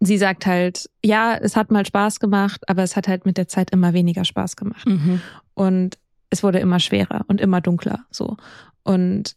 sie 0.00 0.18
sagt 0.18 0.46
halt, 0.46 0.90
ja, 1.02 1.36
es 1.36 1.56
hat 1.56 1.70
mal 1.70 1.84
Spaß 1.84 2.20
gemacht, 2.20 2.68
aber 2.68 2.82
es 2.82 2.94
hat 2.94 3.08
halt 3.08 3.26
mit 3.26 3.38
der 3.38 3.48
Zeit 3.48 3.70
immer 3.70 3.92
weniger 3.92 4.24
Spaß 4.24 4.56
gemacht. 4.56 4.86
Mhm. 4.86 5.20
Und 5.54 5.98
es 6.30 6.42
wurde 6.42 6.58
immer 6.58 6.80
schwerer 6.80 7.24
und 7.28 7.40
immer 7.40 7.60
dunkler, 7.60 8.04
so. 8.10 8.36
Und 8.84 9.34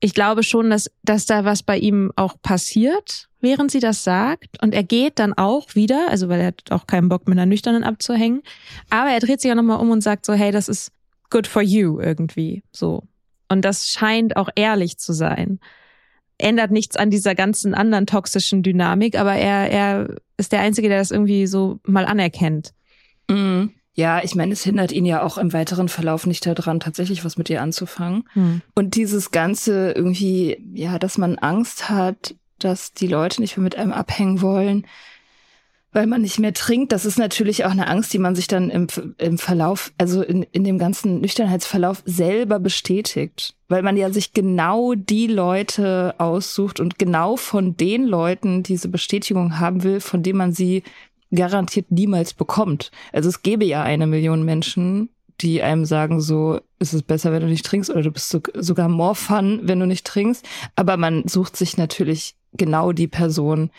ich 0.00 0.12
glaube 0.14 0.42
schon, 0.42 0.70
dass, 0.70 0.90
dass 1.02 1.26
da 1.26 1.44
was 1.44 1.62
bei 1.62 1.78
ihm 1.78 2.12
auch 2.16 2.34
passiert, 2.42 3.28
während 3.40 3.70
sie 3.70 3.80
das 3.80 4.04
sagt. 4.04 4.60
Und 4.62 4.74
er 4.74 4.82
geht 4.82 5.18
dann 5.18 5.32
auch 5.32 5.74
wieder, 5.74 6.08
also 6.10 6.28
weil 6.28 6.40
er 6.40 6.46
hat 6.48 6.70
auch 6.70 6.86
keinen 6.86 7.08
Bock 7.08 7.28
mit 7.28 7.38
einer 7.38 7.46
Nüchternen 7.46 7.84
abzuhängen. 7.84 8.42
Aber 8.90 9.10
er 9.10 9.20
dreht 9.20 9.40
sich 9.40 9.50
auch 9.50 9.56
nochmal 9.56 9.80
um 9.80 9.90
und 9.90 10.02
sagt 10.02 10.26
so, 10.26 10.32
hey, 10.32 10.50
das 10.50 10.68
ist 10.68 10.90
good 11.30 11.46
for 11.46 11.62
you 11.62 12.00
irgendwie, 12.00 12.62
so. 12.72 13.04
Und 13.48 13.64
das 13.64 13.88
scheint 13.88 14.36
auch 14.36 14.48
ehrlich 14.56 14.98
zu 14.98 15.12
sein 15.12 15.60
ändert 16.38 16.70
nichts 16.70 16.96
an 16.96 17.10
dieser 17.10 17.34
ganzen 17.34 17.74
anderen 17.74 18.06
toxischen 18.06 18.62
Dynamik, 18.62 19.18
aber 19.18 19.34
er, 19.34 19.70
er 19.70 20.16
ist 20.36 20.52
der 20.52 20.60
Einzige, 20.60 20.88
der 20.88 20.98
das 20.98 21.10
irgendwie 21.10 21.46
so 21.46 21.80
mal 21.84 22.04
anerkennt. 22.04 22.74
Mhm. 23.28 23.72
Ja, 23.96 24.22
ich 24.22 24.34
meine, 24.34 24.52
es 24.52 24.62
hindert 24.62 24.92
ihn 24.92 25.06
ja 25.06 25.22
auch 25.22 25.38
im 25.38 25.54
weiteren 25.54 25.88
Verlauf 25.88 26.26
nicht 26.26 26.44
daran, 26.44 26.80
tatsächlich 26.80 27.24
was 27.24 27.38
mit 27.38 27.48
ihr 27.48 27.62
anzufangen. 27.62 28.28
Mhm. 28.34 28.60
Und 28.74 28.94
dieses 28.94 29.30
Ganze 29.30 29.92
irgendwie, 29.92 30.62
ja, 30.74 30.98
dass 30.98 31.16
man 31.16 31.38
Angst 31.38 31.88
hat, 31.88 32.34
dass 32.58 32.92
die 32.92 33.06
Leute 33.06 33.40
nicht 33.40 33.56
mehr 33.56 33.64
mit 33.64 33.76
einem 33.76 33.92
abhängen 33.92 34.42
wollen, 34.42 34.86
weil 35.92 36.06
man 36.06 36.20
nicht 36.20 36.38
mehr 36.38 36.52
trinkt. 36.52 36.92
Das 36.92 37.06
ist 37.06 37.18
natürlich 37.18 37.64
auch 37.64 37.70
eine 37.70 37.88
Angst, 37.88 38.12
die 38.12 38.18
man 38.18 38.34
sich 38.34 38.48
dann 38.48 38.68
im, 38.68 38.86
im 39.16 39.38
Verlauf, 39.38 39.92
also 39.96 40.22
in, 40.22 40.42
in 40.42 40.62
dem 40.62 40.78
ganzen 40.78 41.22
Nüchternheitsverlauf 41.22 42.02
selber 42.04 42.58
bestätigt. 42.58 43.54
Weil 43.68 43.82
man 43.82 43.96
ja 43.96 44.12
sich 44.12 44.34
genau 44.34 44.92
die 44.94 45.26
Leute 45.26 46.14
aussucht 46.18 46.80
und 46.80 46.98
genau 46.98 47.36
von 47.36 47.78
den 47.78 48.04
Leuten 48.04 48.62
diese 48.62 48.88
Bestätigung 48.88 49.58
haben 49.58 49.84
will, 49.84 50.00
von 50.00 50.22
denen 50.22 50.36
man 50.36 50.52
sie 50.52 50.82
garantiert 51.30 51.90
niemals 51.90 52.34
bekommt. 52.34 52.90
Also 53.12 53.28
es 53.28 53.42
gäbe 53.42 53.64
ja 53.64 53.82
eine 53.82 54.06
Million 54.06 54.44
Menschen, 54.44 55.10
die 55.40 55.62
einem 55.62 55.84
sagen, 55.84 56.20
so 56.20 56.60
ist 56.78 56.94
es 56.94 57.02
besser, 57.02 57.32
wenn 57.32 57.42
du 57.42 57.48
nicht 57.48 57.66
trinkst, 57.66 57.90
oder 57.90 58.02
du 58.02 58.10
bist 58.10 58.28
so, 58.28 58.40
sogar 58.54 58.88
more 58.88 59.14
fun, 59.14 59.60
wenn 59.64 59.80
du 59.80 59.86
nicht 59.86 60.06
trinkst. 60.06 60.46
Aber 60.76 60.96
man 60.96 61.28
sucht 61.28 61.56
sich 61.56 61.76
natürlich 61.76 62.36
genau 62.52 62.92
die 62.92 63.08
Person, 63.08 63.70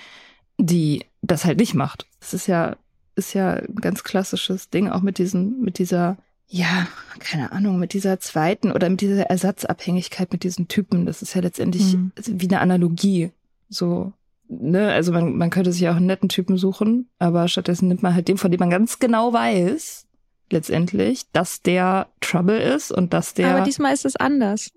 die 0.58 1.06
das 1.22 1.46
halt 1.46 1.60
nicht 1.60 1.74
macht. 1.74 2.06
Das 2.20 2.34
ist 2.34 2.48
ja, 2.48 2.76
ist 3.16 3.34
ja 3.34 3.54
ein 3.54 3.76
ganz 3.76 4.04
klassisches 4.04 4.70
Ding, 4.70 4.90
auch 4.90 5.02
mit 5.02 5.18
diesen, 5.18 5.62
mit 5.62 5.80
dieser, 5.80 6.18
ja, 6.48 6.88
keine 7.20 7.52
Ahnung, 7.52 7.80
mit 7.80 7.94
dieser 7.94 8.20
zweiten 8.20 8.72
oder 8.72 8.90
mit 8.90 9.02
dieser 9.02 9.24
Ersatzabhängigkeit 9.24 10.32
mit 10.32 10.44
diesen 10.44 10.68
Typen. 10.68 11.06
Das 11.06 11.22
ist 11.22 11.34
ja 11.34 11.42
letztendlich 11.42 11.96
mhm. 11.96 12.12
wie 12.26 12.48
eine 12.48 12.60
Analogie. 12.60 13.32
So, 13.70 14.14
ne, 14.50 14.92
also 14.92 15.12
man, 15.12 15.36
man 15.36 15.50
könnte 15.50 15.72
sich 15.72 15.88
auch 15.90 15.96
einen 15.96 16.06
netten 16.06 16.30
Typen 16.30 16.58
suchen, 16.58 17.10
aber 17.20 17.48
stattdessen 17.48 17.88
nimmt 17.88 18.04
man 18.04 18.14
halt 18.14 18.28
den, 18.28 18.38
von 18.38 18.52
dem 18.52 18.60
man 18.60 18.70
ganz 18.70 19.00
genau 19.00 19.34
weiß, 19.34 20.08
letztendlich, 20.52 21.32
dass 21.32 21.62
der 21.62 22.08
Trouble 22.22 22.60
ist 22.60 22.92
und 22.92 23.14
dass 23.14 23.34
der. 23.34 23.56
Aber 23.56 23.66
diesmal 23.66 23.94
ist 23.94 24.06
es 24.06 24.16
anders. 24.16 24.72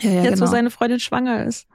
Ja, 0.00 0.10
ja, 0.10 0.22
Jetzt, 0.22 0.34
genau. 0.34 0.46
wo 0.46 0.50
seine 0.50 0.70
Freundin 0.70 1.00
schwanger 1.00 1.44
ist. 1.44 1.66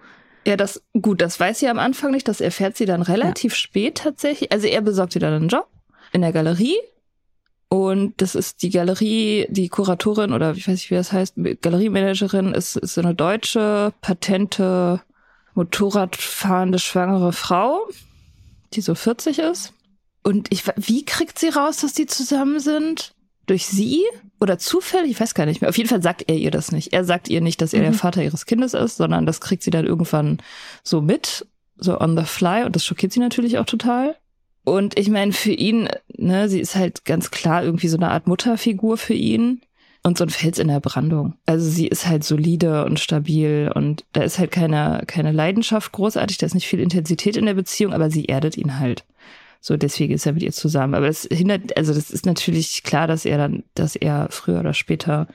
Ja, 0.46 0.58
das, 0.58 0.82
gut, 1.00 1.22
das 1.22 1.40
weiß 1.40 1.60
sie 1.60 1.68
am 1.68 1.80
Anfang 1.80 2.12
nicht, 2.12 2.28
das 2.28 2.42
erfährt 2.42 2.76
sie 2.76 2.86
dann 2.86 3.02
relativ 3.02 3.54
ja. 3.54 3.58
spät 3.58 3.96
tatsächlich. 3.96 4.52
Also 4.52 4.68
er 4.68 4.82
besorgt 4.82 5.16
ihr 5.16 5.22
dann 5.22 5.34
einen 5.34 5.48
Job 5.50 5.68
in 6.12 6.22
der 6.22 6.32
Galerie. 6.32 6.78
Und 7.70 8.22
das 8.22 8.36
ist 8.36 8.64
die 8.64 8.70
Galerie, 8.70 9.48
die 9.50 9.70
Kuratorin 9.70 10.34
oder 10.34 10.52
ich 10.52 10.68
weiß 10.68 10.74
nicht, 10.74 10.92
wie 10.92 10.96
das 10.96 11.14
heißt, 11.14 11.36
Galeriemanagerin 11.62 12.54
ist, 12.54 12.76
ist 12.76 12.96
so 12.96 13.02
eine 13.02 13.16
deutsche, 13.16 13.94
patente, 14.02 15.02
Motorradfahrende, 15.62 16.80
schwangere 16.80 17.34
Frau, 17.34 17.88
die 18.74 18.82
so 18.82 18.95
40 18.95 19.39
ist. 19.39 19.74
Und 20.24 20.52
ich, 20.52 20.63
wie 20.76 21.06
kriegt 21.06 21.39
sie 21.39 21.50
raus, 21.50 21.78
dass 21.78 21.93
die 21.93 22.06
zusammen 22.06 22.60
sind? 22.60 23.13
Durch 23.47 23.65
sie? 23.65 24.04
oder 24.41 24.58
zufällig, 24.58 25.12
ich 25.12 25.19
weiß 25.19 25.36
gar 25.36 25.45
nicht 25.45 25.62
mehr. 25.62 25.69
Auf 25.69 25.78
jeden 25.78 25.89
Fall 25.89 26.02
sagt 26.02 26.24
er 26.28 26.36
ihr 26.36 26.50
das 26.50 26.71
nicht. 26.71 26.93
Er 26.93 27.06
sagt 27.06 27.30
ihr 27.30 27.41
nicht, 27.41 27.62
dass 27.62 27.74
er 27.74 27.82
mhm. 27.82 27.86
der 27.86 27.93
Vater 27.93 28.24
ihres 28.24 28.47
Kindes 28.47 28.74
ist, 28.74 28.97
sondern 28.97 29.28
das 29.28 29.39
kriegt 29.39 29.62
sie 29.62 29.69
dann 29.69 29.86
irgendwann 29.86 30.39
so 30.84 31.00
mit, 31.00 31.45
so 31.78 32.02
on 32.02 32.17
the 32.17 32.24
fly. 32.24 32.63
Und 32.63 32.76
das 32.76 32.84
schockiert 32.84 33.13
sie 33.13 33.19
natürlich 33.19 33.60
auch 33.60 33.67
total. 33.67 34.15
Und 34.63 34.97
ich 34.97 35.10
meine, 35.10 35.32
für 35.32 35.52
ihn, 35.52 35.88
ne, 36.17 36.50
sie 36.50 36.60
ist 36.60 36.76
halt 36.76 37.06
ganz 37.06 37.30
klar 37.30 37.63
irgendwie 37.63 37.88
so 37.88 37.97
eine 37.97 38.10
Art 38.10 38.26
Mutterfigur 38.26 38.97
für 38.97 39.13
ihn 39.13 39.62
und 40.04 40.18
so 40.18 40.24
ein 40.24 40.30
Fels 40.30 40.58
in 40.58 40.68
der 40.68 40.80
Brandung. 40.80 41.36
Also 41.46 41.70
sie 41.70 41.88
ist 41.88 42.08
halt 42.08 42.24
solide 42.24 42.86
und 42.86 43.00
stabil 43.00 43.72
und 43.74 44.04
da 44.14 44.24
ist 44.24 44.40
halt 44.40 44.52
keine, 44.52 45.04
keine 45.06 45.32
Leidenschaft 45.32 45.92
großartig, 45.92 46.38
da 46.38 46.46
ist 46.46 46.56
nicht 46.56 46.68
viel 46.68 46.80
Intensität 46.80 47.38
in 47.38 47.46
der 47.46 47.54
Beziehung, 47.54 47.94
aber 47.94 48.10
sie 48.10 48.26
erdet 48.26 48.58
ihn 48.58 48.80
halt. 48.80 49.06
So, 49.60 49.78
deswegen 49.78 50.14
ist 50.14 50.26
er 50.26 50.34
mit 50.34 50.42
ihr 50.42 50.52
zusammen. 50.52 50.96
Aber 50.96 51.08
es 51.08 51.28
hindert, 51.32 51.78
also 51.78 51.94
das 51.94 52.10
ist 52.10 52.26
natürlich 52.26 52.82
klar, 52.82 53.06
dass 53.06 53.26
er 53.26 53.38
dann, 53.38 53.64
dass 53.76 53.96
er 53.96 54.28
früher 54.32 54.60
oder 54.60 54.74
später 54.74 55.28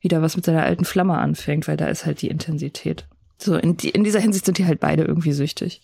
wieder 0.00 0.20
was 0.20 0.36
mit 0.36 0.44
seiner 0.44 0.64
alten 0.64 0.84
Flamme 0.84 1.16
anfängt, 1.16 1.66
weil 1.66 1.78
da 1.78 1.86
ist 1.86 2.04
halt 2.04 2.20
die 2.20 2.28
Intensität. 2.28 3.06
So, 3.38 3.56
in, 3.56 3.78
die, 3.78 3.88
in 3.88 4.04
dieser 4.04 4.20
Hinsicht 4.20 4.44
sind 4.44 4.58
die 4.58 4.66
halt 4.66 4.80
beide 4.80 5.04
irgendwie 5.04 5.32
süchtig. 5.32 5.80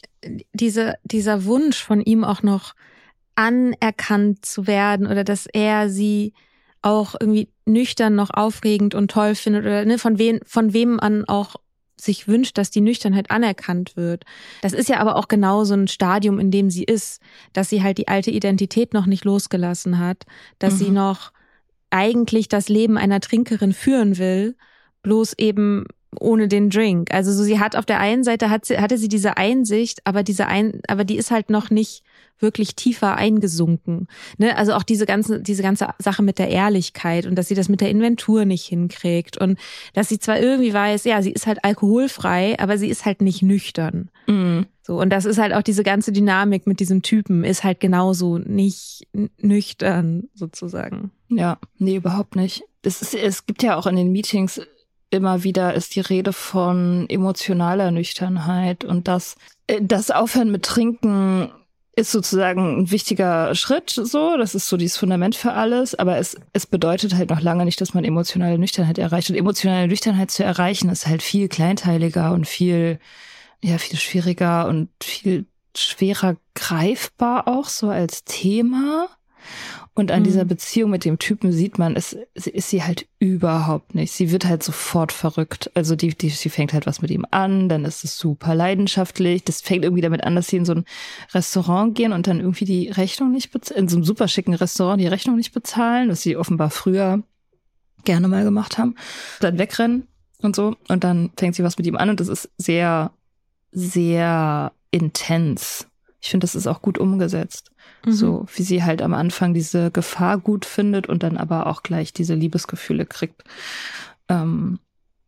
Diese, 0.53 0.97
dieser 1.05 1.47
Wunsch 1.47 1.83
von 1.83 2.03
ihm 2.03 2.23
auch 2.23 2.43
noch 2.43 2.75
anerkannt 3.35 4.45
zu 4.45 4.67
werden 4.67 5.07
oder 5.07 5.25
dass 5.25 5.47
er 5.47 5.89
sie 5.89 6.35
auch 6.83 7.15
irgendwie 7.19 7.49
nüchtern 7.65 8.15
noch 8.15 8.31
aufregend 8.31 8.95
und 8.95 9.11
toll 9.11 9.35
findet 9.35 9.65
oder 9.65 9.85
ne, 9.85 9.99
von 9.99 10.19
wem, 10.19 10.41
von 10.45 10.73
wem 10.73 10.97
man 10.97 11.25
auch 11.27 11.57
sich 11.97 12.29
wünscht, 12.29 12.59
dass 12.59 12.71
die 12.71 12.81
Nüchternheit 12.81 13.31
anerkannt 13.31 13.97
wird. 13.97 14.25
Das 14.63 14.73
ist 14.73 14.89
ja 14.89 14.99
aber 14.99 15.17
auch 15.17 15.29
genau 15.29 15.65
so 15.65 15.75
ein 15.75 15.89
Stadium, 15.89 16.39
in 16.39 16.51
dem 16.51 16.71
sie 16.71 16.85
ist, 16.85 17.21
dass 17.53 17.71
sie 17.71 17.83
halt 17.83 17.99
die 17.99 18.09
alte 18.09 18.31
Identität 18.31 18.93
noch 18.93 19.07
nicht 19.07 19.25
losgelassen 19.25 19.99
hat, 19.99 20.25
dass 20.59 20.75
mhm. 20.75 20.79
sie 20.79 20.91
noch 20.91 21.33
eigentlich 21.91 22.49
das 22.49 22.69
Leben 22.69 22.99
einer 22.99 23.21
Trinkerin 23.21 23.73
führen 23.73 24.19
will, 24.19 24.57
bloß 25.03 25.35
eben 25.39 25.87
ohne 26.19 26.49
den 26.49 26.71
Drink. 26.71 27.13
Also 27.13 27.33
so, 27.33 27.43
sie 27.43 27.61
hat 27.61 27.77
auf 27.77 27.87
der 27.87 28.01
einen 28.01 28.25
Seite 28.25 28.51
hat 28.51 28.65
sie, 28.65 28.79
hatte 28.79 28.99
sie 28.99 29.09
diese 29.09 29.37
Einsicht, 29.37 30.01
aber 30.05 30.23
diese 30.23 30.47
ein, 30.47 30.81
aber 30.89 31.05
die 31.05 31.17
ist 31.17 31.31
halt 31.31 31.51
noch 31.51 31.71
nicht 31.71 32.03
wirklich 32.39 32.77
tiefer 32.77 33.17
eingesunken. 33.17 34.09
Ne? 34.39 34.57
Also 34.57 34.75
auch 34.75 34.83
diese 34.83 35.07
ganze, 35.07 35.41
diese 35.41 35.63
ganze 35.63 35.89
Sache 35.99 36.23
mit 36.23 36.39
der 36.39 36.49
Ehrlichkeit 36.49 37.27
und 37.27 37.35
dass 37.35 37.49
sie 37.49 37.55
das 37.55 37.69
mit 37.69 37.81
der 37.81 37.91
Inventur 37.91 38.45
nicht 38.45 38.67
hinkriegt 38.67 39.39
und 39.39 39.59
dass 39.95 40.09
sie 40.09 40.19
zwar 40.19 40.39
irgendwie 40.39 40.73
weiß, 40.73 41.05
ja, 41.05 41.23
sie 41.23 41.33
ist 41.33 41.47
halt 41.47 41.65
alkoholfrei, 41.65 42.59
aber 42.59 42.79
sie 42.79 42.89
ist 42.89 43.05
halt 43.05 43.23
nicht 43.23 43.43
nüchtern. 43.43 44.11
Mhm. 44.27 44.67
So, 44.83 45.01
und 45.01 45.11
das 45.11 45.25
ist 45.25 45.39
halt 45.39 45.53
auch 45.53 45.63
diese 45.63 45.83
ganze 45.83 46.13
Dynamik 46.13 46.67
mit 46.67 46.79
diesem 46.79 47.03
Typen, 47.03 47.43
ist 47.43 47.65
halt 47.65 47.81
genauso 47.81 48.39
nicht 48.39 49.09
nüchtern, 49.39 50.29
sozusagen. 50.35 51.11
Ja, 51.29 51.59
nee, 51.79 51.97
überhaupt 51.97 52.37
nicht. 52.37 52.63
Es, 52.83 53.03
ist, 53.03 53.15
es 53.15 53.47
gibt 53.47 53.65
ja 53.65 53.77
auch 53.77 53.87
in 53.87 53.97
den 53.97 54.13
Meetings 54.13 54.61
immer 55.11 55.45
wieder 55.45 55.75
ist 55.75 55.95
die 55.95 56.01
Rede 56.01 56.33
von 56.33 57.07
emotionaler 57.09 57.91
Nüchternheit 57.91 58.85
und 58.85 59.09
das, 59.09 59.37
äh, 59.67 59.81
das 59.83 60.11
Aufhören 60.11 60.51
mit 60.51 60.65
Trinken 60.65 61.51
ist 61.99 62.13
sozusagen 62.13 62.81
ein 62.81 62.91
wichtiger 62.91 63.55
Schritt, 63.55 63.89
so. 63.91 64.37
Das 64.37 64.55
ist 64.55 64.69
so 64.69 64.77
dieses 64.77 64.99
Fundament 64.99 65.35
für 65.35 65.55
alles. 65.55 65.95
Aber 65.95 66.19
es, 66.19 66.37
es 66.53 66.67
bedeutet 66.67 67.15
halt 67.15 67.31
noch 67.31 67.41
lange 67.41 67.65
nicht, 67.65 67.81
dass 67.81 67.95
man 67.95 68.05
emotionale 68.05 68.59
Nüchternheit 68.59 68.99
erreicht. 68.99 69.31
Und 69.31 69.37
emotionale 69.37 69.89
Nüchternheit 69.89 70.31
zu 70.31 70.45
erreichen 70.45 70.91
ist 70.91 71.07
halt 71.07 71.23
viel 71.23 71.49
kleinteiliger 71.49 72.33
und 72.33 72.47
viel, 72.47 73.01
ja, 73.63 73.79
viel 73.79 73.99
schwieriger 73.99 74.69
und 74.69 74.91
viel 75.03 75.47
schwerer 75.75 76.37
greifbar 76.55 77.49
auch 77.49 77.69
so 77.69 77.89
als 77.89 78.25
Thema. 78.25 79.09
Und 79.97 80.13
an 80.13 80.21
mhm. 80.21 80.25
dieser 80.25 80.45
Beziehung 80.45 80.91
mit 80.91 81.07
dem 81.07 81.19
Typen 81.19 81.53
sieht 81.53 81.79
man, 81.79 81.97
es 81.97 82.13
ist 82.35 82.69
sie 82.69 82.83
halt 82.83 83.07
überhaupt 83.19 83.95
nicht. 83.95 84.13
Sie 84.13 84.31
wird 84.31 84.45
halt 84.45 84.63
sofort 84.63 85.11
verrückt. 85.11 85.71
Also 85.73 85.97
die, 85.97 86.15
die, 86.15 86.29
sie 86.29 86.51
fängt 86.51 86.75
halt 86.75 86.87
was 86.87 87.01
mit 87.01 87.11
ihm 87.11 87.25
an, 87.31 87.71
dann 87.71 87.87
ist 87.87 88.05
es 88.05 88.19
super 88.19 88.55
leidenschaftlich. 88.55 89.43
Das 89.45 89.63
fängt 89.63 89.85
irgendwie 89.85 90.03
damit 90.03 90.23
an, 90.23 90.37
dass 90.37 90.49
sie 90.49 90.59
in 90.59 90.67
so 90.67 90.75
ein 90.75 90.85
Restaurant 91.33 91.95
gehen 91.95 92.13
und 92.13 92.27
dann 92.27 92.41
irgendwie 92.41 92.67
die 92.67 92.91
Rechnung 92.91 93.33
nicht 93.33 93.51
bezahlen, 93.53 93.85
in 93.85 93.89
so 93.89 93.97
einem 93.97 94.05
super 94.05 94.29
schicken 94.29 94.53
Restaurant 94.53 95.01
die 95.01 95.07
Rechnung 95.07 95.37
nicht 95.37 95.55
bezahlen, 95.55 96.11
was 96.11 96.21
sie 96.21 96.37
offenbar 96.37 96.69
früher 96.69 97.23
gerne 98.05 98.29
mal 98.29 98.45
gemacht 98.45 98.77
haben. 98.77 98.97
Dann 99.41 99.59
wegrennen 99.59 100.07
und 100.43 100.55
so. 100.55 100.77
Und 100.89 101.05
dann 101.05 101.31
fängt 101.39 101.55
sie 101.55 101.65
was 101.65 101.79
mit 101.79 101.87
ihm 101.87 101.97
an 101.97 102.11
und 102.11 102.21
das 102.21 102.29
ist 102.29 102.51
sehr, 102.59 103.13
sehr 103.73 104.73
intens. 104.91 105.87
Ich 106.21 106.29
finde, 106.29 106.45
das 106.45 106.55
ist 106.55 106.67
auch 106.67 106.83
gut 106.83 106.99
umgesetzt. 106.99 107.71
Mhm. 108.07 108.13
So 108.13 108.47
wie 108.55 108.63
sie 108.63 108.83
halt 108.83 109.03
am 109.03 109.13
Anfang 109.13 109.53
diese 109.53 109.91
Gefahr 109.91 110.39
gut 110.39 110.65
findet 110.65 111.09
und 111.09 111.23
dann 111.23 111.37
aber 111.37 111.67
auch 111.67 111.83
gleich 111.83 112.13
diese 112.13 112.35
Liebesgefühle 112.35 113.05
kriegt. 113.05 113.43
Ähm, 114.29 114.79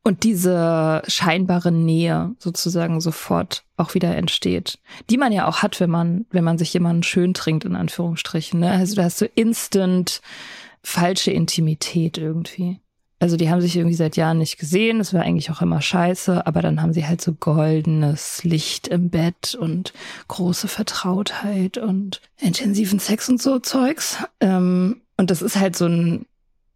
und 0.04 0.24
diese 0.24 1.02
scheinbare 1.06 1.70
Nähe 1.70 2.34
sozusagen 2.38 3.00
sofort 3.02 3.64
auch 3.76 3.92
wieder 3.92 4.16
entsteht, 4.16 4.78
die 5.10 5.18
man 5.18 5.32
ja 5.32 5.46
auch 5.46 5.58
hat, 5.58 5.80
wenn 5.80 5.90
man, 5.90 6.24
wenn 6.30 6.44
man 6.44 6.56
sich 6.56 6.72
jemanden 6.72 7.02
schön 7.02 7.34
trinkt, 7.34 7.66
in 7.66 7.76
Anführungsstrichen. 7.76 8.60
Ne? 8.60 8.70
Also 8.70 8.94
da 8.96 9.04
hast 9.04 9.20
du 9.20 9.26
instant 9.26 10.22
falsche 10.82 11.30
Intimität 11.30 12.16
irgendwie. 12.16 12.80
Also 13.20 13.36
die 13.36 13.50
haben 13.50 13.60
sich 13.60 13.76
irgendwie 13.76 13.96
seit 13.96 14.16
Jahren 14.16 14.38
nicht 14.38 14.58
gesehen. 14.58 14.98
Das 14.98 15.12
war 15.12 15.22
eigentlich 15.22 15.50
auch 15.50 15.60
immer 15.60 15.82
scheiße. 15.82 16.46
Aber 16.46 16.62
dann 16.62 16.80
haben 16.80 16.92
sie 16.92 17.06
halt 17.06 17.20
so 17.20 17.32
goldenes 17.32 18.44
Licht 18.44 18.88
im 18.88 19.10
Bett 19.10 19.56
und 19.58 19.92
große 20.28 20.68
Vertrautheit 20.68 21.78
und 21.78 22.20
intensiven 22.38 23.00
Sex 23.00 23.28
und 23.28 23.42
so 23.42 23.58
Zeugs. 23.58 24.18
Ähm, 24.40 25.00
und 25.16 25.30
das 25.30 25.42
ist 25.42 25.56
halt 25.56 25.76
so 25.76 25.86
ein, 25.86 26.26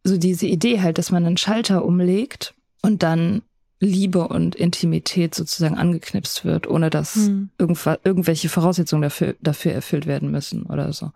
so 0.03 0.17
diese 0.17 0.47
Idee 0.47 0.81
halt, 0.81 0.99
dass 0.99 1.13
man 1.13 1.25
einen 1.25 1.37
Schalter 1.37 1.85
umlegt 1.85 2.55
und 2.83 3.05
dann 3.05 3.43
Liebe 3.85 4.29
und 4.29 4.55
Intimität 4.55 5.35
sozusagen 5.35 5.77
angeknipst 5.77 6.45
wird, 6.45 6.69
ohne 6.69 6.89
dass 6.89 7.17
mhm. 7.17 7.51
irgendwelche 7.59 8.49
Voraussetzungen 8.49 9.03
dafür, 9.03 9.35
dafür 9.41 9.73
erfüllt 9.73 10.07
werden 10.07 10.31
müssen 10.31 10.63
oder 10.67 10.93
so. 10.93 11.11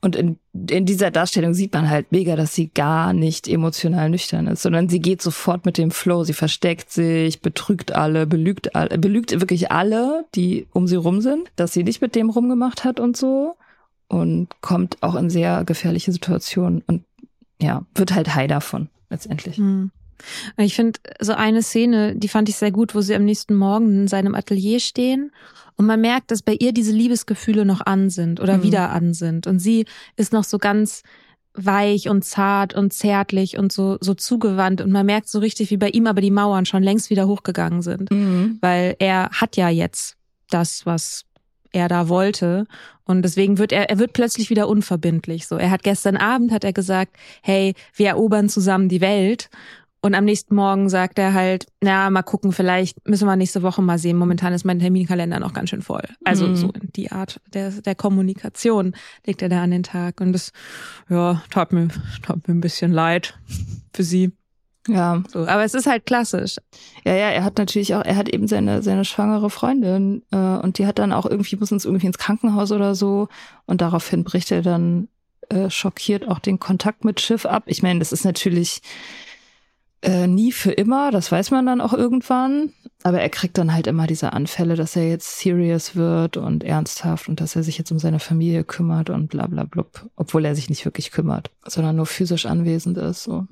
Und 0.00 0.16
in, 0.16 0.38
in 0.70 0.86
dieser 0.86 1.10
Darstellung 1.10 1.52
sieht 1.52 1.74
man 1.74 1.90
halt 1.90 2.12
mega, 2.12 2.34
dass 2.34 2.54
sie 2.54 2.68
gar 2.68 3.12
nicht 3.12 3.46
emotional 3.46 4.08
nüchtern 4.08 4.46
ist, 4.46 4.62
sondern 4.62 4.88
sie 4.88 5.00
geht 5.00 5.20
sofort 5.20 5.66
mit 5.66 5.76
dem 5.76 5.90
Flow. 5.90 6.24
Sie 6.24 6.32
versteckt 6.32 6.90
sich, 6.90 7.42
betrügt 7.42 7.94
alle, 7.94 8.26
belügt 8.26 8.74
alle, 8.74 8.96
belügt 8.96 9.32
wirklich 9.32 9.70
alle, 9.70 10.24
die 10.34 10.66
um 10.72 10.86
sie 10.86 10.96
rum 10.96 11.20
sind, 11.20 11.50
dass 11.56 11.74
sie 11.74 11.84
nicht 11.84 12.00
mit 12.00 12.14
dem 12.14 12.30
rumgemacht 12.30 12.84
hat 12.84 12.98
und 12.98 13.18
so 13.18 13.56
und 14.08 14.48
kommt 14.62 15.02
auch 15.02 15.16
in 15.16 15.28
sehr 15.28 15.64
gefährliche 15.64 16.12
Situationen 16.12 16.82
und 16.86 17.04
ja, 17.60 17.84
wird 17.94 18.14
halt 18.14 18.34
high 18.34 18.48
davon 18.48 18.88
letztendlich. 19.10 19.58
Mhm. 19.58 19.90
Ich 20.56 20.74
finde 20.74 20.98
so 21.20 21.32
eine 21.32 21.62
Szene, 21.62 22.16
die 22.16 22.28
fand 22.28 22.48
ich 22.48 22.56
sehr 22.56 22.72
gut, 22.72 22.94
wo 22.94 23.00
sie 23.00 23.14
am 23.14 23.24
nächsten 23.24 23.54
Morgen 23.54 24.02
in 24.02 24.08
seinem 24.08 24.34
Atelier 24.34 24.80
stehen 24.80 25.32
und 25.76 25.86
man 25.86 26.00
merkt, 26.00 26.30
dass 26.30 26.42
bei 26.42 26.56
ihr 26.58 26.72
diese 26.72 26.92
Liebesgefühle 26.92 27.64
noch 27.64 27.84
an 27.84 28.10
sind 28.10 28.40
oder 28.40 28.58
mhm. 28.58 28.62
wieder 28.62 28.90
an 28.90 29.14
sind. 29.14 29.46
Und 29.46 29.58
sie 29.58 29.84
ist 30.16 30.32
noch 30.32 30.44
so 30.44 30.58
ganz 30.58 31.02
weich 31.54 32.08
und 32.08 32.24
zart 32.24 32.74
und 32.74 32.92
zärtlich 32.92 33.58
und 33.58 33.72
so 33.72 33.98
so 34.00 34.14
zugewandt. 34.14 34.80
Und 34.80 34.90
man 34.90 35.06
merkt 35.06 35.28
so 35.28 35.38
richtig, 35.38 35.70
wie 35.70 35.76
bei 35.76 35.88
ihm 35.90 36.06
aber 36.06 36.20
die 36.20 36.30
Mauern 36.30 36.66
schon 36.66 36.82
längst 36.82 37.10
wieder 37.10 37.28
hochgegangen 37.28 37.82
sind, 37.82 38.10
mhm. 38.10 38.58
weil 38.60 38.96
er 38.98 39.30
hat 39.32 39.56
ja 39.56 39.68
jetzt 39.68 40.16
das, 40.50 40.86
was 40.86 41.24
er 41.72 41.88
da 41.88 42.08
wollte. 42.08 42.66
Und 43.04 43.22
deswegen 43.22 43.58
wird 43.58 43.72
er 43.72 43.90
er 43.90 43.98
wird 43.98 44.12
plötzlich 44.12 44.50
wieder 44.50 44.68
unverbindlich. 44.68 45.46
So 45.46 45.56
er 45.56 45.70
hat 45.70 45.82
gestern 45.82 46.16
Abend 46.16 46.52
hat 46.52 46.64
er 46.64 46.72
gesagt 46.72 47.16
hey 47.42 47.74
wir 47.94 48.08
erobern 48.08 48.48
zusammen 48.48 48.88
die 48.88 49.00
Welt 49.00 49.50
und 50.02 50.14
am 50.14 50.24
nächsten 50.24 50.54
Morgen 50.54 50.88
sagt 50.88 51.18
er 51.18 51.34
halt, 51.34 51.66
na, 51.80 52.10
mal 52.10 52.22
gucken, 52.22 52.52
vielleicht 52.52 53.08
müssen 53.08 53.26
wir 53.26 53.34
nächste 53.36 53.62
Woche 53.62 53.82
mal 53.82 53.98
sehen. 53.98 54.16
Momentan 54.16 54.52
ist 54.52 54.64
mein 54.64 54.78
Terminkalender 54.78 55.40
noch 55.40 55.52
ganz 55.52 55.70
schön 55.70 55.82
voll. 55.82 56.04
Also 56.24 56.46
mhm. 56.46 56.56
so 56.56 56.72
die 56.94 57.10
Art 57.10 57.40
der, 57.52 57.70
der 57.70 57.94
Kommunikation 57.94 58.94
legt 59.26 59.42
er 59.42 59.48
da 59.48 59.62
an 59.62 59.72
den 59.72 59.82
Tag. 59.82 60.20
Und 60.20 60.32
das, 60.32 60.52
ja, 61.08 61.42
tat 61.50 61.72
mir, 61.72 61.88
tat 62.22 62.46
mir 62.46 62.54
ein 62.54 62.60
bisschen 62.60 62.92
leid 62.92 63.38
für 63.92 64.04
sie. 64.04 64.32
Ja. 64.88 65.22
So, 65.28 65.40
aber 65.40 65.64
es 65.64 65.74
ist 65.74 65.86
halt 65.86 66.06
klassisch. 66.06 66.56
Ja, 67.04 67.14
ja, 67.14 67.30
er 67.30 67.42
hat 67.42 67.58
natürlich 67.58 67.94
auch, 67.94 68.04
er 68.04 68.16
hat 68.16 68.28
eben 68.28 68.46
seine, 68.46 68.82
seine 68.82 69.04
schwangere 69.04 69.50
Freundin 69.50 70.22
äh, 70.30 70.36
und 70.36 70.78
die 70.78 70.86
hat 70.86 70.98
dann 70.98 71.12
auch 71.12 71.26
irgendwie, 71.26 71.56
muss 71.56 71.72
uns 71.72 71.84
irgendwie 71.84 72.06
ins 72.06 72.18
Krankenhaus 72.18 72.70
oder 72.70 72.94
so 72.94 73.28
und 73.64 73.80
daraufhin 73.80 74.22
bricht 74.22 74.52
er 74.52 74.62
dann 74.62 75.08
äh, 75.48 75.70
schockiert 75.70 76.28
auch 76.28 76.38
den 76.38 76.60
Kontakt 76.60 77.04
mit 77.04 77.20
Schiff 77.20 77.46
ab. 77.46 77.64
Ich 77.66 77.82
meine, 77.82 77.98
das 77.98 78.12
ist 78.12 78.24
natürlich 78.24 78.80
äh, 80.06 80.28
nie 80.28 80.52
für 80.52 80.70
immer, 80.70 81.10
das 81.10 81.32
weiß 81.32 81.50
man 81.50 81.66
dann 81.66 81.80
auch 81.80 81.92
irgendwann. 81.92 82.72
Aber 83.02 83.20
er 83.20 83.28
kriegt 83.28 83.58
dann 83.58 83.72
halt 83.72 83.88
immer 83.88 84.06
diese 84.06 84.32
Anfälle, 84.32 84.76
dass 84.76 84.94
er 84.94 85.08
jetzt 85.08 85.40
serious 85.40 85.96
wird 85.96 86.36
und 86.36 86.62
ernsthaft 86.62 87.28
und 87.28 87.40
dass 87.40 87.56
er 87.56 87.64
sich 87.64 87.76
jetzt 87.76 87.90
um 87.90 87.98
seine 87.98 88.20
Familie 88.20 88.62
kümmert 88.62 89.10
und 89.10 89.28
bla 89.28 89.46
bla 89.48 89.64
blub. 89.64 90.08
Obwohl 90.14 90.44
er 90.44 90.54
sich 90.54 90.70
nicht 90.70 90.84
wirklich 90.84 91.10
kümmert, 91.10 91.50
sondern 91.66 91.96
nur 91.96 92.06
physisch 92.06 92.46
anwesend 92.46 92.98
ist. 92.98 93.24
So. 93.24 93.46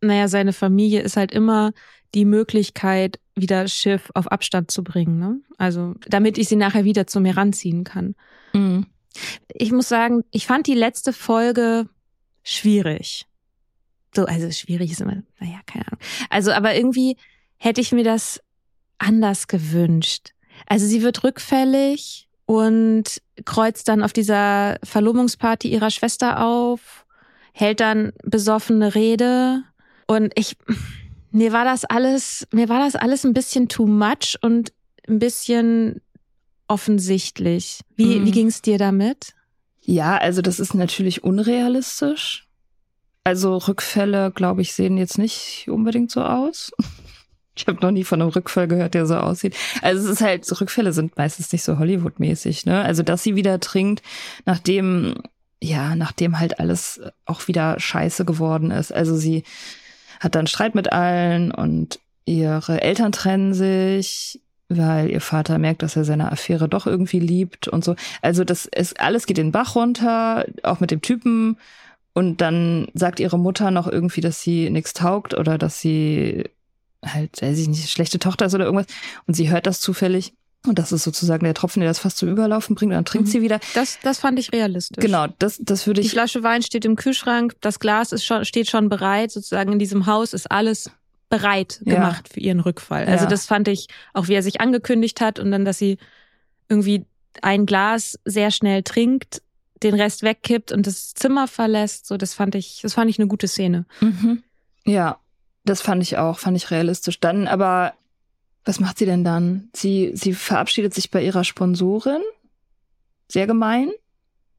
Naja, 0.00 0.28
seine 0.28 0.54
Familie 0.54 1.02
ist 1.02 1.18
halt 1.18 1.30
immer 1.30 1.72
die 2.14 2.24
Möglichkeit, 2.24 3.20
wieder 3.34 3.68
Schiff 3.68 4.10
auf 4.14 4.28
Abstand 4.28 4.70
zu 4.70 4.82
bringen. 4.82 5.18
Ne? 5.18 5.40
Also, 5.58 5.94
damit 6.08 6.38
ich 6.38 6.48
sie 6.48 6.56
nachher 6.56 6.84
wieder 6.84 7.06
zu 7.06 7.20
mir 7.20 7.36
ranziehen 7.36 7.84
kann. 7.84 8.14
Mhm. 8.54 8.86
Ich 9.52 9.72
muss 9.72 9.88
sagen, 9.88 10.22
ich 10.30 10.46
fand 10.46 10.66
die 10.66 10.74
letzte 10.74 11.12
Folge 11.12 11.86
schwierig 12.42 13.26
so, 14.14 14.24
also 14.26 14.50
schwierig 14.50 14.92
ist 14.92 15.00
immer, 15.00 15.22
naja, 15.40 15.60
keine 15.66 15.86
Ahnung. 15.86 16.00
Also, 16.30 16.52
aber 16.52 16.74
irgendwie 16.74 17.16
hätte 17.56 17.80
ich 17.80 17.92
mir 17.92 18.04
das 18.04 18.40
anders 18.98 19.48
gewünscht. 19.48 20.30
Also 20.66 20.86
sie 20.86 21.02
wird 21.02 21.24
rückfällig 21.24 22.28
und 22.46 23.22
kreuzt 23.44 23.88
dann 23.88 24.02
auf 24.02 24.12
dieser 24.12 24.78
Verlobungsparty 24.84 25.68
ihrer 25.68 25.90
Schwester 25.90 26.44
auf, 26.44 27.06
hält 27.52 27.80
dann 27.80 28.12
besoffene 28.22 28.94
Rede 28.94 29.64
und 30.06 30.32
ich, 30.36 30.56
mir 31.30 31.52
war 31.52 31.64
das 31.64 31.84
alles, 31.84 32.46
mir 32.52 32.68
war 32.68 32.80
das 32.80 32.96
alles 32.96 33.24
ein 33.24 33.32
bisschen 33.32 33.68
too 33.68 33.86
much 33.86 34.36
und 34.42 34.72
ein 35.08 35.18
bisschen 35.18 36.00
offensichtlich. 36.68 37.80
Wie, 37.96 38.18
mhm. 38.18 38.26
wie 38.26 38.30
ging 38.30 38.46
es 38.48 38.62
dir 38.62 38.78
damit? 38.78 39.34
Ja, 39.80 40.16
also 40.16 40.42
das 40.42 40.60
ist 40.60 40.74
natürlich 40.74 41.24
unrealistisch. 41.24 42.48
Also 43.24 43.56
Rückfälle, 43.56 44.32
glaube 44.32 44.62
ich, 44.62 44.72
sehen 44.72 44.96
jetzt 44.98 45.18
nicht 45.18 45.68
unbedingt 45.68 46.10
so 46.10 46.22
aus. 46.22 46.72
Ich 47.54 47.66
habe 47.66 47.82
noch 47.82 47.90
nie 47.90 48.02
von 48.02 48.22
einem 48.22 48.30
Rückfall 48.30 48.66
gehört, 48.66 48.94
der 48.94 49.04
so 49.04 49.14
aussieht. 49.14 49.54
Also 49.82 50.02
es 50.02 50.10
ist 50.10 50.20
halt, 50.22 50.50
Rückfälle 50.58 50.94
sind 50.94 51.18
meistens 51.18 51.52
nicht 51.52 51.62
so 51.62 51.78
Hollywood-mäßig, 51.78 52.64
ne? 52.64 52.80
Also 52.80 53.02
dass 53.02 53.22
sie 53.22 53.36
wieder 53.36 53.60
trinkt, 53.60 54.02
nachdem, 54.46 55.16
ja, 55.62 55.94
nachdem 55.94 56.38
halt 56.38 56.60
alles 56.60 57.02
auch 57.26 57.48
wieder 57.48 57.78
scheiße 57.78 58.24
geworden 58.24 58.70
ist. 58.70 58.90
Also 58.90 59.16
sie 59.16 59.44
hat 60.18 60.34
dann 60.34 60.46
Streit 60.46 60.74
mit 60.74 60.94
allen 60.94 61.52
und 61.52 62.00
ihre 62.24 62.80
Eltern 62.80 63.12
trennen 63.12 63.52
sich, 63.52 64.40
weil 64.70 65.10
ihr 65.10 65.20
Vater 65.20 65.58
merkt, 65.58 65.82
dass 65.82 65.94
er 65.94 66.04
seine 66.04 66.32
Affäre 66.32 66.70
doch 66.70 66.86
irgendwie 66.86 67.20
liebt 67.20 67.68
und 67.68 67.84
so. 67.84 67.96
Also 68.22 68.44
das 68.44 68.64
ist, 68.64 68.98
alles 68.98 69.26
geht 69.26 69.36
den 69.36 69.52
Bach 69.52 69.74
runter, 69.74 70.46
auch 70.62 70.80
mit 70.80 70.90
dem 70.90 71.02
Typen 71.02 71.58
und 72.14 72.40
dann 72.40 72.88
sagt 72.94 73.20
ihre 73.20 73.38
Mutter 73.38 73.70
noch 73.70 73.86
irgendwie, 73.86 74.20
dass 74.20 74.42
sie 74.42 74.68
nichts 74.70 74.92
taugt 74.92 75.34
oder 75.34 75.56
dass 75.56 75.80
sie 75.80 76.44
halt, 77.04 77.40
weiß 77.40 77.58
ich 77.58 77.68
nicht, 77.68 77.90
schlechte 77.90 78.18
Tochter 78.18 78.46
ist 78.46 78.54
oder 78.54 78.66
irgendwas. 78.66 78.86
Und 79.26 79.34
sie 79.34 79.50
hört 79.50 79.66
das 79.66 79.80
zufällig. 79.80 80.34
Und 80.64 80.78
das 80.78 80.92
ist 80.92 81.02
sozusagen 81.02 81.44
der 81.44 81.54
Tropfen, 81.54 81.80
der 81.80 81.90
das 81.90 81.98
fast 81.98 82.18
zum 82.18 82.28
Überlaufen 82.28 82.76
bringt. 82.76 82.90
Und 82.90 82.96
dann 82.96 83.04
trinkt 83.04 83.26
mhm. 83.28 83.32
sie 83.32 83.42
wieder. 83.42 83.58
Das, 83.74 83.98
das 84.02 84.20
fand 84.20 84.38
ich 84.38 84.52
realistisch. 84.52 85.02
Genau, 85.02 85.26
das, 85.38 85.58
das 85.60 85.86
würde 85.86 86.00
ich. 86.00 86.08
Die 86.08 86.12
Flasche 86.12 86.42
Wein 86.42 86.62
steht 86.62 86.84
im 86.84 86.94
Kühlschrank, 86.94 87.56
das 87.60 87.80
Glas 87.80 88.12
ist 88.12 88.24
schon, 88.24 88.44
steht 88.44 88.70
schon 88.70 88.88
bereit. 88.88 89.32
Sozusagen 89.32 89.72
in 89.72 89.78
diesem 89.78 90.06
Haus 90.06 90.34
ist 90.34 90.50
alles 90.50 90.90
bereit 91.30 91.80
gemacht 91.84 92.28
ja. 92.28 92.34
für 92.34 92.40
ihren 92.40 92.60
Rückfall. 92.60 93.06
Also 93.06 93.24
ja. 93.24 93.30
das 93.30 93.46
fand 93.46 93.66
ich, 93.66 93.88
auch 94.12 94.28
wie 94.28 94.34
er 94.34 94.42
sich 94.42 94.60
angekündigt 94.60 95.20
hat 95.20 95.38
und 95.38 95.50
dann, 95.50 95.64
dass 95.64 95.78
sie 95.78 95.96
irgendwie 96.68 97.06
ein 97.40 97.64
Glas 97.64 98.18
sehr 98.24 98.50
schnell 98.50 98.82
trinkt, 98.82 99.42
den 99.82 99.94
Rest 99.94 100.22
wegkippt 100.22 100.72
und 100.72 100.86
das 100.86 101.14
Zimmer 101.14 101.48
verlässt. 101.48 102.06
So, 102.06 102.16
das 102.16 102.34
fand 102.34 102.54
ich, 102.54 102.80
das 102.82 102.94
fand 102.94 103.10
ich 103.10 103.18
eine 103.18 103.28
gute 103.28 103.48
Szene. 103.48 103.86
Mhm. 104.00 104.42
Ja, 104.84 105.18
das 105.64 105.80
fand 105.80 106.02
ich 106.02 106.18
auch, 106.18 106.38
fand 106.38 106.56
ich 106.56 106.70
realistisch. 106.70 107.20
Dann 107.20 107.46
aber 107.46 107.94
was 108.64 108.80
macht 108.80 108.98
sie 108.98 109.06
denn 109.06 109.24
dann? 109.24 109.68
Sie, 109.74 110.12
sie 110.14 110.34
verabschiedet 110.34 110.94
sich 110.94 111.10
bei 111.10 111.22
ihrer 111.24 111.44
Sponsorin. 111.44 112.22
Sehr 113.28 113.46
gemein. 113.46 113.90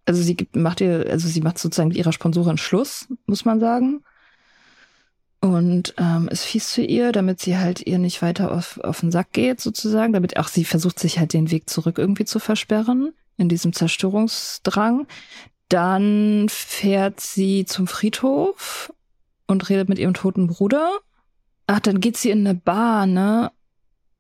Also 0.05 0.21
sie 0.21 0.35
gibt, 0.35 0.55
macht 0.55 0.81
ihr, 0.81 1.05
also 1.09 1.27
sie 1.29 1.41
macht 1.41 1.57
sozusagen 1.57 1.89
mit 1.89 1.97
ihrer 1.97 2.11
Sponsorin 2.11 2.57
Schluss, 2.57 3.07
muss 3.25 3.45
man 3.45 3.59
sagen. 3.59 4.03
Und 5.39 5.93
ähm, 5.97 6.27
ist 6.29 6.43
fies 6.43 6.69
zu 6.69 6.81
ihr, 6.81 7.11
damit 7.11 7.39
sie 7.39 7.57
halt 7.57 7.85
ihr 7.85 7.97
nicht 7.97 8.21
weiter 8.21 8.51
auf, 8.51 8.79
auf 8.79 9.01
den 9.01 9.11
Sack 9.11 9.31
geht, 9.31 9.61
sozusagen. 9.61 10.13
Damit 10.13 10.37
auch 10.37 10.47
sie 10.47 10.65
versucht, 10.65 10.99
sich 10.99 11.19
halt 11.19 11.33
den 11.33 11.51
Weg 11.51 11.69
zurück 11.69 11.97
irgendwie 11.97 12.25
zu 12.25 12.39
versperren, 12.39 13.13
in 13.37 13.49
diesem 13.49 13.73
Zerstörungsdrang. 13.73 15.07
Dann 15.69 16.47
fährt 16.49 17.19
sie 17.19 17.65
zum 17.65 17.87
Friedhof 17.87 18.93
und 19.47 19.69
redet 19.69 19.89
mit 19.89 19.99
ihrem 19.99 20.13
toten 20.13 20.47
Bruder. 20.47 20.91
Ach, 21.67 21.79
dann 21.79 21.99
geht 21.99 22.17
sie 22.17 22.29
in 22.29 22.45
eine 22.45 22.55
Bar, 22.55 23.05
ne? 23.05 23.51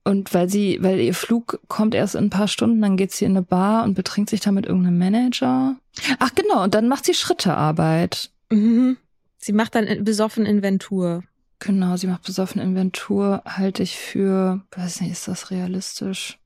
Und 0.05 0.33
weil 0.33 0.49
sie, 0.49 0.79
weil 0.81 0.99
ihr 0.99 1.13
Flug 1.13 1.61
kommt 1.67 1.95
erst 1.95 2.15
in 2.15 2.25
ein 2.25 2.29
paar 2.29 2.47
Stunden, 2.47 2.81
dann 2.81 2.97
geht 2.97 3.11
sie 3.13 3.25
in 3.25 3.31
eine 3.31 3.41
Bar 3.41 3.83
und 3.83 3.93
betrinkt 3.93 4.29
sich 4.29 4.41
da 4.41 4.51
mit 4.51 4.65
irgendeinem 4.65 4.97
Manager. 4.97 5.77
Ach 6.19 6.35
genau, 6.35 6.63
und 6.63 6.73
dann 6.73 6.89
macht 6.89 7.05
sie 7.05 7.13
Schrittearbeit. 7.13 8.31
Mhm. 8.49 8.97
Sie 9.37 9.53
macht 9.53 9.75
dann 9.75 10.03
besoffen 10.03 10.45
Inventur. 10.45 11.23
Genau, 11.59 11.95
sie 11.95 12.07
macht 12.07 12.23
besoffen 12.23 12.61
Inventur, 12.61 13.41
halte 13.45 13.83
ich 13.83 13.97
für, 13.97 14.61
weiß 14.71 15.01
nicht, 15.01 15.11
ist 15.11 15.29
das 15.29 15.51
realistisch? 15.51 16.39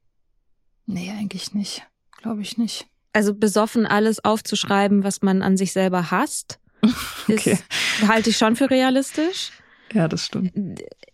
Nee, 0.86 1.12
eigentlich 1.12 1.54
nicht. 1.54 1.84
Glaube 2.18 2.42
ich 2.42 2.58
nicht. 2.58 2.88
Also 3.14 3.34
besoffen 3.34 3.86
alles 3.86 4.24
aufzuschreiben, 4.24 5.04
was 5.04 5.22
man 5.22 5.42
an 5.42 5.58
sich 5.58 5.72
selber 5.74 6.12
hasst, 6.12 6.60
okay. 7.30 7.54
ist, 7.54 8.08
halte 8.08 8.30
ich 8.30 8.38
schon 8.38 8.56
für 8.56 8.70
realistisch. 8.70 9.52
Ja, 9.94 10.08
das 10.08 10.26
stimmt. 10.26 10.52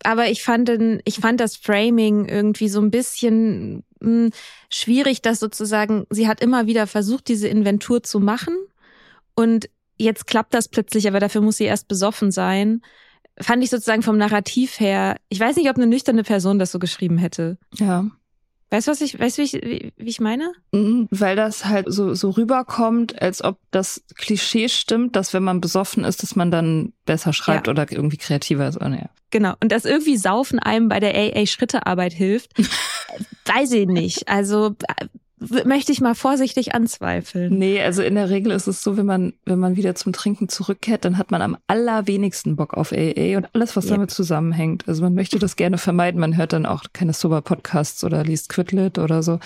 Aber 0.04 0.30
ich 0.30 0.44
fand, 0.44 0.72
ich 1.06 1.16
fand 1.16 1.40
das 1.40 1.56
Framing 1.56 2.28
irgendwie 2.28 2.70
so 2.70 2.82
ein 2.82 2.92
bisschen 2.92 3.84
mh, 4.00 4.26
hm, 4.26 4.30
schwierig, 4.70 5.22
dass 5.22 5.40
sozusagen, 5.40 6.06
sie 6.10 6.28
hat 6.28 6.42
immer 6.42 6.66
wieder 6.66 6.88
versucht, 6.88 7.28
diese 7.28 7.48
Inventur 7.48 8.04
zu 8.04 8.20
machen 8.20 8.56
und 9.36 9.70
jetzt 9.98 10.28
klappt 10.28 10.54
das 10.54 10.68
plötzlich, 10.68 11.08
aber 11.08 11.20
dafür 11.20 11.42
muss 11.42 11.58
sie 11.58 11.66
erst 11.66 11.88
besoffen 11.88 12.32
sein. 12.32 12.82
Fand 13.40 13.64
ich 13.64 13.70
sozusagen 13.70 14.04
vom 14.04 14.18
Narrativ 14.18 14.80
her, 14.80 15.18
ich 15.30 15.40
weiß 15.40 15.56
nicht, 15.56 15.70
ob 15.70 15.78
eine 15.78 15.88
nüchterne 15.88 16.24
Person 16.24 16.60
das 16.60 16.72
so 16.72 16.80
geschrieben 16.80 17.18
hätte. 17.18 17.58
Ja. 17.76 18.10
Weißt 18.74 18.88
du, 18.88 18.92
was 18.92 19.02
ich, 19.02 19.20
weißt 19.20 19.38
du, 19.38 19.42
wie 19.44 19.46
ich, 19.46 19.54
wie, 19.54 19.94
wie 19.98 20.10
ich 20.10 20.20
meine? 20.20 20.52
Mhm, 20.72 21.08
weil 21.12 21.36
das 21.36 21.66
halt 21.66 21.86
so, 21.94 22.16
so 22.16 22.32
rüberkommt, 22.32 23.22
als 23.22 23.44
ob 23.44 23.60
das 23.70 24.04
Klischee 24.16 24.68
stimmt, 24.68 25.16
dass 25.16 25.32
wenn 25.32 25.44
man 25.44 25.62
besoffen 25.62 26.04
ist, 26.04 26.24
dass 26.24 26.36
man 26.36 26.50
dann 26.50 26.92
besser 27.06 27.34
schreibt 27.34 27.68
ja. 27.68 27.72
oder 27.72 27.86
irgendwie 27.92 28.18
kreativer 28.18 28.68
ist. 28.68 28.78
Oder 28.78 28.90
ja. 28.90 29.10
Genau. 29.30 29.54
Und 29.62 29.72
dass 29.72 29.86
irgendwie 29.86 30.18
Saufen 30.18 30.58
einem 30.58 30.90
bei 30.90 31.00
der 31.00 31.14
AA-Schrittearbeit 31.14 32.14
hilft, 32.14 32.50
weiß 33.46 33.74
ich 33.74 33.86
nicht. 33.86 34.28
Also 34.28 34.76
möchte 35.66 35.92
ich 35.92 36.02
mal 36.02 36.16
vorsichtig 36.16 36.76
anzweifeln. 36.76 37.58
Nee, 37.58 37.82
also 37.82 38.02
in 38.02 38.16
der 38.16 38.30
Regel 38.30 38.52
ist 38.52 38.68
es 38.68 38.84
so, 38.84 38.98
wenn 38.98 39.06
man, 39.06 39.34
wenn 39.46 39.60
man 39.60 39.76
wieder 39.76 39.96
zum 39.96 40.14
Trinken 40.14 40.50
zurückkehrt, 40.50 41.06
dann 41.06 41.18
hat 41.18 41.32
man 41.32 41.42
am 41.42 41.58
allerwenigsten 41.68 42.56
Bock 42.56 42.74
auf 42.74 42.92
AA 42.92 43.38
und 43.38 43.48
alles, 43.54 43.76
was 43.76 43.86
yep. 43.86 43.96
damit 43.96 44.12
zusammenhängt. 44.12 44.88
Also 44.88 45.04
man 45.04 45.14
möchte 45.14 45.40
das 45.40 45.56
gerne 45.56 45.78
vermeiden. 45.78 46.20
Man 46.20 46.38
hört 46.38 46.54
dann 46.54 46.66
auch 46.66 46.84
keine 46.94 47.14
Sober-Podcasts 47.14 48.04
oder 48.04 48.24
liest 48.24 48.50
Quidlit 48.50 49.00
oder 49.00 49.24
so. 49.24 49.40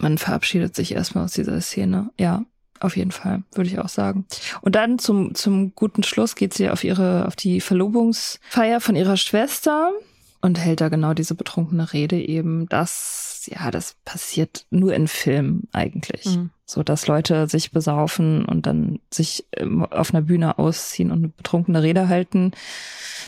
Man 0.00 0.18
verabschiedet 0.18 0.74
sich 0.74 0.92
erstmal 0.92 1.24
aus 1.24 1.32
dieser 1.32 1.60
Szene. 1.60 2.10
Ja, 2.18 2.44
auf 2.80 2.96
jeden 2.96 3.10
Fall, 3.10 3.42
würde 3.52 3.68
ich 3.68 3.78
auch 3.78 3.88
sagen. 3.88 4.24
Und 4.62 4.74
dann 4.74 4.98
zum, 4.98 5.34
zum 5.34 5.74
guten 5.74 6.02
Schluss 6.02 6.34
geht 6.34 6.54
sie 6.54 6.70
auf 6.70 6.82
ihre, 6.82 7.26
auf 7.26 7.36
die 7.36 7.60
Verlobungsfeier 7.60 8.80
von 8.80 8.96
ihrer 8.96 9.18
Schwester 9.18 9.92
und 10.40 10.58
hält 10.58 10.80
da 10.80 10.88
genau 10.88 11.12
diese 11.12 11.34
betrunkene 11.34 11.92
Rede 11.92 12.18
eben, 12.18 12.66
dass, 12.68 13.29
ja, 13.46 13.70
das 13.70 13.96
passiert 14.04 14.66
nur 14.70 14.94
in 14.94 15.08
Filmen 15.08 15.68
eigentlich. 15.72 16.26
Mhm. 16.26 16.50
So, 16.66 16.84
dass 16.84 17.08
Leute 17.08 17.48
sich 17.48 17.72
besaufen 17.72 18.44
und 18.44 18.66
dann 18.66 19.00
sich 19.12 19.44
ähm, 19.56 19.84
auf 19.84 20.14
einer 20.14 20.22
Bühne 20.22 20.58
ausziehen 20.58 21.10
und 21.10 21.18
eine 21.18 21.28
betrunkene 21.28 21.82
Rede 21.82 22.08
halten. 22.08 22.52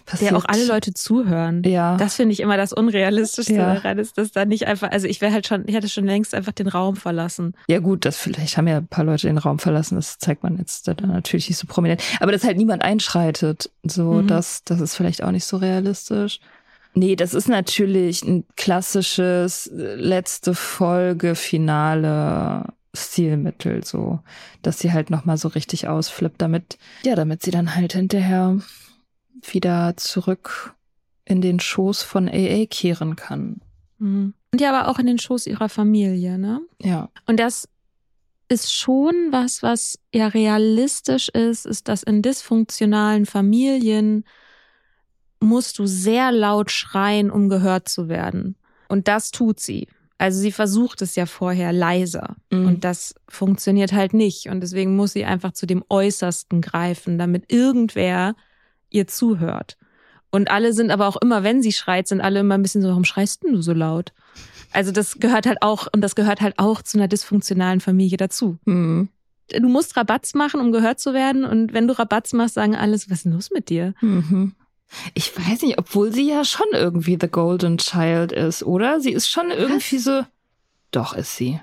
Passiert. 0.07 0.31
Der 0.31 0.39
auch 0.39 0.45
alle 0.47 0.65
Leute 0.65 0.95
zuhören. 0.95 1.63
Ja. 1.65 1.97
Das 1.97 2.17
finde 2.17 2.33
ich 2.33 2.41
immer 2.41 2.57
das 2.57 2.73
Unrealistischste 2.73 3.55
ja. 3.55 3.75
daran, 3.75 3.99
ist 3.99 4.17
dass 4.17 4.31
da 4.31 4.45
nicht 4.45 4.69
einfach, 4.69 4.91
also 4.93 5.09
ich 5.09 5.21
wäre 5.21 5.33
halt 5.33 5.47
schon, 5.47 5.65
ich 5.67 5.75
hätte 5.75 5.89
schon 5.89 6.05
längst 6.05 6.35
einfach 6.35 6.53
den 6.53 6.69
Raum 6.69 6.95
verlassen. 6.95 7.55
Ja 7.69 7.81
gut, 7.81 8.05
das 8.05 8.17
vielleicht 8.17 8.57
haben 8.57 8.69
ja 8.69 8.77
ein 8.77 8.87
paar 8.87 9.05
Leute 9.05 9.27
den 9.27 9.39
Raum 9.39 9.59
verlassen, 9.59 9.97
das 9.97 10.19
zeigt 10.19 10.45
man 10.45 10.59
jetzt 10.59 10.87
da 10.87 10.95
natürlich 10.95 11.49
nicht 11.49 11.59
so 11.59 11.67
prominent. 11.67 12.01
Aber 12.21 12.31
dass 12.31 12.45
halt 12.45 12.57
niemand 12.57 12.83
einschreitet, 12.83 13.71
so, 13.83 14.15
mhm. 14.15 14.29
das, 14.29 14.63
das 14.65 14.81
ist 14.81 14.95
vielleicht 14.95 15.23
auch 15.23 15.33
nicht 15.33 15.45
so 15.45 15.57
realistisch. 15.57 16.39
Nee, 16.95 17.17
das 17.17 17.35
ist 17.35 17.49
natürlich 17.49 18.23
ein 18.23 18.45
klassisches 18.57 19.67
äh, 19.69 19.95
letzte 19.95 20.55
Folge 20.55 21.35
Finale 21.35 22.67
Stilmittel 22.95 23.85
so, 23.85 24.21
dass 24.61 24.79
sie 24.79 24.93
halt 24.93 25.09
noch 25.09 25.25
mal 25.25 25.39
so 25.39 25.49
richtig 25.49 25.89
ausflippt, 25.89 26.43
damit 26.43 26.79
ja, 27.05 27.15
damit 27.15 27.43
sie 27.43 27.51
dann 27.51 27.75
halt 27.75 27.95
hinterher 27.95 28.59
wieder 29.51 29.95
zurück 29.97 30.75
in 31.25 31.41
den 31.41 31.61
Schoß 31.61 32.03
von 32.03 32.29
AA 32.29 32.67
kehren 32.67 33.17
kann. 33.17 33.61
Mhm. 33.99 34.35
Und 34.53 34.61
ja, 34.61 34.77
aber 34.77 34.91
auch 34.91 34.99
in 34.99 35.07
den 35.07 35.19
Schoß 35.19 35.47
ihrer 35.47 35.71
Familie, 35.71 36.39
ne? 36.39 36.61
Ja. 36.83 37.09
Und 37.27 37.41
das 37.41 37.69
ist 38.49 38.75
schon 38.75 39.29
was, 39.31 39.63
was 39.63 39.99
ja 40.13 40.27
realistisch 40.29 41.31
ist, 41.31 41.65
ist, 41.65 41.89
dass 41.89 42.03
in 42.03 42.21
dysfunktionalen 42.21 43.25
Familien 43.25 44.25
musst 45.43 45.79
du 45.79 45.87
sehr 45.87 46.33
laut 46.33 46.71
schreien, 46.71 47.31
um 47.31 47.49
gehört 47.49 47.89
zu 47.89 48.09
werden. 48.09 48.57
Und 48.89 49.09
das 49.09 49.31
tut 49.31 49.61
sie. 49.61 49.89
Also 50.19 50.41
sie 50.41 50.53
versucht 50.53 51.03
es 51.03 51.17
ja 51.17 51.27
vorher 51.27 51.73
leiser. 51.73 52.37
Mhm. 52.51 52.67
Und 52.67 52.85
das 52.85 53.15
funktioniert 53.29 53.93
halt 53.93 54.15
nicht. 54.15 54.49
Und 54.49 54.61
deswegen 54.61 54.95
muss 54.95 55.13
sie 55.13 55.25
einfach 55.25 55.53
zu 55.53 55.67
dem 55.67 55.83
Äußersten 55.89 56.61
greifen, 56.61 57.19
damit 57.19 57.53
irgendwer 57.53 58.37
ihr 58.91 59.09
zuhört. 59.09 59.77
Und 60.31 60.51
alle 60.51 60.73
sind 60.73 60.91
aber 60.91 61.09
auch 61.09 61.17
immer, 61.17 61.43
wenn 61.43 61.61
sie 61.61 61.73
schreit, 61.73 62.09
sind 62.09 62.21
alle 62.21 62.41
immer 62.41 62.55
ein 62.55 62.63
bisschen 62.63 62.83
so, 62.83 62.89
warum 62.89 63.05
schreist 63.05 63.43
denn 63.43 63.53
du 63.53 63.63
so 63.63 63.73
laut? 63.73 64.13
Also 64.73 64.93
das 64.93 65.19
gehört 65.19 65.47
halt 65.47 65.59
auch, 65.61 65.89
und 65.93 66.01
das 66.01 66.15
gehört 66.15 66.41
halt 66.41 66.55
auch 66.59 66.83
zu 66.83 66.99
einer 66.99 67.09
dysfunktionalen 67.09 67.81
Familie 67.81 68.17
dazu. 68.17 68.59
Mhm. 68.65 69.09
Du 69.49 69.69
musst 69.69 69.97
Rabatz 69.97 70.35
machen, 70.35 70.61
um 70.61 70.73
gehört 70.73 71.01
zu 71.01 71.13
werden. 71.13 71.45
Und 71.45 71.75
wenn 71.75 71.89
du 71.89 71.99
Rabatz 71.99 72.33
machst, 72.33 72.55
sagen 72.55 72.77
alles, 72.77 73.11
was 73.11 73.19
ist 73.19 73.25
denn 73.25 73.33
los 73.33 73.51
mit 73.53 73.69
dir? 73.69 73.95
Mhm. 74.01 74.55
Ich 75.15 75.37
weiß 75.37 75.63
nicht, 75.63 75.79
obwohl 75.79 76.13
sie 76.13 76.29
ja 76.29 76.45
schon 76.45 76.67
irgendwie 76.73 77.19
The 77.21 77.29
Golden 77.29 77.79
Child 77.79 78.33
ist, 78.33 78.63
oder? 78.63 79.01
Sie 79.01 79.13
ist 79.13 79.29
schon 79.29 79.51
irgendwie 79.51 79.97
Was? 79.97 80.05
so. 80.05 80.23
Doch, 80.91 81.15
ist 81.15 81.37
sie. 81.37 81.61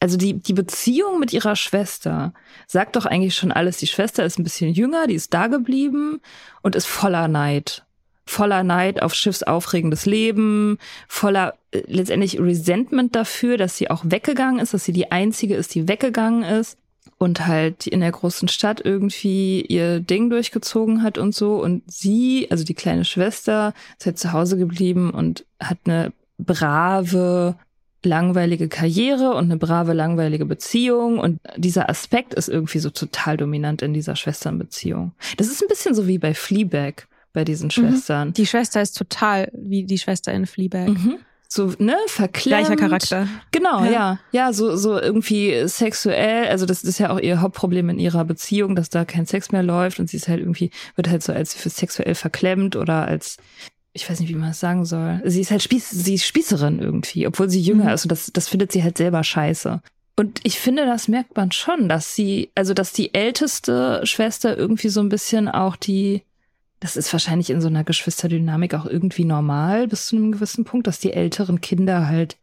Also 0.00 0.16
die, 0.16 0.34
die 0.34 0.54
Beziehung 0.54 1.20
mit 1.20 1.32
ihrer 1.34 1.56
Schwester 1.56 2.32
sagt 2.66 2.96
doch 2.96 3.04
eigentlich 3.04 3.36
schon 3.36 3.52
alles. 3.52 3.76
Die 3.76 3.86
Schwester 3.86 4.24
ist 4.24 4.38
ein 4.38 4.44
bisschen 4.44 4.72
jünger, 4.72 5.06
die 5.06 5.14
ist 5.14 5.34
da 5.34 5.46
geblieben 5.46 6.20
und 6.62 6.74
ist 6.74 6.86
voller 6.86 7.28
Neid. 7.28 7.84
Voller 8.24 8.62
Neid 8.62 9.02
auf 9.02 9.12
Schiffs 9.12 9.42
aufregendes 9.42 10.06
Leben, 10.06 10.78
voller 11.08 11.54
äh, 11.72 11.82
letztendlich 11.86 12.40
Resentment 12.40 13.14
dafür, 13.14 13.58
dass 13.58 13.76
sie 13.76 13.90
auch 13.90 14.02
weggegangen 14.06 14.60
ist, 14.60 14.72
dass 14.72 14.84
sie 14.84 14.92
die 14.92 15.12
einzige 15.12 15.56
ist, 15.56 15.74
die 15.74 15.88
weggegangen 15.88 16.44
ist 16.44 16.78
und 17.22 17.46
halt 17.46 17.86
in 17.86 18.00
der 18.00 18.12
großen 18.12 18.48
Stadt 18.48 18.80
irgendwie 18.82 19.60
ihr 19.60 20.00
Ding 20.00 20.30
durchgezogen 20.30 21.02
hat 21.02 21.18
und 21.18 21.34
so. 21.34 21.62
Und 21.62 21.82
sie, 21.86 22.48
also 22.50 22.64
die 22.64 22.74
kleine 22.74 23.04
Schwester, 23.04 23.74
ist 23.98 24.06
halt 24.06 24.18
zu 24.18 24.32
Hause 24.32 24.56
geblieben 24.56 25.10
und 25.10 25.44
hat 25.62 25.76
eine 25.84 26.14
brave, 26.38 27.56
langweilige 28.02 28.68
Karriere 28.68 29.34
und 29.34 29.44
eine 29.44 29.58
brave, 29.58 29.92
langweilige 29.92 30.46
Beziehung. 30.46 31.18
Und 31.18 31.40
dieser 31.58 31.90
Aspekt 31.90 32.32
ist 32.32 32.48
irgendwie 32.48 32.78
so 32.78 32.88
total 32.88 33.36
dominant 33.36 33.82
in 33.82 33.92
dieser 33.92 34.16
Schwesternbeziehung. 34.16 35.12
Das 35.36 35.48
ist 35.48 35.60
ein 35.60 35.68
bisschen 35.68 35.94
so 35.94 36.06
wie 36.06 36.16
bei 36.16 36.32
Fleabag 36.32 37.06
bei 37.34 37.44
diesen 37.44 37.66
mhm. 37.66 37.70
Schwestern. 37.72 38.32
Die 38.32 38.46
Schwester 38.46 38.80
ist 38.80 38.96
total 38.96 39.50
wie 39.52 39.84
die 39.84 39.98
Schwester 39.98 40.32
in 40.32 40.46
Fleabag. 40.46 40.88
Mhm 40.88 41.18
so 41.52 41.74
ne 41.78 41.96
verklemmt. 42.06 42.66
Gleicher 42.66 42.76
Charakter. 42.76 43.28
Genau, 43.50 43.84
ja. 43.84 43.90
ja, 43.90 44.18
ja, 44.30 44.52
so 44.52 44.76
so 44.76 44.98
irgendwie 45.00 45.66
sexuell. 45.66 46.48
Also 46.48 46.64
das 46.64 46.84
ist 46.84 46.98
ja 46.98 47.10
auch 47.10 47.18
ihr 47.18 47.40
Hauptproblem 47.40 47.88
in 47.90 47.98
ihrer 47.98 48.24
Beziehung, 48.24 48.76
dass 48.76 48.88
da 48.88 49.04
kein 49.04 49.26
Sex 49.26 49.50
mehr 49.50 49.64
läuft 49.64 49.98
und 49.98 50.08
sie 50.08 50.16
ist 50.16 50.28
halt 50.28 50.38
irgendwie 50.38 50.70
wird 50.94 51.08
halt 51.08 51.22
so 51.22 51.32
als 51.32 51.54
für 51.54 51.68
sexuell 51.68 52.14
verklemmt 52.14 52.76
oder 52.76 53.06
als 53.06 53.38
ich 53.92 54.08
weiß 54.08 54.20
nicht, 54.20 54.28
wie 54.28 54.36
man 54.36 54.50
es 54.50 54.60
sagen 54.60 54.84
soll. 54.84 55.20
Sie 55.24 55.40
ist 55.40 55.50
halt 55.50 55.62
Spieß, 55.62 55.90
sie 55.90 56.14
ist 56.14 56.24
Spießerin 56.24 56.78
irgendwie, 56.78 57.26
obwohl 57.26 57.50
sie 57.50 57.60
jünger 57.60 57.86
mhm. 57.86 57.90
ist 57.90 58.04
und 58.04 58.12
das, 58.12 58.30
das 58.32 58.48
findet 58.48 58.70
sie 58.70 58.84
halt 58.84 58.96
selber 58.96 59.24
scheiße. 59.24 59.82
Und 60.16 60.40
ich 60.44 60.60
finde, 60.60 60.86
das 60.86 61.08
merkt 61.08 61.36
man 61.36 61.50
schon, 61.50 61.88
dass 61.88 62.14
sie, 62.14 62.50
also 62.54 62.74
dass 62.74 62.92
die 62.92 63.14
älteste 63.14 64.02
Schwester 64.04 64.56
irgendwie 64.56 64.90
so 64.90 65.00
ein 65.00 65.08
bisschen 65.08 65.48
auch 65.48 65.76
die, 65.76 66.22
das 66.80 66.96
ist 66.96 67.12
wahrscheinlich 67.12 67.50
in 67.50 67.60
so 67.60 67.68
einer 67.68 67.84
Geschwisterdynamik 67.84 68.74
auch 68.74 68.86
irgendwie 68.86 69.24
normal 69.24 69.86
bis 69.86 70.06
zu 70.06 70.16
einem 70.16 70.32
gewissen 70.32 70.64
Punkt, 70.64 70.86
dass 70.86 70.98
die 70.98 71.12
älteren 71.12 71.60
Kinder 71.60 72.08
halt 72.08 72.36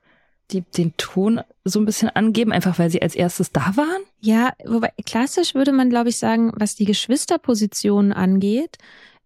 die 0.51 0.61
den 0.61 0.95
Ton 0.95 1.41
so 1.65 1.79
ein 1.79 1.85
bisschen 1.85 2.09
angeben, 2.09 2.53
einfach 2.53 2.79
weil 2.79 2.89
sie 2.89 3.01
als 3.01 3.15
erstes 3.15 3.51
da 3.51 3.73
waren? 3.75 4.01
Ja, 4.21 4.53
wobei 4.65 4.91
klassisch 5.05 5.55
würde 5.55 5.73
man, 5.73 5.89
glaube 5.89 6.09
ich, 6.09 6.17
sagen, 6.17 6.53
was 6.55 6.75
die 6.75 6.85
Geschwisterposition 6.85 8.13
angeht, 8.13 8.77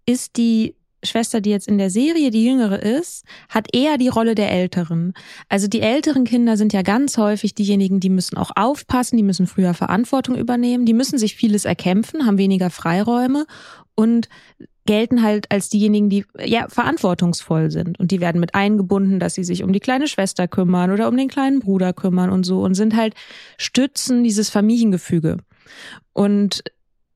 ist 0.07 0.37
die 0.37 0.75
Schwester, 1.03 1.41
die 1.41 1.49
jetzt 1.49 1.67
in 1.67 1.77
der 1.77 1.89
Serie 1.89 2.29
die 2.29 2.45
jüngere 2.45 2.81
ist, 2.81 3.25
hat 3.49 3.75
eher 3.75 3.97
die 3.97 4.07
Rolle 4.07 4.35
der 4.35 4.51
Älteren. 4.51 5.13
Also 5.49 5.67
die 5.67 5.81
älteren 5.81 6.25
Kinder 6.25 6.57
sind 6.57 6.73
ja 6.73 6.83
ganz 6.83 7.17
häufig 7.17 7.55
diejenigen, 7.55 7.99
die 7.99 8.09
müssen 8.09 8.37
auch 8.37 8.51
aufpassen, 8.55 9.17
die 9.17 9.23
müssen 9.23 9.47
früher 9.47 9.73
Verantwortung 9.73 10.35
übernehmen, 10.35 10.85
die 10.85 10.93
müssen 10.93 11.17
sich 11.17 11.35
vieles 11.35 11.65
erkämpfen, 11.65 12.25
haben 12.25 12.37
weniger 12.37 12.69
Freiräume 12.69 13.45
und 13.95 14.29
gelten 14.85 15.21
halt 15.21 15.51
als 15.51 15.69
diejenigen, 15.69 16.09
die 16.09 16.25
ja 16.43 16.67
verantwortungsvoll 16.67 17.71
sind 17.71 17.99
und 17.99 18.11
die 18.11 18.21
werden 18.21 18.41
mit 18.41 18.55
eingebunden, 18.55 19.19
dass 19.19 19.35
sie 19.35 19.43
sich 19.43 19.63
um 19.63 19.73
die 19.73 19.79
kleine 19.79 20.07
Schwester 20.07 20.47
kümmern 20.47 20.91
oder 20.91 21.07
um 21.07 21.17
den 21.17 21.27
kleinen 21.27 21.59
Bruder 21.59 21.93
kümmern 21.93 22.29
und 22.29 22.43
so 22.45 22.61
und 22.61 22.73
sind 22.73 22.95
halt 22.95 23.13
Stützen 23.57 24.23
dieses 24.23 24.49
Familiengefüge 24.49 25.37
und 26.13 26.63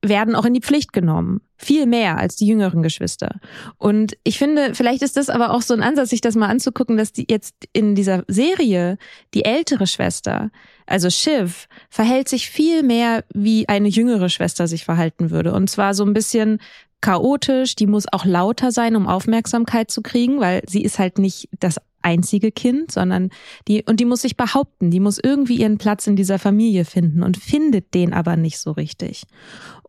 werden 0.10 0.36
auch 0.36 0.46
in 0.46 0.54
die 0.54 0.62
Pflicht 0.62 0.94
genommen. 0.94 1.42
Viel 1.58 1.86
mehr 1.86 2.18
als 2.18 2.36
die 2.36 2.48
jüngeren 2.48 2.84
Geschwister. 2.84 3.40
Und 3.78 4.18
ich 4.24 4.38
finde, 4.38 4.76
vielleicht 4.76 5.02
ist 5.02 5.18
das 5.18 5.30
aber 5.30 5.52
auch 5.52 5.62
so 5.62 5.74
ein 5.74 5.82
Ansatz, 5.82 6.10
sich 6.10 6.22
das 6.22 6.36
mal 6.36 6.50
anzugucken, 6.50 6.98
dass 6.98 7.14
die 7.14 7.26
jetzt 7.30 7.56
in 7.72 7.96
dieser 7.96 8.24
Serie 8.28 8.98
die 9.34 9.46
ältere 9.46 9.88
Schwester, 9.88 10.52
also 10.86 11.10
Shiv, 11.10 11.68
verhält 11.90 12.30
sich 12.30 12.50
viel 12.50 12.84
mehr 12.84 13.24
wie 13.34 13.70
eine 13.70 13.88
jüngere 13.88 14.30
Schwester 14.30 14.68
sich 14.68 14.84
verhalten 14.84 15.32
würde. 15.32 15.54
Und 15.54 15.70
zwar 15.70 15.94
so 15.94 16.06
ein 16.06 16.14
bisschen 16.14 16.60
chaotisch, 17.02 17.76
die 17.76 17.88
muss 17.88 18.06
auch 18.12 18.26
lauter 18.26 18.72
sein, 18.72 18.96
um 18.96 19.08
Aufmerksamkeit 19.08 19.92
zu 19.92 20.02
kriegen, 20.02 20.40
weil 20.40 20.64
sie 20.68 20.84
ist 20.84 21.00
halt 21.00 21.20
nicht 21.20 21.50
das 21.60 21.78
einzige 22.02 22.52
Kind, 22.52 22.92
sondern 22.92 23.30
die, 23.68 23.84
und 23.84 24.00
die 24.00 24.06
muss 24.06 24.22
sich 24.22 24.38
behaupten, 24.38 24.92
die 24.92 25.00
muss 25.00 25.20
irgendwie 25.22 25.58
ihren 25.58 25.78
Platz 25.78 26.08
in 26.08 26.16
dieser 26.16 26.40
Familie 26.40 26.86
finden 26.86 27.24
und 27.24 27.38
findet 27.38 27.94
den 27.94 28.14
aber 28.14 28.38
nicht 28.38 28.60
so 28.60 28.72
richtig. 28.72 29.24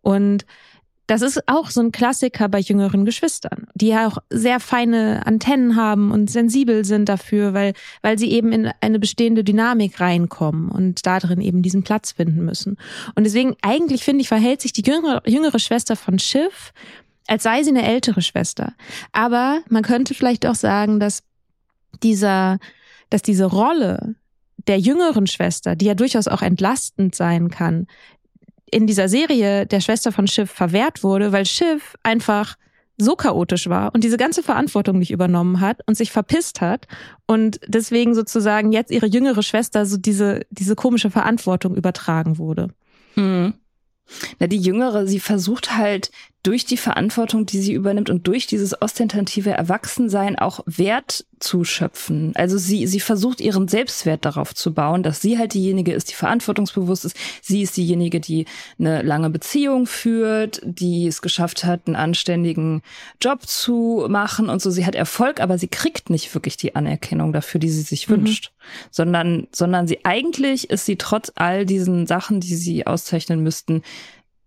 Und 0.00 0.46
das 1.06 1.22
ist 1.22 1.46
auch 1.48 1.70
so 1.70 1.80
ein 1.80 1.92
Klassiker 1.92 2.48
bei 2.48 2.58
jüngeren 2.58 3.04
Geschwistern, 3.04 3.68
die 3.74 3.88
ja 3.88 4.08
auch 4.08 4.18
sehr 4.28 4.58
feine 4.58 5.24
Antennen 5.24 5.76
haben 5.76 6.10
und 6.10 6.30
sensibel 6.30 6.84
sind 6.84 7.08
dafür, 7.08 7.54
weil, 7.54 7.74
weil 8.02 8.18
sie 8.18 8.32
eben 8.32 8.52
in 8.52 8.70
eine 8.80 8.98
bestehende 8.98 9.44
Dynamik 9.44 10.00
reinkommen 10.00 10.68
und 10.68 11.06
darin 11.06 11.40
eben 11.40 11.62
diesen 11.62 11.84
Platz 11.84 12.12
finden 12.12 12.44
müssen. 12.44 12.76
Und 13.14 13.24
deswegen, 13.24 13.54
eigentlich 13.62 14.02
finde 14.02 14.22
ich, 14.22 14.28
verhält 14.28 14.60
sich 14.60 14.72
die 14.72 14.82
jüngere, 14.82 15.22
jüngere 15.28 15.60
Schwester 15.60 15.94
von 15.94 16.18
Schiff, 16.18 16.72
als 17.28 17.44
sei 17.44 17.62
sie 17.62 17.70
eine 17.70 17.86
ältere 17.86 18.22
Schwester. 18.22 18.74
Aber 19.12 19.60
man 19.68 19.82
könnte 19.82 20.14
vielleicht 20.14 20.44
auch 20.46 20.54
sagen, 20.54 20.98
dass 20.98 21.22
dieser, 22.02 22.58
dass 23.10 23.22
diese 23.22 23.44
Rolle 23.44 24.16
der 24.66 24.80
jüngeren 24.80 25.28
Schwester, 25.28 25.76
die 25.76 25.86
ja 25.86 25.94
durchaus 25.94 26.26
auch 26.26 26.42
entlastend 26.42 27.14
sein 27.14 27.50
kann, 27.50 27.86
in 28.70 28.86
dieser 28.86 29.08
Serie 29.08 29.66
der 29.66 29.80
Schwester 29.80 30.12
von 30.12 30.26
Schiff 30.26 30.50
verwehrt 30.50 31.02
wurde, 31.02 31.32
weil 31.32 31.46
Schiff 31.46 31.96
einfach 32.02 32.56
so 32.98 33.14
chaotisch 33.14 33.68
war 33.68 33.94
und 33.94 34.04
diese 34.04 34.16
ganze 34.16 34.42
Verantwortung 34.42 34.98
nicht 34.98 35.10
übernommen 35.10 35.60
hat 35.60 35.80
und 35.86 35.96
sich 35.96 36.10
verpisst 36.10 36.60
hat 36.60 36.86
und 37.26 37.60
deswegen 37.66 38.14
sozusagen 38.14 38.72
jetzt 38.72 38.90
ihre 38.90 39.06
jüngere 39.06 39.42
Schwester 39.42 39.84
so 39.84 39.98
diese, 39.98 40.46
diese 40.50 40.74
komische 40.74 41.10
Verantwortung 41.10 41.76
übertragen 41.76 42.38
wurde. 42.38 42.68
Mhm. 43.14 43.54
Na, 44.38 44.46
die 44.46 44.58
Jüngere, 44.58 45.06
sie 45.06 45.20
versucht 45.20 45.76
halt 45.76 46.10
durch 46.46 46.64
die 46.64 46.76
Verantwortung, 46.76 47.44
die 47.44 47.58
sie 47.58 47.72
übernimmt 47.72 48.08
und 48.08 48.28
durch 48.28 48.46
dieses 48.46 48.80
ostentative 48.80 49.50
Erwachsensein 49.50 50.38
auch 50.38 50.60
Wert 50.66 51.26
zu 51.40 51.64
schöpfen. 51.64 52.32
Also 52.36 52.56
sie, 52.56 52.86
sie 52.86 53.00
versucht 53.00 53.40
ihren 53.40 53.66
Selbstwert 53.66 54.24
darauf 54.24 54.54
zu 54.54 54.72
bauen, 54.72 55.02
dass 55.02 55.20
sie 55.20 55.38
halt 55.38 55.54
diejenige 55.54 55.92
ist, 55.92 56.08
die 56.10 56.14
verantwortungsbewusst 56.14 57.04
ist. 57.04 57.16
Sie 57.42 57.62
ist 57.62 57.76
diejenige, 57.76 58.20
die 58.20 58.46
eine 58.78 59.02
lange 59.02 59.28
Beziehung 59.28 59.86
führt, 59.86 60.60
die 60.64 61.08
es 61.08 61.20
geschafft 61.20 61.64
hat, 61.64 61.88
einen 61.88 61.96
anständigen 61.96 62.82
Job 63.20 63.46
zu 63.46 64.06
machen 64.08 64.48
und 64.48 64.62
so. 64.62 64.70
Sie 64.70 64.86
hat 64.86 64.94
Erfolg, 64.94 65.40
aber 65.40 65.58
sie 65.58 65.68
kriegt 65.68 66.10
nicht 66.10 66.32
wirklich 66.32 66.56
die 66.56 66.76
Anerkennung 66.76 67.32
dafür, 67.32 67.58
die 67.58 67.70
sie 67.70 67.82
sich 67.82 68.08
mhm. 68.08 68.12
wünscht, 68.14 68.52
sondern, 68.92 69.48
sondern 69.50 69.88
sie 69.88 70.04
eigentlich 70.04 70.70
ist 70.70 70.86
sie 70.86 70.96
trotz 70.96 71.32
all 71.34 71.66
diesen 71.66 72.06
Sachen, 72.06 72.38
die 72.38 72.54
sie 72.54 72.86
auszeichnen 72.86 73.42
müssten, 73.42 73.82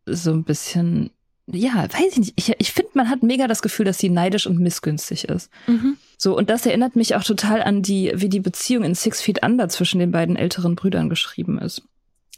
so 0.06 0.32
ein 0.32 0.44
bisschen 0.44 1.12
ja, 1.52 1.84
weiß 1.84 2.14
ich 2.14 2.18
nicht. 2.18 2.34
Ich, 2.36 2.54
ich 2.58 2.72
finde, 2.72 2.92
man 2.94 3.10
hat 3.10 3.24
mega 3.24 3.48
das 3.48 3.62
Gefühl, 3.62 3.86
dass 3.86 3.98
sie 3.98 4.10
neidisch 4.10 4.48
und 4.48 4.60
missgünstig 4.60 5.26
ist. 5.26 5.50
Mhm. 5.68 5.98
So, 6.18 6.38
und 6.38 6.50
das 6.50 6.66
erinnert 6.66 6.96
mich 6.96 7.16
auch 7.16 7.24
total 7.24 7.64
an 7.64 7.82
die, 7.82 8.12
wie 8.16 8.30
die 8.30 8.40
Beziehung 8.40 8.84
in 8.84 8.96
Six 8.96 9.22
Feet 9.22 9.44
Under 9.44 9.70
zwischen 9.70 10.00
den 10.00 10.12
beiden 10.12 10.36
älteren 10.36 10.76
Brüdern 10.76 11.10
geschrieben 11.10 11.60
ist. 11.60 11.82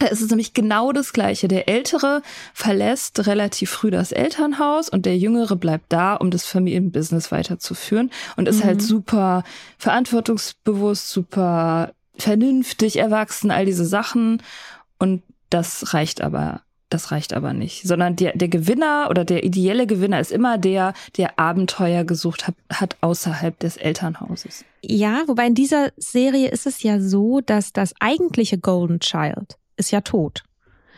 Es 0.10 0.22
ist 0.22 0.30
nämlich 0.30 0.54
genau 0.54 0.92
das 0.92 1.14
Gleiche. 1.14 1.48
Der 1.48 1.70
Ältere 1.70 2.24
verlässt 2.54 3.28
relativ 3.28 3.70
früh 3.70 3.92
das 3.92 4.12
Elternhaus 4.12 4.90
und 4.90 5.06
der 5.06 5.18
Jüngere 5.18 5.56
bleibt 5.56 5.86
da, 5.90 6.16
um 6.16 6.32
das 6.32 6.46
Familienbusiness 6.46 7.32
weiterzuführen 7.32 8.10
und 8.36 8.48
ist 8.48 8.64
halt 8.64 8.64
mhm. 8.64 8.68
halt 8.68 8.82
super 8.82 9.44
verantwortungsbewusst, 9.78 11.10
super 11.10 11.94
vernünftig 12.18 12.98
erwachsen, 12.98 13.52
all 13.52 13.66
diese 13.66 13.86
Sachen. 13.86 14.42
Und 14.98 15.22
das 15.50 15.94
reicht 15.94 16.22
aber 16.22 16.62
das 16.92 17.12
reicht 17.12 17.34
aber 17.34 17.54
nicht, 17.54 17.88
sondern 17.88 18.16
der, 18.16 18.36
der 18.36 18.50
Gewinner 18.50 19.08
oder 19.10 19.26
der 19.26 19.44
ideelle 19.44 19.88
Gewinner 19.88 20.20
ist 20.20 20.32
immer 20.32 20.58
der, 20.58 20.94
der 21.18 21.40
Abenteuer 21.40 22.04
gesucht 22.04 22.48
hat, 22.48 22.56
hat 22.70 22.98
außerhalb 23.02 23.58
des 23.60 23.78
Elternhauses. 23.78 24.66
Ja, 24.84 25.24
wobei 25.28 25.48
in 25.48 25.56
dieser 25.56 25.92
Serie 25.98 26.50
ist 26.50 26.68
es 26.68 26.84
ja 26.84 27.00
so, 27.00 27.40
dass 27.42 27.72
das 27.74 27.94
eigentliche 28.00 28.58
Golden 28.58 29.00
Child 29.00 29.58
ist 29.78 29.92
ja 29.92 30.02
tot. 30.02 30.44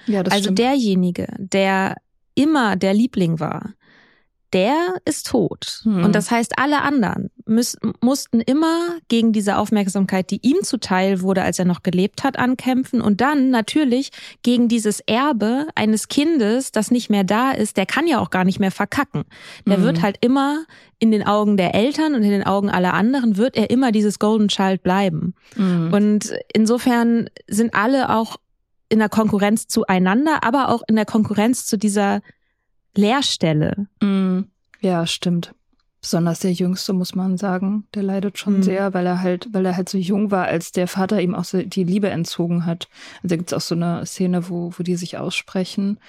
Ja, 0.07 0.23
das 0.23 0.33
also 0.33 0.43
stimmt. 0.45 0.59
derjenige, 0.59 1.27
der 1.37 1.97
immer 2.35 2.75
der 2.75 2.93
Liebling 2.93 3.39
war, 3.39 3.73
der 4.53 4.95
ist 5.05 5.27
tot. 5.27 5.81
Hm. 5.83 6.03
Und 6.03 6.15
das 6.15 6.31
heißt, 6.31 6.57
alle 6.57 6.81
anderen 6.81 7.29
müß, 7.45 7.77
mussten 8.01 8.39
immer 8.39 8.97
gegen 9.07 9.33
diese 9.33 9.57
Aufmerksamkeit, 9.57 10.29
die 10.29 10.39
ihm 10.41 10.63
zuteil 10.63 11.21
wurde, 11.21 11.41
als 11.41 11.59
er 11.59 11.65
noch 11.65 11.83
gelebt 11.83 12.23
hat, 12.23 12.37
ankämpfen. 12.37 13.01
Und 13.01 13.21
dann 13.21 13.49
natürlich 13.49 14.11
gegen 14.43 14.67
dieses 14.67 14.99
Erbe 15.01 15.67
eines 15.75 16.07
Kindes, 16.07 16.71
das 16.71 16.91
nicht 16.91 17.09
mehr 17.09 17.23
da 17.23 17.51
ist. 17.51 17.77
Der 17.77 17.85
kann 17.85 18.07
ja 18.07 18.19
auch 18.19 18.29
gar 18.29 18.43
nicht 18.43 18.59
mehr 18.59 18.71
verkacken. 18.71 19.23
Der 19.65 19.77
hm. 19.77 19.83
wird 19.83 20.01
halt 20.01 20.17
immer 20.21 20.65
in 20.99 21.11
den 21.11 21.25
Augen 21.25 21.57
der 21.57 21.75
Eltern 21.75 22.15
und 22.15 22.23
in 22.23 22.31
den 22.31 22.45
Augen 22.45 22.69
aller 22.69 22.93
anderen 22.93 23.35
wird 23.37 23.57
er 23.57 23.69
immer 23.69 23.91
dieses 23.91 24.19
Golden 24.19 24.47
Child 24.47 24.83
bleiben. 24.83 25.33
Hm. 25.55 25.91
Und 25.91 26.33
insofern 26.53 27.29
sind 27.47 27.73
alle 27.73 28.09
auch 28.09 28.37
in 28.89 28.99
der 28.99 29.09
Konkurrenz 29.09 29.67
zueinander, 29.67 30.43
aber 30.43 30.69
auch 30.69 30.83
in 30.87 30.95
der 30.95 31.05
Konkurrenz 31.05 31.65
zu 31.65 31.77
dieser 31.77 32.21
Leerstelle. 32.95 33.87
Mm, 34.01 34.41
ja, 34.81 35.05
stimmt. 35.07 35.53
Besonders 36.01 36.39
der 36.39 36.51
Jüngste, 36.51 36.91
muss 36.91 37.15
man 37.15 37.37
sagen, 37.37 37.87
der 37.93 38.03
leidet 38.03 38.37
schon 38.37 38.57
mhm. 38.57 38.63
sehr, 38.63 38.93
weil 38.93 39.05
er 39.05 39.21
halt, 39.21 39.47
weil 39.53 39.65
er 39.65 39.77
halt 39.77 39.87
so 39.87 39.97
jung 39.97 40.31
war, 40.31 40.45
als 40.45 40.73
der 40.73 40.87
Vater 40.89 41.21
ihm 41.21 41.33
auch 41.33 41.45
so 41.45 41.61
die 41.61 41.85
Liebe 41.85 42.09
entzogen 42.09 42.65
hat. 42.65 42.89
Also 43.17 43.29
da 43.29 43.35
gibt's 43.37 43.53
auch 43.53 43.61
so 43.61 43.75
eine 43.75 44.05
Szene, 44.05 44.49
wo, 44.49 44.73
wo 44.77 44.83
die 44.83 44.97
sich 44.97 45.17
aussprechen. 45.17 45.99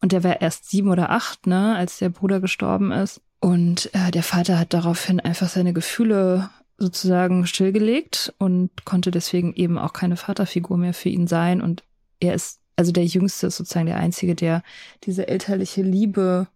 Und 0.00 0.12
der 0.12 0.24
war 0.24 0.40
erst 0.40 0.70
sieben 0.70 0.88
oder 0.88 1.10
acht, 1.10 1.46
ne, 1.46 1.76
als 1.76 1.98
der 1.98 2.08
Bruder 2.08 2.40
gestorben 2.40 2.92
ist. 2.92 3.20
Und 3.40 3.90
äh, 3.92 4.10
der 4.10 4.22
Vater 4.22 4.58
hat 4.58 4.72
daraufhin 4.72 5.20
einfach 5.20 5.48
seine 5.48 5.72
Gefühle 5.72 6.48
sozusagen 6.78 7.46
stillgelegt 7.46 8.32
und 8.38 8.84
konnte 8.84 9.10
deswegen 9.10 9.52
eben 9.54 9.78
auch 9.78 9.92
keine 9.92 10.16
Vaterfigur 10.16 10.78
mehr 10.78 10.94
für 10.94 11.10
ihn 11.10 11.26
sein. 11.26 11.60
Und 11.60 11.84
er 12.20 12.34
ist 12.34 12.61
also 12.82 12.90
der 12.90 13.04
Jüngste 13.04 13.46
ist 13.46 13.58
sozusagen 13.58 13.86
der 13.86 13.98
Einzige, 13.98 14.34
der 14.34 14.64
diese 15.04 15.28
elterliche 15.28 15.82
Liebe 15.82 16.48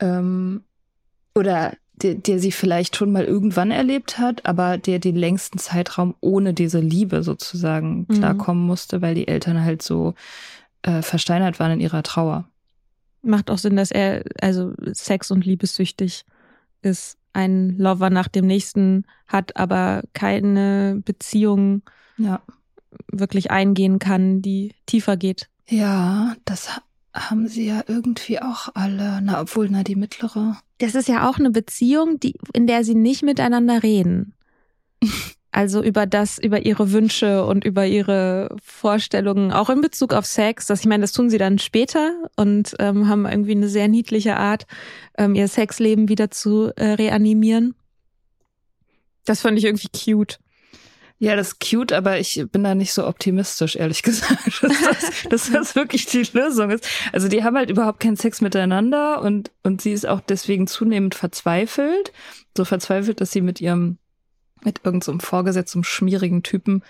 ähm, 0.00 0.64
oder 1.34 1.72
der, 1.94 2.14
der 2.14 2.38
sie 2.40 2.52
vielleicht 2.52 2.94
schon 2.94 3.10
mal 3.10 3.24
irgendwann 3.24 3.70
erlebt 3.70 4.18
hat, 4.18 4.44
aber 4.44 4.76
der 4.76 4.98
den 4.98 5.16
längsten 5.16 5.56
Zeitraum 5.56 6.14
ohne 6.20 6.52
diese 6.52 6.78
Liebe 6.78 7.22
sozusagen 7.22 8.00
mhm. 8.00 8.18
klarkommen 8.18 8.66
musste, 8.66 9.00
weil 9.00 9.14
die 9.14 9.28
Eltern 9.28 9.64
halt 9.64 9.80
so 9.80 10.12
äh, 10.82 11.00
versteinert 11.00 11.58
waren 11.58 11.72
in 11.72 11.80
ihrer 11.80 12.02
Trauer. 12.02 12.44
Macht 13.22 13.50
auch 13.50 13.56
Sinn, 13.56 13.76
dass 13.76 13.90
er 13.90 14.24
also 14.42 14.74
sex- 14.92 15.30
und 15.30 15.46
liebessüchtig 15.46 16.26
ist, 16.82 17.16
ein 17.32 17.78
Lover 17.78 18.10
nach 18.10 18.28
dem 18.28 18.46
nächsten 18.46 19.06
hat, 19.26 19.56
aber 19.56 20.02
keine 20.12 21.00
Beziehung 21.02 21.80
ja 22.18 22.42
wirklich 23.10 23.50
eingehen 23.50 23.98
kann, 23.98 24.42
die 24.42 24.74
tiefer 24.86 25.16
geht. 25.16 25.48
Ja, 25.68 26.34
das 26.44 26.68
haben 27.14 27.48
sie 27.48 27.66
ja 27.66 27.82
irgendwie 27.86 28.40
auch 28.40 28.68
alle. 28.74 29.20
Na, 29.22 29.40
obwohl, 29.40 29.68
na, 29.70 29.82
die 29.82 29.96
mittlere. 29.96 30.56
Das 30.78 30.94
ist 30.94 31.08
ja 31.08 31.28
auch 31.28 31.38
eine 31.38 31.50
Beziehung, 31.50 32.20
die, 32.20 32.34
in 32.52 32.66
der 32.66 32.84
sie 32.84 32.94
nicht 32.94 33.22
miteinander 33.22 33.82
reden. 33.82 34.34
Also 35.52 35.82
über 35.82 36.04
das, 36.04 36.36
über 36.36 36.66
ihre 36.66 36.92
Wünsche 36.92 37.46
und 37.46 37.64
über 37.64 37.86
ihre 37.86 38.54
Vorstellungen, 38.62 39.52
auch 39.52 39.70
in 39.70 39.80
Bezug 39.80 40.12
auf 40.12 40.26
Sex. 40.26 40.66
Das, 40.66 40.80
ich 40.80 40.86
meine, 40.86 41.00
das 41.00 41.12
tun 41.12 41.30
sie 41.30 41.38
dann 41.38 41.58
später 41.58 42.28
und 42.36 42.74
ähm, 42.78 43.08
haben 43.08 43.24
irgendwie 43.24 43.52
eine 43.52 43.70
sehr 43.70 43.88
niedliche 43.88 44.36
Art, 44.36 44.66
ähm, 45.16 45.34
ihr 45.34 45.48
Sexleben 45.48 46.10
wieder 46.10 46.30
zu 46.30 46.72
äh, 46.76 46.88
reanimieren. 46.88 47.74
Das 49.24 49.40
fand 49.40 49.56
ich 49.56 49.64
irgendwie 49.64 49.88
cute. 49.88 50.40
Ja, 51.18 51.34
das 51.34 51.48
ist 51.48 51.60
cute, 51.60 51.92
aber 51.92 52.18
ich 52.18 52.44
bin 52.52 52.62
da 52.62 52.74
nicht 52.74 52.92
so 52.92 53.06
optimistisch, 53.06 53.76
ehrlich 53.76 54.02
gesagt, 54.04 54.62
dass 54.62 54.82
das, 54.82 55.22
dass 55.30 55.50
das 55.50 55.74
wirklich 55.74 56.06
die 56.06 56.26
Lösung 56.32 56.70
ist. 56.70 56.86
Also 57.12 57.28
die 57.28 57.42
haben 57.42 57.56
halt 57.56 57.70
überhaupt 57.70 58.00
keinen 58.00 58.16
Sex 58.16 58.42
miteinander 58.42 59.22
und, 59.22 59.50
und 59.62 59.80
sie 59.80 59.92
ist 59.92 60.06
auch 60.06 60.20
deswegen 60.20 60.66
zunehmend 60.66 61.14
verzweifelt. 61.14 62.12
So 62.56 62.64
verzweifelt, 62.64 63.20
dass 63.20 63.32
sie 63.32 63.40
mit 63.40 63.60
ihrem 63.60 63.98
mit 64.64 64.80
irgendeinem 64.84 65.20
so 65.20 65.26
Vorgesetzten, 65.26 65.84
schmierigen 65.84 66.42
Typen 66.42 66.82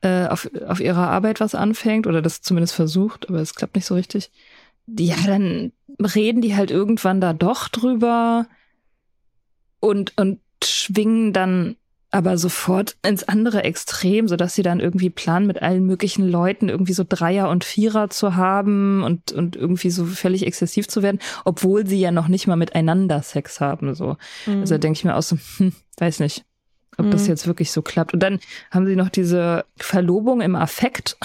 äh, 0.00 0.26
auf, 0.26 0.48
auf 0.66 0.80
ihrer 0.80 1.08
Arbeit 1.08 1.40
was 1.40 1.54
anfängt 1.54 2.06
oder 2.06 2.22
das 2.22 2.40
zumindest 2.40 2.74
versucht, 2.74 3.28
aber 3.28 3.38
es 3.40 3.54
klappt 3.54 3.76
nicht 3.76 3.86
so 3.86 3.94
richtig. 3.94 4.30
Ja, 4.86 5.16
dann 5.26 5.72
reden 5.98 6.40
die 6.40 6.56
halt 6.56 6.70
irgendwann 6.70 7.20
da 7.20 7.32
doch 7.32 7.68
drüber 7.68 8.46
und, 9.80 10.12
und 10.16 10.40
schwingen 10.62 11.32
dann 11.32 11.76
aber 12.14 12.38
sofort 12.38 12.96
ins 13.04 13.24
andere 13.24 13.64
Extrem, 13.64 14.28
so 14.28 14.36
dass 14.36 14.54
sie 14.54 14.62
dann 14.62 14.78
irgendwie 14.78 15.10
planen, 15.10 15.48
mit 15.48 15.60
allen 15.62 15.84
möglichen 15.84 16.28
Leuten 16.28 16.68
irgendwie 16.68 16.92
so 16.92 17.04
Dreier 17.06 17.48
und 17.48 17.64
Vierer 17.64 18.08
zu 18.08 18.36
haben 18.36 19.02
und, 19.02 19.32
und 19.32 19.56
irgendwie 19.56 19.90
so 19.90 20.04
völlig 20.04 20.46
exzessiv 20.46 20.86
zu 20.86 21.02
werden, 21.02 21.18
obwohl 21.44 21.88
sie 21.88 21.98
ja 21.98 22.12
noch 22.12 22.28
nicht 22.28 22.46
mal 22.46 22.54
miteinander 22.54 23.20
Sex 23.20 23.60
haben, 23.60 23.96
so. 23.96 24.16
Mhm. 24.46 24.60
Also 24.60 24.78
denke 24.78 24.96
ich 24.96 25.04
mir 25.04 25.16
aus 25.16 25.30
so, 25.30 25.38
hm, 25.58 25.72
weiß 25.98 26.20
nicht 26.20 26.44
ob 26.96 27.06
mhm. 27.06 27.10
das 27.10 27.26
jetzt 27.26 27.48
wirklich 27.48 27.72
so 27.72 27.82
klappt. 27.82 28.14
Und 28.14 28.20
dann 28.20 28.38
haben 28.70 28.86
sie 28.86 28.94
noch 28.94 29.08
diese 29.08 29.64
Verlobung 29.76 30.40
im 30.40 30.54
Affekt. 30.54 31.16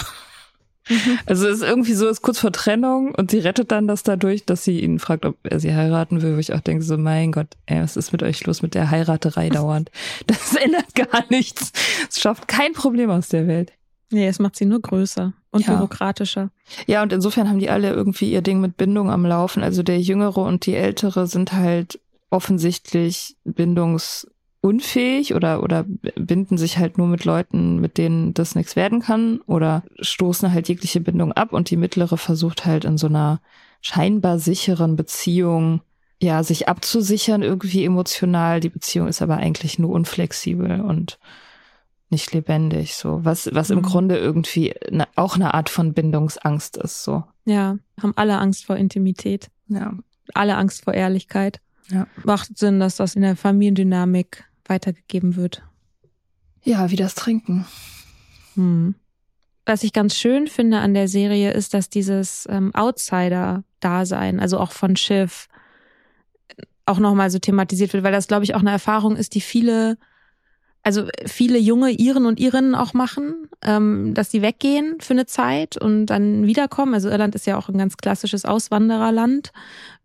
Mhm. 0.88 1.18
Also 1.26 1.46
es 1.46 1.58
ist 1.58 1.62
irgendwie 1.62 1.94
so, 1.94 2.06
es 2.06 2.18
ist 2.18 2.22
kurz 2.22 2.38
vor 2.38 2.52
Trennung 2.52 3.14
und 3.14 3.30
sie 3.30 3.38
rettet 3.38 3.70
dann 3.70 3.86
das 3.86 4.02
dadurch, 4.02 4.44
dass 4.44 4.64
sie 4.64 4.80
ihn 4.80 4.98
fragt, 4.98 5.24
ob 5.24 5.36
er 5.44 5.60
sie 5.60 5.74
heiraten 5.74 6.22
will, 6.22 6.36
wo 6.36 6.38
ich 6.38 6.52
auch 6.52 6.60
denke, 6.60 6.82
so 6.82 6.96
mein 6.96 7.32
Gott, 7.32 7.48
ey, 7.66 7.82
was 7.82 7.96
ist 7.96 8.12
mit 8.12 8.22
euch 8.22 8.44
los 8.46 8.62
mit 8.62 8.74
der 8.74 8.90
Heiraterei 8.90 9.48
dauernd? 9.50 9.90
Das 10.26 10.54
ändert 10.54 10.94
gar 10.94 11.24
nichts. 11.28 11.72
Es 12.08 12.20
schafft 12.20 12.48
kein 12.48 12.72
Problem 12.72 13.10
aus 13.10 13.28
der 13.28 13.46
Welt. 13.46 13.72
Nee, 14.10 14.26
es 14.26 14.38
macht 14.38 14.56
sie 14.56 14.64
nur 14.64 14.80
größer 14.80 15.32
und 15.50 15.66
ja. 15.66 15.74
bürokratischer. 15.74 16.50
Ja, 16.86 17.02
und 17.02 17.12
insofern 17.12 17.48
haben 17.48 17.58
die 17.58 17.70
alle 17.70 17.90
irgendwie 17.90 18.32
ihr 18.32 18.42
Ding 18.42 18.60
mit 18.60 18.76
Bindung 18.76 19.10
am 19.10 19.24
Laufen. 19.24 19.62
Also 19.62 19.82
der 19.82 20.00
Jüngere 20.00 20.38
und 20.38 20.66
die 20.66 20.74
Ältere 20.74 21.26
sind 21.26 21.52
halt 21.52 22.00
offensichtlich 22.30 23.36
bindungs 23.44 24.26
unfähig 24.62 25.34
oder, 25.34 25.62
oder 25.62 25.84
binden 26.16 26.58
sich 26.58 26.78
halt 26.78 26.98
nur 26.98 27.06
mit 27.06 27.24
Leuten, 27.24 27.80
mit 27.80 27.96
denen 27.96 28.34
das 28.34 28.54
nichts 28.54 28.76
werden 28.76 29.00
kann 29.00 29.40
oder 29.46 29.82
stoßen 30.00 30.52
halt 30.52 30.68
jegliche 30.68 31.00
Bindung 31.00 31.32
ab 31.32 31.52
und 31.52 31.70
die 31.70 31.76
mittlere 31.76 32.18
versucht 32.18 32.66
halt 32.66 32.84
in 32.84 32.98
so 32.98 33.06
einer 33.06 33.40
scheinbar 33.80 34.38
sicheren 34.38 34.96
Beziehung 34.96 35.80
ja, 36.22 36.42
sich 36.42 36.68
abzusichern 36.68 37.42
irgendwie 37.42 37.84
emotional. 37.84 38.60
Die 38.60 38.68
Beziehung 38.68 39.08
ist 39.08 39.22
aber 39.22 39.38
eigentlich 39.38 39.78
nur 39.78 39.90
unflexibel 39.90 40.80
und 40.80 41.18
nicht 42.10 42.32
lebendig, 42.32 42.94
so. 42.94 43.24
Was, 43.24 43.48
was 43.52 43.70
im 43.70 43.78
mhm. 43.78 43.82
Grunde 43.82 44.18
irgendwie 44.18 44.74
ne, 44.90 45.06
auch 45.16 45.36
eine 45.36 45.54
Art 45.54 45.70
von 45.70 45.94
Bindungsangst 45.94 46.76
ist, 46.76 47.04
so. 47.04 47.24
Ja, 47.44 47.78
haben 48.02 48.12
alle 48.16 48.38
Angst 48.38 48.66
vor 48.66 48.76
Intimität. 48.76 49.48
Ja. 49.68 49.94
Alle 50.34 50.56
Angst 50.56 50.84
vor 50.84 50.92
Ehrlichkeit. 50.92 51.60
Ja. 51.88 52.06
Macht 52.24 52.58
Sinn, 52.58 52.80
dass 52.80 52.96
das 52.96 53.14
in 53.14 53.22
der 53.22 53.36
Familiendynamik 53.36 54.44
weitergegeben 54.70 55.36
wird. 55.36 55.62
Ja, 56.62 56.90
wie 56.90 56.96
das 56.96 57.14
Trinken. 57.14 57.66
Hm. 58.54 58.94
Was 59.66 59.82
ich 59.82 59.92
ganz 59.92 60.16
schön 60.16 60.46
finde 60.48 60.78
an 60.78 60.94
der 60.94 61.08
Serie 61.08 61.52
ist, 61.52 61.74
dass 61.74 61.90
dieses 61.90 62.46
ähm, 62.50 62.74
Outsider-Dasein, 62.74 64.40
also 64.40 64.58
auch 64.58 64.72
von 64.72 64.96
Schiff, 64.96 65.48
auch 66.86 66.98
nochmal 66.98 67.30
so 67.30 67.38
thematisiert 67.38 67.92
wird, 67.92 68.02
weil 68.02 68.12
das, 68.12 68.26
glaube 68.26 68.44
ich, 68.44 68.54
auch 68.54 68.60
eine 68.60 68.70
Erfahrung 68.70 69.16
ist, 69.16 69.34
die 69.34 69.40
viele, 69.40 69.96
also 70.82 71.06
viele 71.26 71.58
junge 71.58 71.90
Iren 71.90 72.26
und 72.26 72.40
Irinnen 72.40 72.74
auch 72.74 72.94
machen, 72.94 73.48
ähm, 73.62 74.12
dass 74.14 74.30
sie 74.30 74.42
weggehen 74.42 74.96
für 75.00 75.12
eine 75.12 75.26
Zeit 75.26 75.76
und 75.76 76.06
dann 76.06 76.46
wiederkommen. 76.46 76.94
Also 76.94 77.08
Irland 77.08 77.34
ist 77.34 77.46
ja 77.46 77.56
auch 77.56 77.68
ein 77.68 77.78
ganz 77.78 77.96
klassisches 77.96 78.44
Auswandererland 78.44 79.52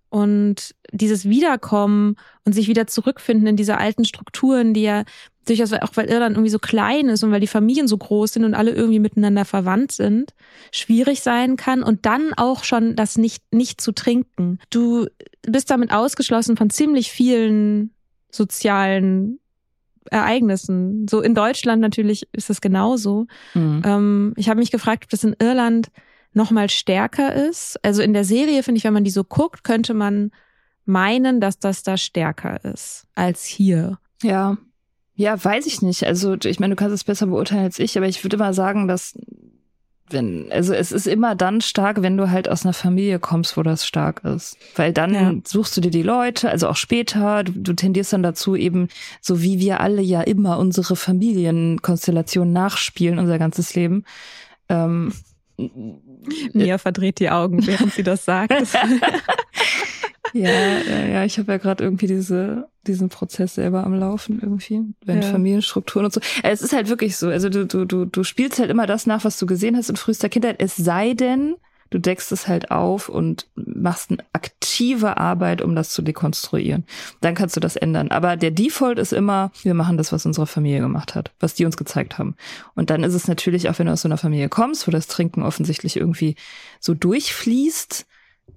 und 0.09 0.75
dieses 0.91 1.27
Wiederkommen 1.27 2.15
und 2.45 2.53
sich 2.53 2.67
wieder 2.67 2.87
zurückfinden 2.87 3.47
in 3.47 3.55
diese 3.55 3.77
alten 3.77 4.05
Strukturen, 4.05 4.73
die 4.73 4.83
ja 4.83 5.03
durchaus 5.47 5.73
auch 5.73 5.91
weil 5.95 6.07
Irland 6.07 6.35
irgendwie 6.35 6.51
so 6.51 6.59
klein 6.59 7.07
ist 7.07 7.23
und 7.23 7.31
weil 7.31 7.39
die 7.39 7.47
Familien 7.47 7.87
so 7.87 7.97
groß 7.97 8.33
sind 8.33 8.43
und 8.45 8.53
alle 8.53 8.71
irgendwie 8.71 8.99
miteinander 8.99 9.45
verwandt 9.45 9.91
sind, 9.91 10.33
schwierig 10.71 11.21
sein 11.21 11.55
kann 11.55 11.83
und 11.83 12.05
dann 12.05 12.33
auch 12.35 12.63
schon 12.63 12.95
das 12.95 13.17
nicht 13.17 13.43
nicht 13.53 13.79
zu 13.79 13.91
trinken. 13.91 14.59
Du 14.69 15.07
bist 15.43 15.69
damit 15.69 15.91
ausgeschlossen 15.91 16.57
von 16.57 16.69
ziemlich 16.69 17.11
vielen 17.11 17.91
sozialen 18.31 19.39
Ereignissen. 20.09 21.07
So 21.07 21.21
in 21.21 21.35
Deutschland 21.35 21.81
natürlich 21.81 22.27
ist 22.31 22.49
es 22.49 22.61
genauso. 22.61 23.27
Mhm. 23.53 23.81
Ähm, 23.85 24.33
ich 24.35 24.49
habe 24.49 24.59
mich 24.59 24.71
gefragt, 24.71 25.05
ob 25.05 25.09
das 25.09 25.23
in 25.23 25.35
Irland 25.39 25.89
noch 26.35 26.51
mal 26.51 26.69
stärker 26.69 27.33
ist. 27.33 27.79
Also 27.83 28.01
in 28.01 28.13
der 28.13 28.25
Serie 28.25 28.63
finde 28.63 28.77
ich, 28.77 28.83
wenn 28.83 28.93
man 28.93 29.03
die 29.03 29.11
so 29.11 29.23
guckt, 29.23 29.63
könnte 29.63 29.93
man 29.93 30.31
meinen, 30.85 31.41
dass 31.41 31.59
das 31.59 31.83
da 31.83 31.97
stärker 31.97 32.63
ist 32.63 33.07
als 33.15 33.43
hier. 33.43 33.97
Ja. 34.21 34.57
Ja, 35.15 35.41
weiß 35.41 35.65
ich 35.65 35.81
nicht. 35.81 36.05
Also 36.05 36.35
ich 36.43 36.59
meine, 36.59 36.75
du 36.75 36.79
kannst 36.79 36.93
es 36.93 37.05
besser 37.05 37.27
beurteilen 37.27 37.63
als 37.63 37.79
ich, 37.79 37.97
aber 37.97 38.07
ich 38.07 38.23
würde 38.23 38.37
mal 38.37 38.53
sagen, 38.53 38.87
dass 38.87 39.17
wenn, 40.09 40.51
also 40.51 40.73
es 40.73 40.91
ist 40.91 41.07
immer 41.07 41.35
dann 41.35 41.61
stark, 41.61 42.03
wenn 42.03 42.15
du 42.15 42.29
halt 42.29 42.47
aus 42.47 42.63
einer 42.63 42.73
Familie 42.73 43.17
kommst, 43.17 43.57
wo 43.57 43.63
das 43.63 43.87
stark 43.87 44.23
ist. 44.23 44.57
Weil 44.75 44.93
dann 44.93 45.13
ja. 45.13 45.33
suchst 45.43 45.75
du 45.75 45.81
dir 45.81 45.89
die 45.89 46.03
Leute, 46.03 46.49
also 46.49 46.67
auch 46.67 46.75
später, 46.75 47.43
du, 47.43 47.53
du 47.53 47.73
tendierst 47.73 48.13
dann 48.13 48.21
dazu 48.21 48.55
eben, 48.55 48.89
so 49.19 49.41
wie 49.41 49.59
wir 49.59 49.79
alle 49.79 50.03
ja 50.03 50.21
immer 50.21 50.59
unsere 50.59 50.95
Familienkonstellation 50.95 52.51
nachspielen, 52.51 53.17
unser 53.17 53.39
ganzes 53.39 53.73
Leben. 53.73 54.03
Ähm, 54.69 55.11
Mia 56.53 56.77
verdreht 56.77 57.19
die 57.19 57.29
Augen, 57.29 57.65
während 57.65 57.93
sie 57.93 58.03
das 58.03 58.25
sagt. 58.25 58.51
ja, 60.33 60.49
ja, 60.79 61.05
ja, 61.05 61.25
ich 61.25 61.37
habe 61.37 61.51
ja 61.53 61.57
gerade 61.57 61.83
irgendwie 61.83 62.07
diese, 62.07 62.67
diesen 62.87 63.09
Prozess 63.09 63.55
selber 63.55 63.83
am 63.83 63.93
Laufen 63.93 64.39
irgendwie, 64.41 64.81
wenn 65.05 65.21
ja. 65.21 65.27
Familienstrukturen 65.29 66.05
und 66.05 66.13
so. 66.13 66.21
Es 66.43 66.61
ist 66.61 66.73
halt 66.73 66.89
wirklich 66.89 67.17
so, 67.17 67.29
also 67.29 67.49
du, 67.49 67.65
du, 67.65 67.85
du, 67.85 68.05
du 68.05 68.23
spielst 68.23 68.59
halt 68.59 68.69
immer 68.69 68.87
das 68.87 69.05
nach, 69.05 69.23
was 69.23 69.37
du 69.37 69.45
gesehen 69.45 69.77
hast 69.77 69.89
in 69.89 69.95
frühester 69.95 70.29
Kindheit, 70.29 70.57
es 70.59 70.75
sei 70.75 71.13
denn, 71.13 71.55
du 71.95 72.01
deckst 72.01 72.33
es 72.33 72.49
halt 72.49 72.71
auf 72.71 73.07
und 73.07 73.47
machst 73.55 74.11
eine 74.11 74.21
aktive 74.33 75.15
Arbeit, 75.15 75.61
um 75.61 75.77
das 75.77 75.91
zu 75.91 76.01
dekonstruieren. 76.01 76.83
Dann 77.21 77.35
kannst 77.35 77.55
du 77.55 77.61
das 77.61 77.77
ändern. 77.77 78.11
Aber 78.11 78.35
der 78.35 78.51
Default 78.51 78.99
ist 78.99 79.13
immer, 79.13 79.51
wir 79.63 79.73
machen 79.73 79.95
das, 79.95 80.11
was 80.11 80.25
unsere 80.25 80.45
Familie 80.45 80.81
gemacht 80.81 81.15
hat, 81.15 81.31
was 81.39 81.53
die 81.53 81.63
uns 81.63 81.77
gezeigt 81.77 82.17
haben. 82.17 82.35
Und 82.75 82.89
dann 82.89 83.05
ist 83.05 83.13
es 83.13 83.29
natürlich, 83.29 83.69
auch 83.69 83.79
wenn 83.79 83.85
du 83.85 83.93
aus 83.93 84.01
so 84.01 84.09
einer 84.09 84.17
Familie 84.17 84.49
kommst, 84.49 84.87
wo 84.87 84.91
das 84.91 85.07
Trinken 85.07 85.41
offensichtlich 85.41 85.95
irgendwie 85.95 86.35
so 86.81 86.93
durchfließt, 86.93 88.05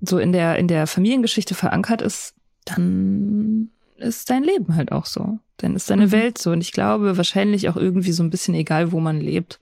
so 0.00 0.18
in 0.18 0.32
der, 0.32 0.56
in 0.58 0.66
der 0.66 0.88
Familiengeschichte 0.88 1.54
verankert 1.54 2.02
ist, 2.02 2.34
dann 2.64 3.70
ist 3.98 4.30
dein 4.30 4.44
Leben 4.44 4.74
halt 4.74 4.92
auch 4.92 5.06
so. 5.06 5.38
Dann 5.58 5.74
ist 5.74 5.90
deine 5.90 6.06
mhm. 6.06 6.12
Welt 6.12 6.38
so. 6.38 6.50
Und 6.50 6.60
ich 6.60 6.72
glaube, 6.72 7.16
wahrscheinlich 7.16 7.68
auch 7.68 7.76
irgendwie 7.76 8.12
so 8.12 8.22
ein 8.22 8.30
bisschen 8.30 8.54
egal, 8.54 8.92
wo 8.92 9.00
man 9.00 9.20
lebt. 9.20 9.60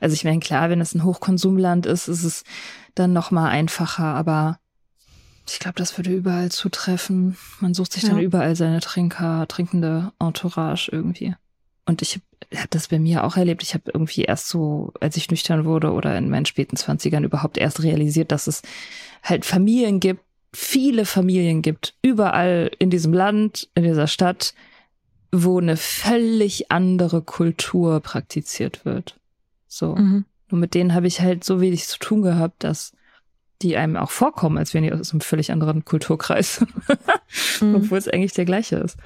Also 0.00 0.14
ich 0.14 0.24
meine, 0.24 0.40
klar, 0.40 0.70
wenn 0.70 0.80
es 0.80 0.94
ein 0.94 1.04
Hochkonsumland 1.04 1.86
ist, 1.86 2.08
ist 2.08 2.24
es 2.24 2.44
dann 2.94 3.12
noch 3.12 3.30
mal 3.30 3.48
einfacher, 3.48 4.04
aber 4.04 4.58
ich 5.46 5.58
glaube, 5.58 5.76
das 5.76 5.96
würde 5.96 6.10
überall 6.10 6.50
zutreffen. 6.50 7.36
Man 7.60 7.72
sucht 7.72 7.92
sich 7.92 8.02
ja. 8.02 8.10
dann 8.10 8.20
überall 8.20 8.54
seine 8.54 8.80
Trinker, 8.80 9.46
trinkende 9.48 10.12
Entourage 10.18 10.90
irgendwie. 10.92 11.34
Und 11.86 12.02
ich 12.02 12.20
habe 12.54 12.68
das 12.68 12.88
bei 12.88 12.98
mir 12.98 13.24
auch 13.24 13.36
erlebt. 13.36 13.62
Ich 13.62 13.72
habe 13.72 13.90
irgendwie 13.92 14.22
erst 14.22 14.48
so, 14.48 14.92
als 15.00 15.16
ich 15.16 15.30
nüchtern 15.30 15.64
wurde 15.64 15.92
oder 15.92 16.18
in 16.18 16.28
meinen 16.28 16.44
späten 16.44 16.76
Zwanzigern 16.76 17.24
überhaupt 17.24 17.56
erst 17.56 17.82
realisiert, 17.82 18.30
dass 18.30 18.46
es 18.46 18.60
halt 19.22 19.46
Familien 19.46 20.00
gibt, 20.00 20.22
viele 20.52 21.04
Familien 21.04 21.62
gibt, 21.62 21.94
überall 22.02 22.70
in 22.78 22.90
diesem 22.90 23.12
Land, 23.12 23.68
in 23.74 23.84
dieser 23.84 24.06
Stadt, 24.06 24.54
wo 25.30 25.58
eine 25.58 25.76
völlig 25.76 26.70
andere 26.70 27.22
Kultur 27.22 28.00
praktiziert 28.00 28.84
wird. 28.84 29.18
So. 29.66 29.94
Mhm. 29.96 30.24
Und 30.50 30.60
mit 30.60 30.74
denen 30.74 30.94
habe 30.94 31.06
ich 31.06 31.20
halt 31.20 31.44
so 31.44 31.60
wenig 31.60 31.86
zu 31.86 31.98
tun 31.98 32.22
gehabt, 32.22 32.64
dass 32.64 32.92
die 33.60 33.76
einem 33.76 33.96
auch 33.96 34.10
vorkommen, 34.10 34.56
als 34.56 34.72
wären 34.72 34.84
die 34.84 34.92
aus 34.92 35.12
einem 35.12 35.20
völlig 35.20 35.52
anderen 35.52 35.84
Kulturkreis. 35.84 36.64
mhm. 37.60 37.74
Obwohl 37.74 37.98
es 37.98 38.08
eigentlich 38.08 38.32
der 38.32 38.44
gleiche 38.44 38.76
ist. 38.76 38.96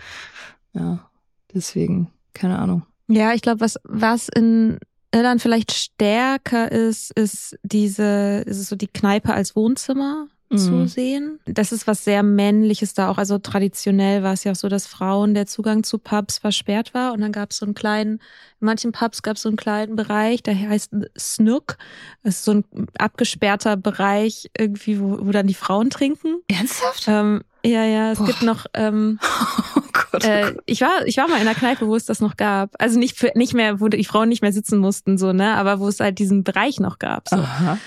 Ja, 0.74 1.10
deswegen, 1.52 2.10
keine 2.34 2.58
Ahnung. 2.58 2.82
Ja, 3.08 3.32
ich 3.34 3.42
glaube, 3.42 3.60
was, 3.60 3.80
was 3.84 4.28
in 4.28 4.78
Irland 5.12 5.42
vielleicht 5.42 5.72
stärker 5.72 6.70
ist, 6.70 7.10
ist 7.12 7.58
diese, 7.62 8.42
ist 8.46 8.58
es 8.58 8.68
so 8.68 8.76
die 8.76 8.88
Kneipe 8.88 9.34
als 9.34 9.56
Wohnzimmer. 9.56 10.28
Mhm. 10.52 10.58
zu 10.58 10.88
sehen. 10.88 11.40
Das 11.46 11.72
ist 11.72 11.86
was 11.86 12.04
sehr 12.04 12.22
Männliches 12.22 12.94
da 12.94 13.08
auch. 13.08 13.18
Also 13.18 13.38
traditionell 13.38 14.22
war 14.22 14.32
es 14.32 14.44
ja 14.44 14.52
auch 14.52 14.56
so, 14.56 14.68
dass 14.68 14.86
Frauen 14.86 15.34
der 15.34 15.46
Zugang 15.46 15.82
zu 15.82 15.98
Pubs 15.98 16.38
versperrt 16.38 16.94
war. 16.94 17.12
Und 17.12 17.20
dann 17.20 17.32
gab 17.32 17.50
es 17.50 17.58
so 17.58 17.66
einen 17.66 17.74
kleinen, 17.74 18.14
in 18.60 18.66
manchen 18.66 18.92
Pubs 18.92 19.22
gab 19.22 19.36
es 19.36 19.42
so 19.42 19.48
einen 19.48 19.56
kleinen 19.56 19.96
Bereich, 19.96 20.42
der 20.42 20.56
heißt 20.58 20.92
Snook. 21.18 21.78
Das 22.22 22.36
ist 22.36 22.44
so 22.44 22.52
ein 22.52 22.64
abgesperrter 22.98 23.76
Bereich 23.76 24.50
irgendwie, 24.56 25.00
wo, 25.00 25.18
wo 25.26 25.30
dann 25.30 25.46
die 25.46 25.54
Frauen 25.54 25.90
trinken. 25.90 26.42
Ernsthaft? 26.48 27.04
Ähm, 27.08 27.42
ja, 27.64 27.84
ja, 27.84 28.12
es 28.12 28.18
Boah. 28.18 28.26
gibt 28.26 28.42
noch. 28.42 28.66
Ähm, 28.74 29.18
oh 29.76 29.82
Gott, 29.92 30.24
oh 30.24 30.28
äh, 30.28 30.54
ich 30.66 30.80
war, 30.80 31.06
ich 31.06 31.16
war 31.16 31.28
mal 31.28 31.40
in 31.40 31.46
einer 31.46 31.54
Kneipe, 31.54 31.86
wo 31.86 31.94
es 31.94 32.04
das 32.04 32.20
noch 32.20 32.36
gab. 32.36 32.70
Also 32.78 32.98
nicht 32.98 33.16
für, 33.16 33.30
nicht 33.34 33.54
mehr, 33.54 33.80
wo 33.80 33.88
die 33.88 34.04
Frauen 34.04 34.28
nicht 34.28 34.42
mehr 34.42 34.52
sitzen 34.52 34.78
mussten, 34.78 35.16
so 35.16 35.32
ne, 35.32 35.54
aber 35.54 35.78
wo 35.78 35.88
es 35.88 36.00
halt 36.00 36.18
diesen 36.18 36.44
Bereich 36.44 36.80
noch 36.80 36.98
gab. 36.98 37.28
So. 37.28 37.36
Aha. 37.36 37.78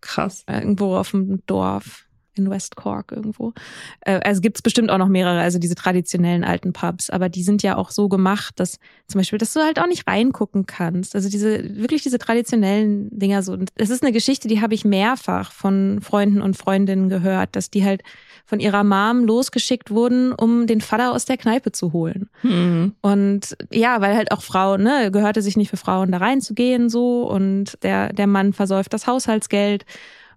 Krass. 0.00 0.44
Irgendwo 0.48 0.96
auf 0.96 1.10
dem 1.10 1.44
Dorf 1.46 2.07
in 2.38 2.50
West 2.50 2.76
Cork 2.76 3.12
irgendwo. 3.12 3.52
Äh, 4.00 4.20
also 4.20 4.40
gibt 4.40 4.58
es 4.58 4.62
bestimmt 4.62 4.90
auch 4.90 4.98
noch 4.98 5.08
mehrere, 5.08 5.40
also 5.40 5.58
diese 5.58 5.74
traditionellen 5.74 6.44
alten 6.44 6.72
Pubs, 6.72 7.10
aber 7.10 7.28
die 7.28 7.42
sind 7.42 7.62
ja 7.62 7.76
auch 7.76 7.90
so 7.90 8.08
gemacht, 8.08 8.54
dass 8.60 8.78
zum 9.06 9.18
Beispiel, 9.20 9.38
dass 9.38 9.52
du 9.52 9.60
halt 9.60 9.78
auch 9.80 9.86
nicht 9.86 10.06
reingucken 10.06 10.66
kannst. 10.66 11.14
Also 11.14 11.28
diese, 11.28 11.76
wirklich 11.76 12.02
diese 12.02 12.18
traditionellen 12.18 13.08
Dinger 13.10 13.42
so. 13.42 13.56
Es 13.74 13.90
ist 13.90 14.02
eine 14.02 14.12
Geschichte, 14.12 14.48
die 14.48 14.60
habe 14.60 14.74
ich 14.74 14.84
mehrfach 14.84 15.52
von 15.52 16.00
Freunden 16.00 16.42
und 16.42 16.56
Freundinnen 16.56 17.08
gehört, 17.08 17.56
dass 17.56 17.70
die 17.70 17.84
halt 17.84 18.02
von 18.44 18.60
ihrer 18.60 18.82
Mom 18.82 19.24
losgeschickt 19.24 19.90
wurden, 19.90 20.32
um 20.32 20.66
den 20.66 20.80
Vater 20.80 21.12
aus 21.12 21.26
der 21.26 21.36
Kneipe 21.36 21.70
zu 21.72 21.92
holen. 21.92 22.30
Mhm. 22.42 22.94
Und 23.02 23.56
ja, 23.70 24.00
weil 24.00 24.16
halt 24.16 24.32
auch 24.32 24.42
Frauen, 24.42 24.82
ne, 24.82 25.10
gehörte 25.10 25.42
sich 25.42 25.56
nicht 25.56 25.68
für 25.68 25.76
Frauen 25.76 26.12
da 26.12 26.18
reinzugehen 26.18 26.88
so 26.88 27.28
und 27.28 27.78
der, 27.82 28.12
der 28.12 28.26
Mann 28.26 28.54
versäuft 28.54 28.92
das 28.94 29.06
Haushaltsgeld 29.06 29.84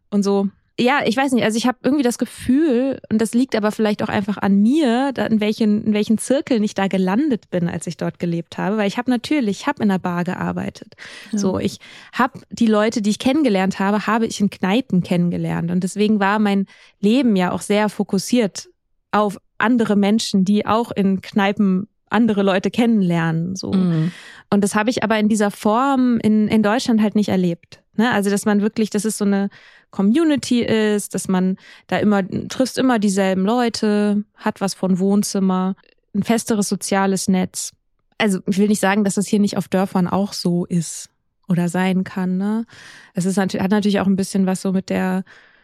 und 0.09 0.23
so 0.23 0.49
ja, 0.79 1.01
ich 1.05 1.15
weiß 1.15 1.33
nicht, 1.33 1.43
also 1.43 1.57
ich 1.57 1.67
habe 1.67 1.77
irgendwie 1.83 2.03
das 2.03 2.17
Gefühl, 2.17 2.99
und 3.11 3.21
das 3.21 3.33
liegt 3.33 3.55
aber 3.55 3.71
vielleicht 3.71 4.01
auch 4.03 4.09
einfach 4.09 4.37
an 4.37 4.61
mir, 4.61 5.13
in 5.29 5.39
welchen, 5.39 5.85
in 5.85 5.93
welchen 5.93 6.17
Zirkeln 6.17 6.63
ich 6.63 6.73
da 6.73 6.87
gelandet 6.87 7.49
bin, 7.49 7.67
als 7.67 7.87
ich 7.87 7.97
dort 7.97 8.19
gelebt 8.19 8.57
habe, 8.57 8.77
weil 8.77 8.87
ich 8.87 8.97
habe 8.97 9.11
natürlich, 9.11 9.61
ich 9.61 9.67
habe 9.67 9.83
in 9.83 9.91
einer 9.91 9.99
Bar 9.99 10.23
gearbeitet. 10.23 10.95
Ja. 11.31 11.37
So, 11.37 11.59
ich 11.59 11.79
habe 12.13 12.39
die 12.49 12.67
Leute, 12.67 13.01
die 13.01 13.11
ich 13.11 13.19
kennengelernt 13.19 13.79
habe, 13.79 14.07
habe 14.07 14.25
ich 14.25 14.39
in 14.39 14.49
Kneipen 14.49 15.03
kennengelernt. 15.03 15.71
Und 15.71 15.83
deswegen 15.83 16.19
war 16.19 16.39
mein 16.39 16.65
Leben 16.99 17.35
ja 17.35 17.51
auch 17.51 17.61
sehr 17.61 17.89
fokussiert 17.89 18.69
auf 19.11 19.37
andere 19.57 19.95
Menschen, 19.95 20.45
die 20.45 20.65
auch 20.65 20.91
in 20.91 21.21
Kneipen 21.21 21.87
andere 22.09 22.43
Leute 22.43 22.71
kennenlernen. 22.71 23.55
So. 23.55 23.71
Mhm. 23.71 24.11
Und 24.49 24.63
das 24.63 24.75
habe 24.75 24.89
ich 24.89 25.03
aber 25.03 25.17
in 25.19 25.29
dieser 25.29 25.51
Form 25.51 26.17
in, 26.21 26.47
in 26.47 26.63
Deutschland 26.63 27.01
halt 27.01 27.15
nicht 27.15 27.29
erlebt. 27.29 27.80
Ne? 27.95 28.11
Also, 28.11 28.29
dass 28.29 28.45
man 28.45 28.61
wirklich, 28.61 28.89
das 28.89 29.05
ist 29.05 29.17
so 29.17 29.25
eine 29.25 29.49
Community 29.91 30.63
ist, 30.63 31.13
dass 31.13 31.27
man 31.27 31.57
da 31.87 31.97
immer, 31.97 32.27
triffst 32.47 32.77
immer 32.77 32.97
dieselben 32.97 33.43
Leute, 33.45 34.23
hat 34.35 34.61
was 34.61 34.73
von 34.73 34.99
Wohnzimmer, 34.99 35.75
ein 36.15 36.23
festeres 36.23 36.69
soziales 36.69 37.27
Netz. 37.27 37.73
Also 38.17 38.39
ich 38.47 38.57
will 38.57 38.67
nicht 38.67 38.79
sagen, 38.79 39.03
dass 39.03 39.15
das 39.15 39.27
hier 39.27 39.39
nicht 39.39 39.57
auf 39.57 39.67
Dörfern 39.67 40.07
auch 40.07 40.33
so 40.33 40.65
ist 40.65 41.09
oder 41.47 41.69
sein 41.69 42.03
kann. 42.03 42.37
Ne? 42.37 42.65
Es 43.13 43.25
ist 43.25 43.37
hat 43.37 43.53
natürlich 43.53 43.99
auch 43.99 44.07
ein 44.07 44.15
bisschen 44.15 44.45
was 44.45 44.61
so 44.61 44.71
mit 44.71 44.89
der 44.89 45.23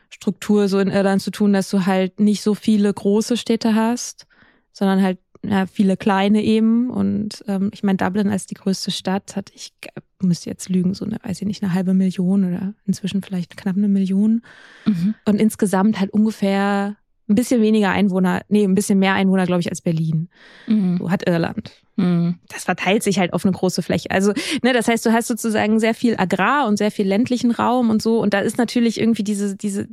Struktur 0.09 0.67
so 0.67 0.79
in 0.79 0.89
Irland 0.89 1.21
zu 1.21 1.31
tun, 1.31 1.53
dass 1.53 1.69
du 1.69 1.85
halt 1.85 2.19
nicht 2.19 2.41
so 2.41 2.55
viele 2.55 2.93
große 2.93 3.37
Städte 3.37 3.75
hast, 3.75 4.25
sondern 4.71 5.01
halt 5.01 5.19
ja, 5.43 5.65
viele 5.65 5.97
kleine 5.97 6.43
eben. 6.43 6.89
Und 6.89 7.43
ähm, 7.47 7.69
ich 7.73 7.83
meine, 7.83 7.97
Dublin 7.97 8.29
als 8.29 8.45
die 8.45 8.55
größte 8.55 8.91
Stadt 8.91 9.35
hat, 9.35 9.51
ich 9.53 9.73
müsste 10.21 10.49
jetzt 10.49 10.69
lügen, 10.69 10.93
so 10.93 11.05
eine, 11.05 11.17
weiß 11.23 11.41
ich 11.41 11.47
nicht, 11.47 11.63
eine 11.63 11.73
halbe 11.73 11.93
Million 11.93 12.45
oder 12.45 12.73
inzwischen 12.85 13.21
vielleicht 13.21 13.57
knapp 13.57 13.77
eine 13.77 13.87
Million. 13.87 14.41
Mhm. 14.85 15.15
Und 15.25 15.39
insgesamt 15.39 15.99
halt 15.99 16.11
ungefähr 16.11 16.97
ein 17.29 17.35
bisschen 17.35 17.61
weniger 17.61 17.89
Einwohner, 17.89 18.41
nee, 18.47 18.63
ein 18.63 18.75
bisschen 18.75 18.99
mehr 18.99 19.13
Einwohner, 19.13 19.45
glaube 19.45 19.59
ich, 19.59 19.69
als 19.69 19.81
Berlin. 19.81 20.29
Mhm. 20.65 20.97
So 20.97 21.11
hat 21.11 21.27
Irland. 21.27 21.71
Mhm. 21.97 22.39
Das 22.47 22.63
verteilt 22.63 23.03
sich 23.03 23.19
halt 23.19 23.33
auf 23.33 23.45
eine 23.45 23.53
große 23.53 23.81
Fläche. 23.81 24.11
Also, 24.11 24.31
ne, 24.63 24.71
das 24.71 24.87
heißt, 24.87 25.05
du 25.05 25.11
hast 25.11 25.27
sozusagen 25.27 25.79
sehr 25.79 25.93
viel 25.93 26.15
Agrar 26.17 26.67
und 26.67 26.77
sehr 26.77 26.91
viel 26.91 27.07
ländlichen 27.07 27.51
Raum 27.51 27.89
und 27.89 28.01
so. 28.01 28.21
Und 28.21 28.33
da 28.33 28.39
ist 28.39 28.57
natürlich 28.57 28.99
irgendwie 28.99 29.23
diese, 29.23 29.57
diese, 29.57 29.87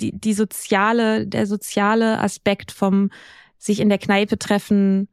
die, 0.00 0.18
die 0.18 0.32
soziale, 0.32 1.26
der 1.26 1.46
soziale 1.46 2.18
Aspekt 2.20 2.72
vom 2.72 3.10
sich 3.60 3.78
in 3.78 3.88
der 3.88 3.98
Kneipe 3.98 4.38
treffen 4.38 5.08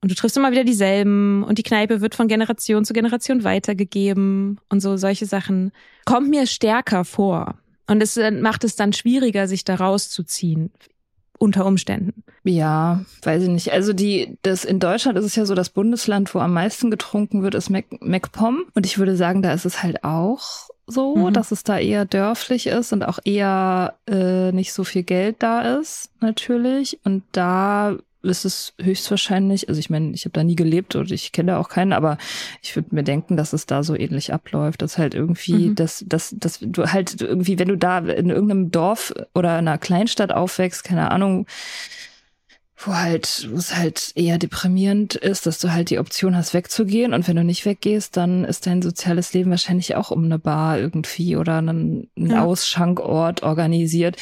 und 0.00 0.10
du 0.10 0.14
triffst 0.14 0.36
immer 0.36 0.52
wieder 0.52 0.62
dieselben 0.62 1.42
und 1.42 1.58
die 1.58 1.64
Kneipe 1.64 2.00
wird 2.00 2.14
von 2.14 2.28
Generation 2.28 2.84
zu 2.84 2.92
Generation 2.92 3.42
weitergegeben 3.42 4.60
und 4.68 4.80
so 4.80 4.96
solche 4.96 5.26
Sachen 5.26 5.72
kommt 6.04 6.28
mir 6.28 6.46
stärker 6.46 7.04
vor 7.04 7.56
und 7.88 8.00
es 8.00 8.16
äh, 8.16 8.30
macht 8.30 8.62
es 8.62 8.76
dann 8.76 8.92
schwieriger 8.92 9.48
sich 9.48 9.64
da 9.64 9.74
rauszuziehen 9.74 10.70
unter 11.38 11.66
Umständen. 11.66 12.24
Ja, 12.44 13.04
weiß 13.22 13.44
ich 13.44 13.48
nicht. 13.48 13.72
Also 13.72 13.92
die, 13.92 14.38
das 14.42 14.64
in 14.64 14.80
Deutschland 14.80 15.16
ist 15.18 15.24
es 15.24 15.36
ja 15.36 15.46
so, 15.46 15.54
das 15.54 15.70
Bundesland, 15.70 16.34
wo 16.34 16.40
am 16.40 16.52
meisten 16.52 16.90
getrunken 16.90 17.42
wird, 17.42 17.54
ist 17.54 17.70
Mac. 17.70 17.86
Und 18.74 18.86
ich 18.86 18.98
würde 18.98 19.16
sagen, 19.16 19.40
da 19.40 19.52
ist 19.52 19.64
es 19.64 19.82
halt 19.82 20.02
auch 20.02 20.68
so, 20.88 21.14
mhm. 21.16 21.32
dass 21.32 21.52
es 21.52 21.62
da 21.62 21.78
eher 21.78 22.04
dörflich 22.04 22.66
ist 22.66 22.92
und 22.92 23.04
auch 23.04 23.18
eher 23.24 23.94
äh, 24.08 24.52
nicht 24.52 24.72
so 24.72 24.84
viel 24.84 25.02
Geld 25.02 25.36
da 25.40 25.78
ist, 25.78 26.10
natürlich. 26.20 26.98
Und 27.04 27.22
da 27.32 27.96
ist 28.22 28.44
es 28.44 28.74
höchstwahrscheinlich, 28.80 29.68
also 29.68 29.78
ich 29.78 29.90
meine, 29.90 30.12
ich 30.12 30.24
habe 30.24 30.32
da 30.32 30.42
nie 30.42 30.56
gelebt 30.56 30.96
und 30.96 31.12
ich 31.12 31.30
kenne 31.30 31.52
da 31.52 31.58
auch 31.58 31.68
keinen, 31.68 31.92
aber 31.92 32.18
ich 32.62 32.74
würde 32.74 32.94
mir 32.94 33.04
denken, 33.04 33.36
dass 33.36 33.52
es 33.52 33.66
da 33.66 33.82
so 33.82 33.94
ähnlich 33.94 34.32
abläuft, 34.32 34.82
dass 34.82 34.98
halt 34.98 35.14
irgendwie, 35.14 35.68
mhm. 35.68 35.74
dass, 35.76 36.04
dass, 36.06 36.34
dass 36.36 36.58
du 36.60 36.86
halt 36.86 37.20
irgendwie, 37.20 37.58
wenn 37.58 37.68
du 37.68 37.76
da 37.76 37.98
in 37.98 38.30
irgendeinem 38.30 38.70
Dorf 38.70 39.14
oder 39.34 39.56
einer 39.56 39.78
Kleinstadt 39.78 40.32
aufwächst, 40.32 40.84
keine 40.84 41.10
Ahnung, 41.10 41.46
wo 42.80 42.94
halt, 42.94 43.48
wo 43.50 43.56
es 43.56 43.74
halt 43.74 44.12
eher 44.14 44.38
deprimierend 44.38 45.16
ist, 45.16 45.46
dass 45.46 45.58
du 45.58 45.72
halt 45.72 45.90
die 45.90 45.98
Option 45.98 46.36
hast, 46.36 46.54
wegzugehen. 46.54 47.12
Und 47.12 47.26
wenn 47.26 47.36
du 47.36 47.42
nicht 47.42 47.64
weggehst, 47.64 48.16
dann 48.16 48.44
ist 48.44 48.66
dein 48.66 48.82
soziales 48.82 49.32
Leben 49.32 49.50
wahrscheinlich 49.50 49.96
auch 49.96 50.12
um 50.12 50.24
eine 50.24 50.38
Bar 50.38 50.78
irgendwie 50.78 51.36
oder 51.36 51.58
einen, 51.58 52.08
einen 52.16 52.30
ja. 52.30 52.44
Ausschankort 52.44 53.42
organisiert. 53.42 54.16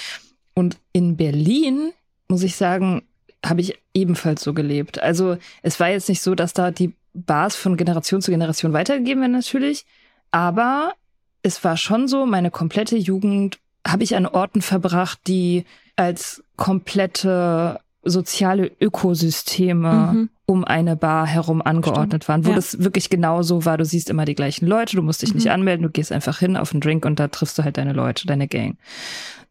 Und 0.55 0.79
in 0.93 1.19
Berlin, 1.19 1.93
muss 2.29 2.43
ich 2.43 2.57
sagen, 2.57 3.03
habe 3.45 3.61
ich 3.61 3.79
ebenfalls 3.93 4.43
so 4.43 4.55
gelebt. 4.55 5.03
Also 5.03 5.37
es 5.63 5.79
war 5.79 5.91
jetzt 5.91 6.09
nicht 6.09 6.23
so, 6.23 6.35
dass 6.35 6.55
da 6.55 6.71
die 6.71 6.95
Bars 7.13 7.57
von 7.57 7.77
Generation 7.77 8.23
zu 8.23 8.31
Generation 8.31 8.73
weitergegeben 8.73 9.21
werden, 9.21 9.33
natürlich. 9.33 9.85
Aber 10.31 10.95
es 11.43 11.63
war 11.63 11.77
schon 11.77 12.09
so, 12.09 12.25
meine 12.25 12.51
komplette 12.51 12.97
Jugend 12.97 13.59
habe 13.87 14.03
ich 14.03 14.17
an 14.17 14.27
Orten 14.27 14.63
verbracht, 14.63 15.21
die 15.27 15.65
als 15.95 16.43
komplette 16.57 17.81
soziale 18.07 18.71
Ökosysteme 18.81 20.13
mhm. 20.13 20.31
um 20.47 20.65
eine 20.65 20.97
Bar 20.97 21.27
herum 21.27 21.63
angeordnet 21.63 22.25
Stimmt. 22.25 22.29
waren, 22.29 22.47
wo 22.47 22.51
ja. 22.51 22.57
das 22.57 22.83
wirklich 22.83 23.11
genauso 23.11 23.65
war. 23.65 23.79
Du 23.79 23.85
siehst 23.85 24.11
immer 24.11 24.25
die 24.25 24.35
gleichen 24.35 24.67
Leute, 24.67 24.97
du 24.97 25.03
musst 25.03 25.23
dich 25.23 25.31
mhm. 25.31 25.37
nicht 25.37 25.51
anmelden, 25.51 25.83
du 25.83 25.91
gehst 25.91 26.13
einfach 26.13 26.39
hin 26.39 26.57
auf 26.57 26.73
einen 26.73 26.81
Drink 26.81 27.05
und 27.05 27.21
da 27.21 27.29
triffst 27.29 27.59
du 27.59 27.65
halt 27.65 27.77
deine 27.77 27.93
Leute, 27.93 28.27
deine 28.27 28.49
Gang. 28.49 28.77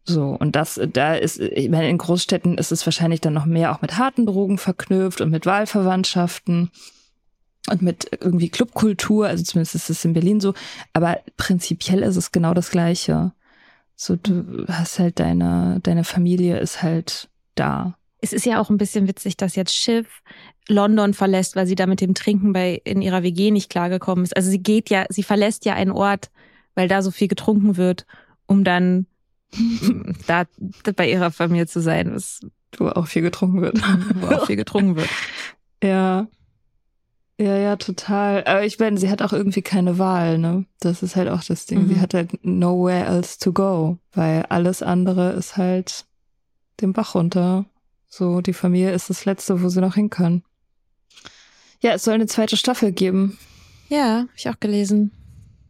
So, 0.04 0.36
und 0.38 0.54
das, 0.54 0.80
da 0.92 1.14
ist, 1.14 1.40
ich 1.40 1.68
meine, 1.68 1.88
in 1.88 1.98
Großstädten 1.98 2.58
ist 2.58 2.70
es 2.70 2.86
wahrscheinlich 2.86 3.20
dann 3.20 3.32
noch 3.32 3.44
mehr 3.44 3.74
auch 3.74 3.82
mit 3.82 3.98
harten 3.98 4.24
Drogen 4.24 4.56
verknüpft 4.56 5.20
und 5.20 5.30
mit 5.30 5.46
Wahlverwandtschaften 5.46 6.70
und 7.68 7.82
mit 7.82 8.08
irgendwie 8.20 8.48
Clubkultur, 8.48 9.26
also 9.26 9.42
zumindest 9.42 9.74
ist 9.74 9.90
es 9.90 10.04
in 10.04 10.12
Berlin 10.12 10.40
so, 10.40 10.54
aber 10.92 11.18
prinzipiell 11.36 12.02
ist 12.02 12.16
es 12.16 12.30
genau 12.30 12.54
das 12.54 12.70
Gleiche. 12.70 13.32
So, 13.96 14.14
du 14.14 14.66
hast 14.68 15.00
halt 15.00 15.18
deine, 15.18 15.80
deine 15.82 16.04
Familie 16.04 16.58
ist 16.60 16.82
halt 16.82 17.28
da 17.56 17.96
es 18.26 18.32
ist 18.32 18.46
ja 18.46 18.60
auch 18.60 18.70
ein 18.70 18.76
bisschen 18.76 19.06
witzig, 19.06 19.36
dass 19.36 19.54
jetzt 19.54 19.74
Schiff 19.74 20.22
London 20.68 21.14
verlässt, 21.14 21.54
weil 21.54 21.66
sie 21.66 21.76
da 21.76 21.86
mit 21.86 22.00
dem 22.00 22.14
Trinken 22.14 22.52
bei 22.52 22.80
in 22.84 23.00
ihrer 23.00 23.22
WG 23.22 23.52
nicht 23.52 23.70
klargekommen 23.70 24.24
ist. 24.24 24.36
Also 24.36 24.50
sie 24.50 24.62
geht 24.62 24.90
ja, 24.90 25.06
sie 25.08 25.22
verlässt 25.22 25.64
ja 25.64 25.74
einen 25.74 25.92
Ort, 25.92 26.30
weil 26.74 26.88
da 26.88 27.02
so 27.02 27.12
viel 27.12 27.28
getrunken 27.28 27.76
wird, 27.76 28.04
um 28.46 28.64
dann 28.64 29.06
da 30.26 30.44
bei 30.96 31.08
ihrer 31.08 31.30
Familie 31.30 31.68
zu 31.68 31.80
sein, 31.80 32.12
was 32.12 32.40
wo 32.78 32.88
auch 32.88 33.06
viel 33.06 33.22
getrunken 33.22 33.62
wird. 33.62 33.80
Wo 34.20 34.26
auch 34.26 34.46
viel 34.46 34.56
getrunken 34.56 34.96
wird. 34.96 35.08
Ja. 35.84 36.26
Ja, 37.38 37.54
ja, 37.58 37.76
total. 37.76 38.42
Aber 38.44 38.64
ich 38.64 38.78
meine, 38.78 38.96
sie 38.96 39.10
hat 39.10 39.20
auch 39.20 39.34
irgendwie 39.34 39.60
keine 39.60 39.98
Wahl, 39.98 40.38
ne? 40.38 40.64
Das 40.80 41.02
ist 41.02 41.16
halt 41.16 41.28
auch 41.28 41.44
das 41.44 41.66
Ding. 41.66 41.82
Mhm. 41.82 41.88
Sie 41.88 42.00
hat 42.00 42.14
halt 42.14 42.42
nowhere 42.44 43.04
else 43.04 43.38
to 43.38 43.52
go, 43.52 43.98
weil 44.14 44.46
alles 44.48 44.82
andere 44.82 45.32
ist 45.32 45.58
halt 45.58 46.06
den 46.80 46.94
Bach 46.94 47.14
runter. 47.14 47.66
So, 48.08 48.40
die 48.40 48.52
Familie 48.52 48.92
ist 48.92 49.10
das 49.10 49.24
Letzte, 49.24 49.62
wo 49.62 49.68
sie 49.68 49.80
noch 49.80 49.94
hin 49.94 50.10
können. 50.10 50.42
Ja, 51.80 51.92
es 51.92 52.04
soll 52.04 52.14
eine 52.14 52.26
zweite 52.26 52.56
Staffel 52.56 52.92
geben. 52.92 53.38
Ja, 53.88 54.20
habe 54.20 54.28
ich 54.36 54.48
auch 54.48 54.58
gelesen. 54.58 55.12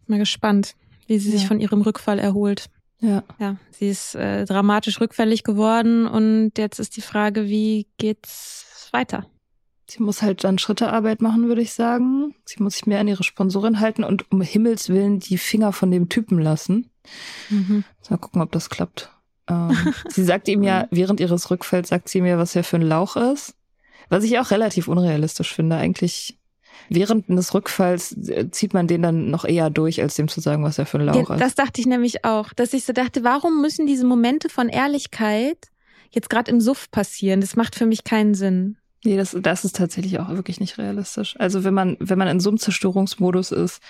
Mal 0.06 0.18
gespannt, 0.18 0.74
wie 1.06 1.18
sie 1.18 1.32
ja. 1.32 1.38
sich 1.38 1.46
von 1.46 1.60
ihrem 1.60 1.82
Rückfall 1.82 2.18
erholt. 2.18 2.70
Ja. 3.00 3.24
Ja, 3.38 3.56
sie 3.70 3.88
ist 3.88 4.14
äh, 4.14 4.44
dramatisch 4.44 5.00
rückfällig 5.00 5.44
geworden 5.44 6.06
und 6.06 6.52
jetzt 6.56 6.78
ist 6.78 6.96
die 6.96 7.02
Frage, 7.02 7.46
wie 7.46 7.86
geht's 7.98 8.88
weiter? 8.92 9.26
Sie 9.88 10.02
muss 10.02 10.22
halt 10.22 10.42
dann 10.42 10.58
Schrittearbeit 10.58 11.20
machen, 11.20 11.46
würde 11.46 11.62
ich 11.62 11.72
sagen. 11.72 12.34
Sie 12.44 12.62
muss 12.62 12.74
sich 12.74 12.86
mehr 12.86 13.00
an 13.00 13.08
ihre 13.08 13.22
Sponsorin 13.22 13.78
halten 13.78 14.02
und 14.02 14.30
um 14.32 14.40
Himmels 14.40 14.88
Willen 14.88 15.20
die 15.20 15.38
Finger 15.38 15.72
von 15.72 15.90
dem 15.90 16.08
Typen 16.08 16.38
lassen. 16.38 16.90
Mhm. 17.50 17.84
Mal 18.08 18.16
gucken, 18.16 18.42
ob 18.42 18.50
das 18.50 18.68
klappt. 18.68 19.12
Ähm, 19.48 19.76
sie 20.08 20.24
sagt 20.24 20.48
ihm 20.48 20.62
ja, 20.62 20.88
während 20.90 21.20
ihres 21.20 21.50
Rückfalls 21.50 21.88
sagt 21.88 22.08
sie 22.08 22.20
mir, 22.20 22.38
was 22.38 22.56
er 22.56 22.64
für 22.64 22.76
ein 22.76 22.82
Lauch 22.82 23.16
ist. 23.16 23.54
Was 24.08 24.24
ich 24.24 24.38
auch 24.38 24.50
relativ 24.50 24.88
unrealistisch 24.88 25.52
finde. 25.52 25.76
Eigentlich 25.76 26.38
während 26.88 27.28
des 27.28 27.54
Rückfalls 27.54 28.12
äh, 28.28 28.50
zieht 28.50 28.74
man 28.74 28.86
den 28.86 29.02
dann 29.02 29.30
noch 29.30 29.44
eher 29.44 29.70
durch, 29.70 30.00
als 30.00 30.14
dem 30.14 30.28
zu 30.28 30.40
sagen, 30.40 30.62
was 30.62 30.78
er 30.78 30.86
für 30.86 30.98
ein 30.98 31.06
Lauch 31.06 31.28
Ja, 31.28 31.34
ist. 31.34 31.40
das 31.40 31.54
dachte 31.54 31.80
ich 31.80 31.86
nämlich 31.86 32.24
auch, 32.24 32.52
dass 32.52 32.72
ich 32.72 32.84
so 32.84 32.92
dachte, 32.92 33.24
warum 33.24 33.60
müssen 33.60 33.86
diese 33.86 34.06
Momente 34.06 34.48
von 34.48 34.68
Ehrlichkeit 34.68 35.68
jetzt 36.10 36.30
gerade 36.30 36.50
im 36.50 36.60
Suff 36.60 36.90
passieren? 36.90 37.40
Das 37.40 37.56
macht 37.56 37.74
für 37.74 37.86
mich 37.86 38.04
keinen 38.04 38.34
Sinn. 38.34 38.76
Nee, 39.04 39.16
das, 39.16 39.36
das 39.40 39.64
ist 39.64 39.76
tatsächlich 39.76 40.18
auch 40.18 40.28
wirklich 40.30 40.60
nicht 40.60 40.78
realistisch. 40.78 41.36
Also 41.38 41.64
wenn 41.64 41.74
man, 41.74 41.96
wenn 42.00 42.18
man 42.18 42.28
in 42.28 42.40
so 42.40 42.50
einem 42.50 42.58
Zerstörungsmodus 42.58 43.52
ist, 43.52 43.80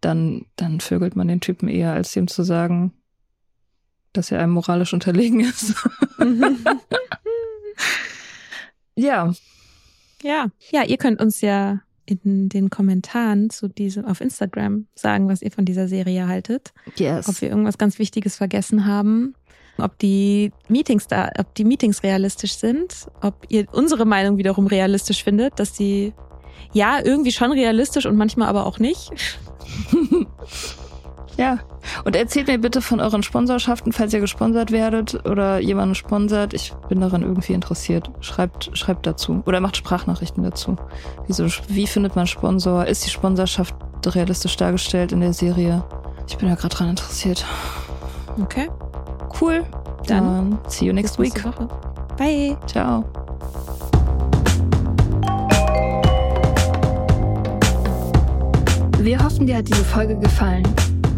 dann, 0.00 0.46
dann 0.56 0.80
vögelt 0.80 1.16
man 1.16 1.28
den 1.28 1.40
Typen 1.40 1.68
eher, 1.68 1.92
als 1.92 2.12
dem 2.12 2.28
zu 2.28 2.42
sagen, 2.42 2.92
dass 4.12 4.30
er 4.30 4.40
einem 4.40 4.52
moralisch 4.52 4.92
unterlegen 4.92 5.40
ist. 5.40 5.74
ja, 8.94 9.32
Ja. 10.22 10.46
Ja, 10.70 10.84
ihr 10.84 10.96
könnt 10.98 11.20
uns 11.20 11.40
ja 11.40 11.80
in 12.04 12.48
den 12.48 12.68
Kommentaren 12.70 13.50
zu 13.50 13.68
diesem 13.68 14.04
auf 14.04 14.20
Instagram 14.20 14.86
sagen, 14.94 15.28
was 15.28 15.42
ihr 15.42 15.50
von 15.50 15.64
dieser 15.64 15.88
Serie 15.88 16.26
haltet. 16.28 16.72
yes. 16.96 17.28
Ob 17.28 17.40
wir 17.40 17.48
irgendwas 17.48 17.78
ganz 17.78 17.98
Wichtiges 17.98 18.36
vergessen 18.36 18.86
haben. 18.86 19.34
Ob 19.78 19.98
die 19.98 20.52
Meetings 20.68 21.06
da, 21.06 21.30
ob 21.38 21.54
die 21.54 21.64
Meetings 21.64 22.02
realistisch 22.02 22.54
sind, 22.54 23.06
ob 23.22 23.46
ihr 23.48 23.66
unsere 23.72 24.04
Meinung 24.04 24.36
wiederum 24.36 24.66
realistisch 24.66 25.24
findet, 25.24 25.58
dass 25.58 25.76
sie 25.76 26.12
ja 26.74 27.00
irgendwie 27.02 27.32
schon 27.32 27.52
realistisch 27.52 28.04
und 28.04 28.16
manchmal 28.16 28.48
aber 28.48 28.66
auch 28.66 28.78
nicht. 28.78 29.10
Ja. 31.38 31.60
Und 32.04 32.16
erzählt 32.16 32.48
mir 32.48 32.58
bitte 32.58 32.80
von 32.80 33.00
euren 33.00 33.22
Sponsorschaften, 33.22 33.92
falls 33.92 34.12
ihr 34.12 34.20
gesponsert 34.20 34.70
werdet 34.70 35.26
oder 35.26 35.58
jemanden 35.58 35.94
sponsert. 35.94 36.54
Ich 36.54 36.72
bin 36.88 37.00
daran 37.00 37.22
irgendwie 37.22 37.52
interessiert. 37.52 38.10
Schreibt, 38.20 38.70
schreibt 38.76 39.06
dazu. 39.06 39.42
Oder 39.46 39.60
macht 39.60 39.76
Sprachnachrichten 39.76 40.42
dazu. 40.42 40.76
Wieso, 41.26 41.46
wie 41.68 41.86
findet 41.86 42.16
man 42.16 42.26
Sponsor? 42.26 42.86
Ist 42.86 43.04
die 43.04 43.10
Sponsorschaft 43.10 43.74
realistisch 44.06 44.56
dargestellt 44.56 45.12
in 45.12 45.20
der 45.20 45.32
Serie? 45.32 45.84
Ich 46.28 46.36
bin 46.36 46.48
da 46.48 46.54
gerade 46.54 46.74
dran 46.74 46.90
interessiert. 46.90 47.44
Okay. 48.40 48.68
Cool. 49.40 49.64
Dann 50.06 50.58
Dann 50.58 50.58
see 50.68 50.86
you 50.86 50.92
next 50.92 51.18
week. 51.18 51.34
Nächste 51.34 51.48
Woche. 51.48 51.68
Bye. 52.16 52.56
Ciao. 52.66 53.04
Wir 58.98 59.18
hoffen, 59.18 59.46
dir 59.46 59.56
hat 59.56 59.66
diese 59.66 59.84
Folge 59.84 60.16
gefallen. 60.16 60.62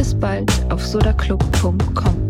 Bis 0.00 0.14
bald 0.14 0.50
auf 0.70 0.82
sodaclub.com. 0.82 2.29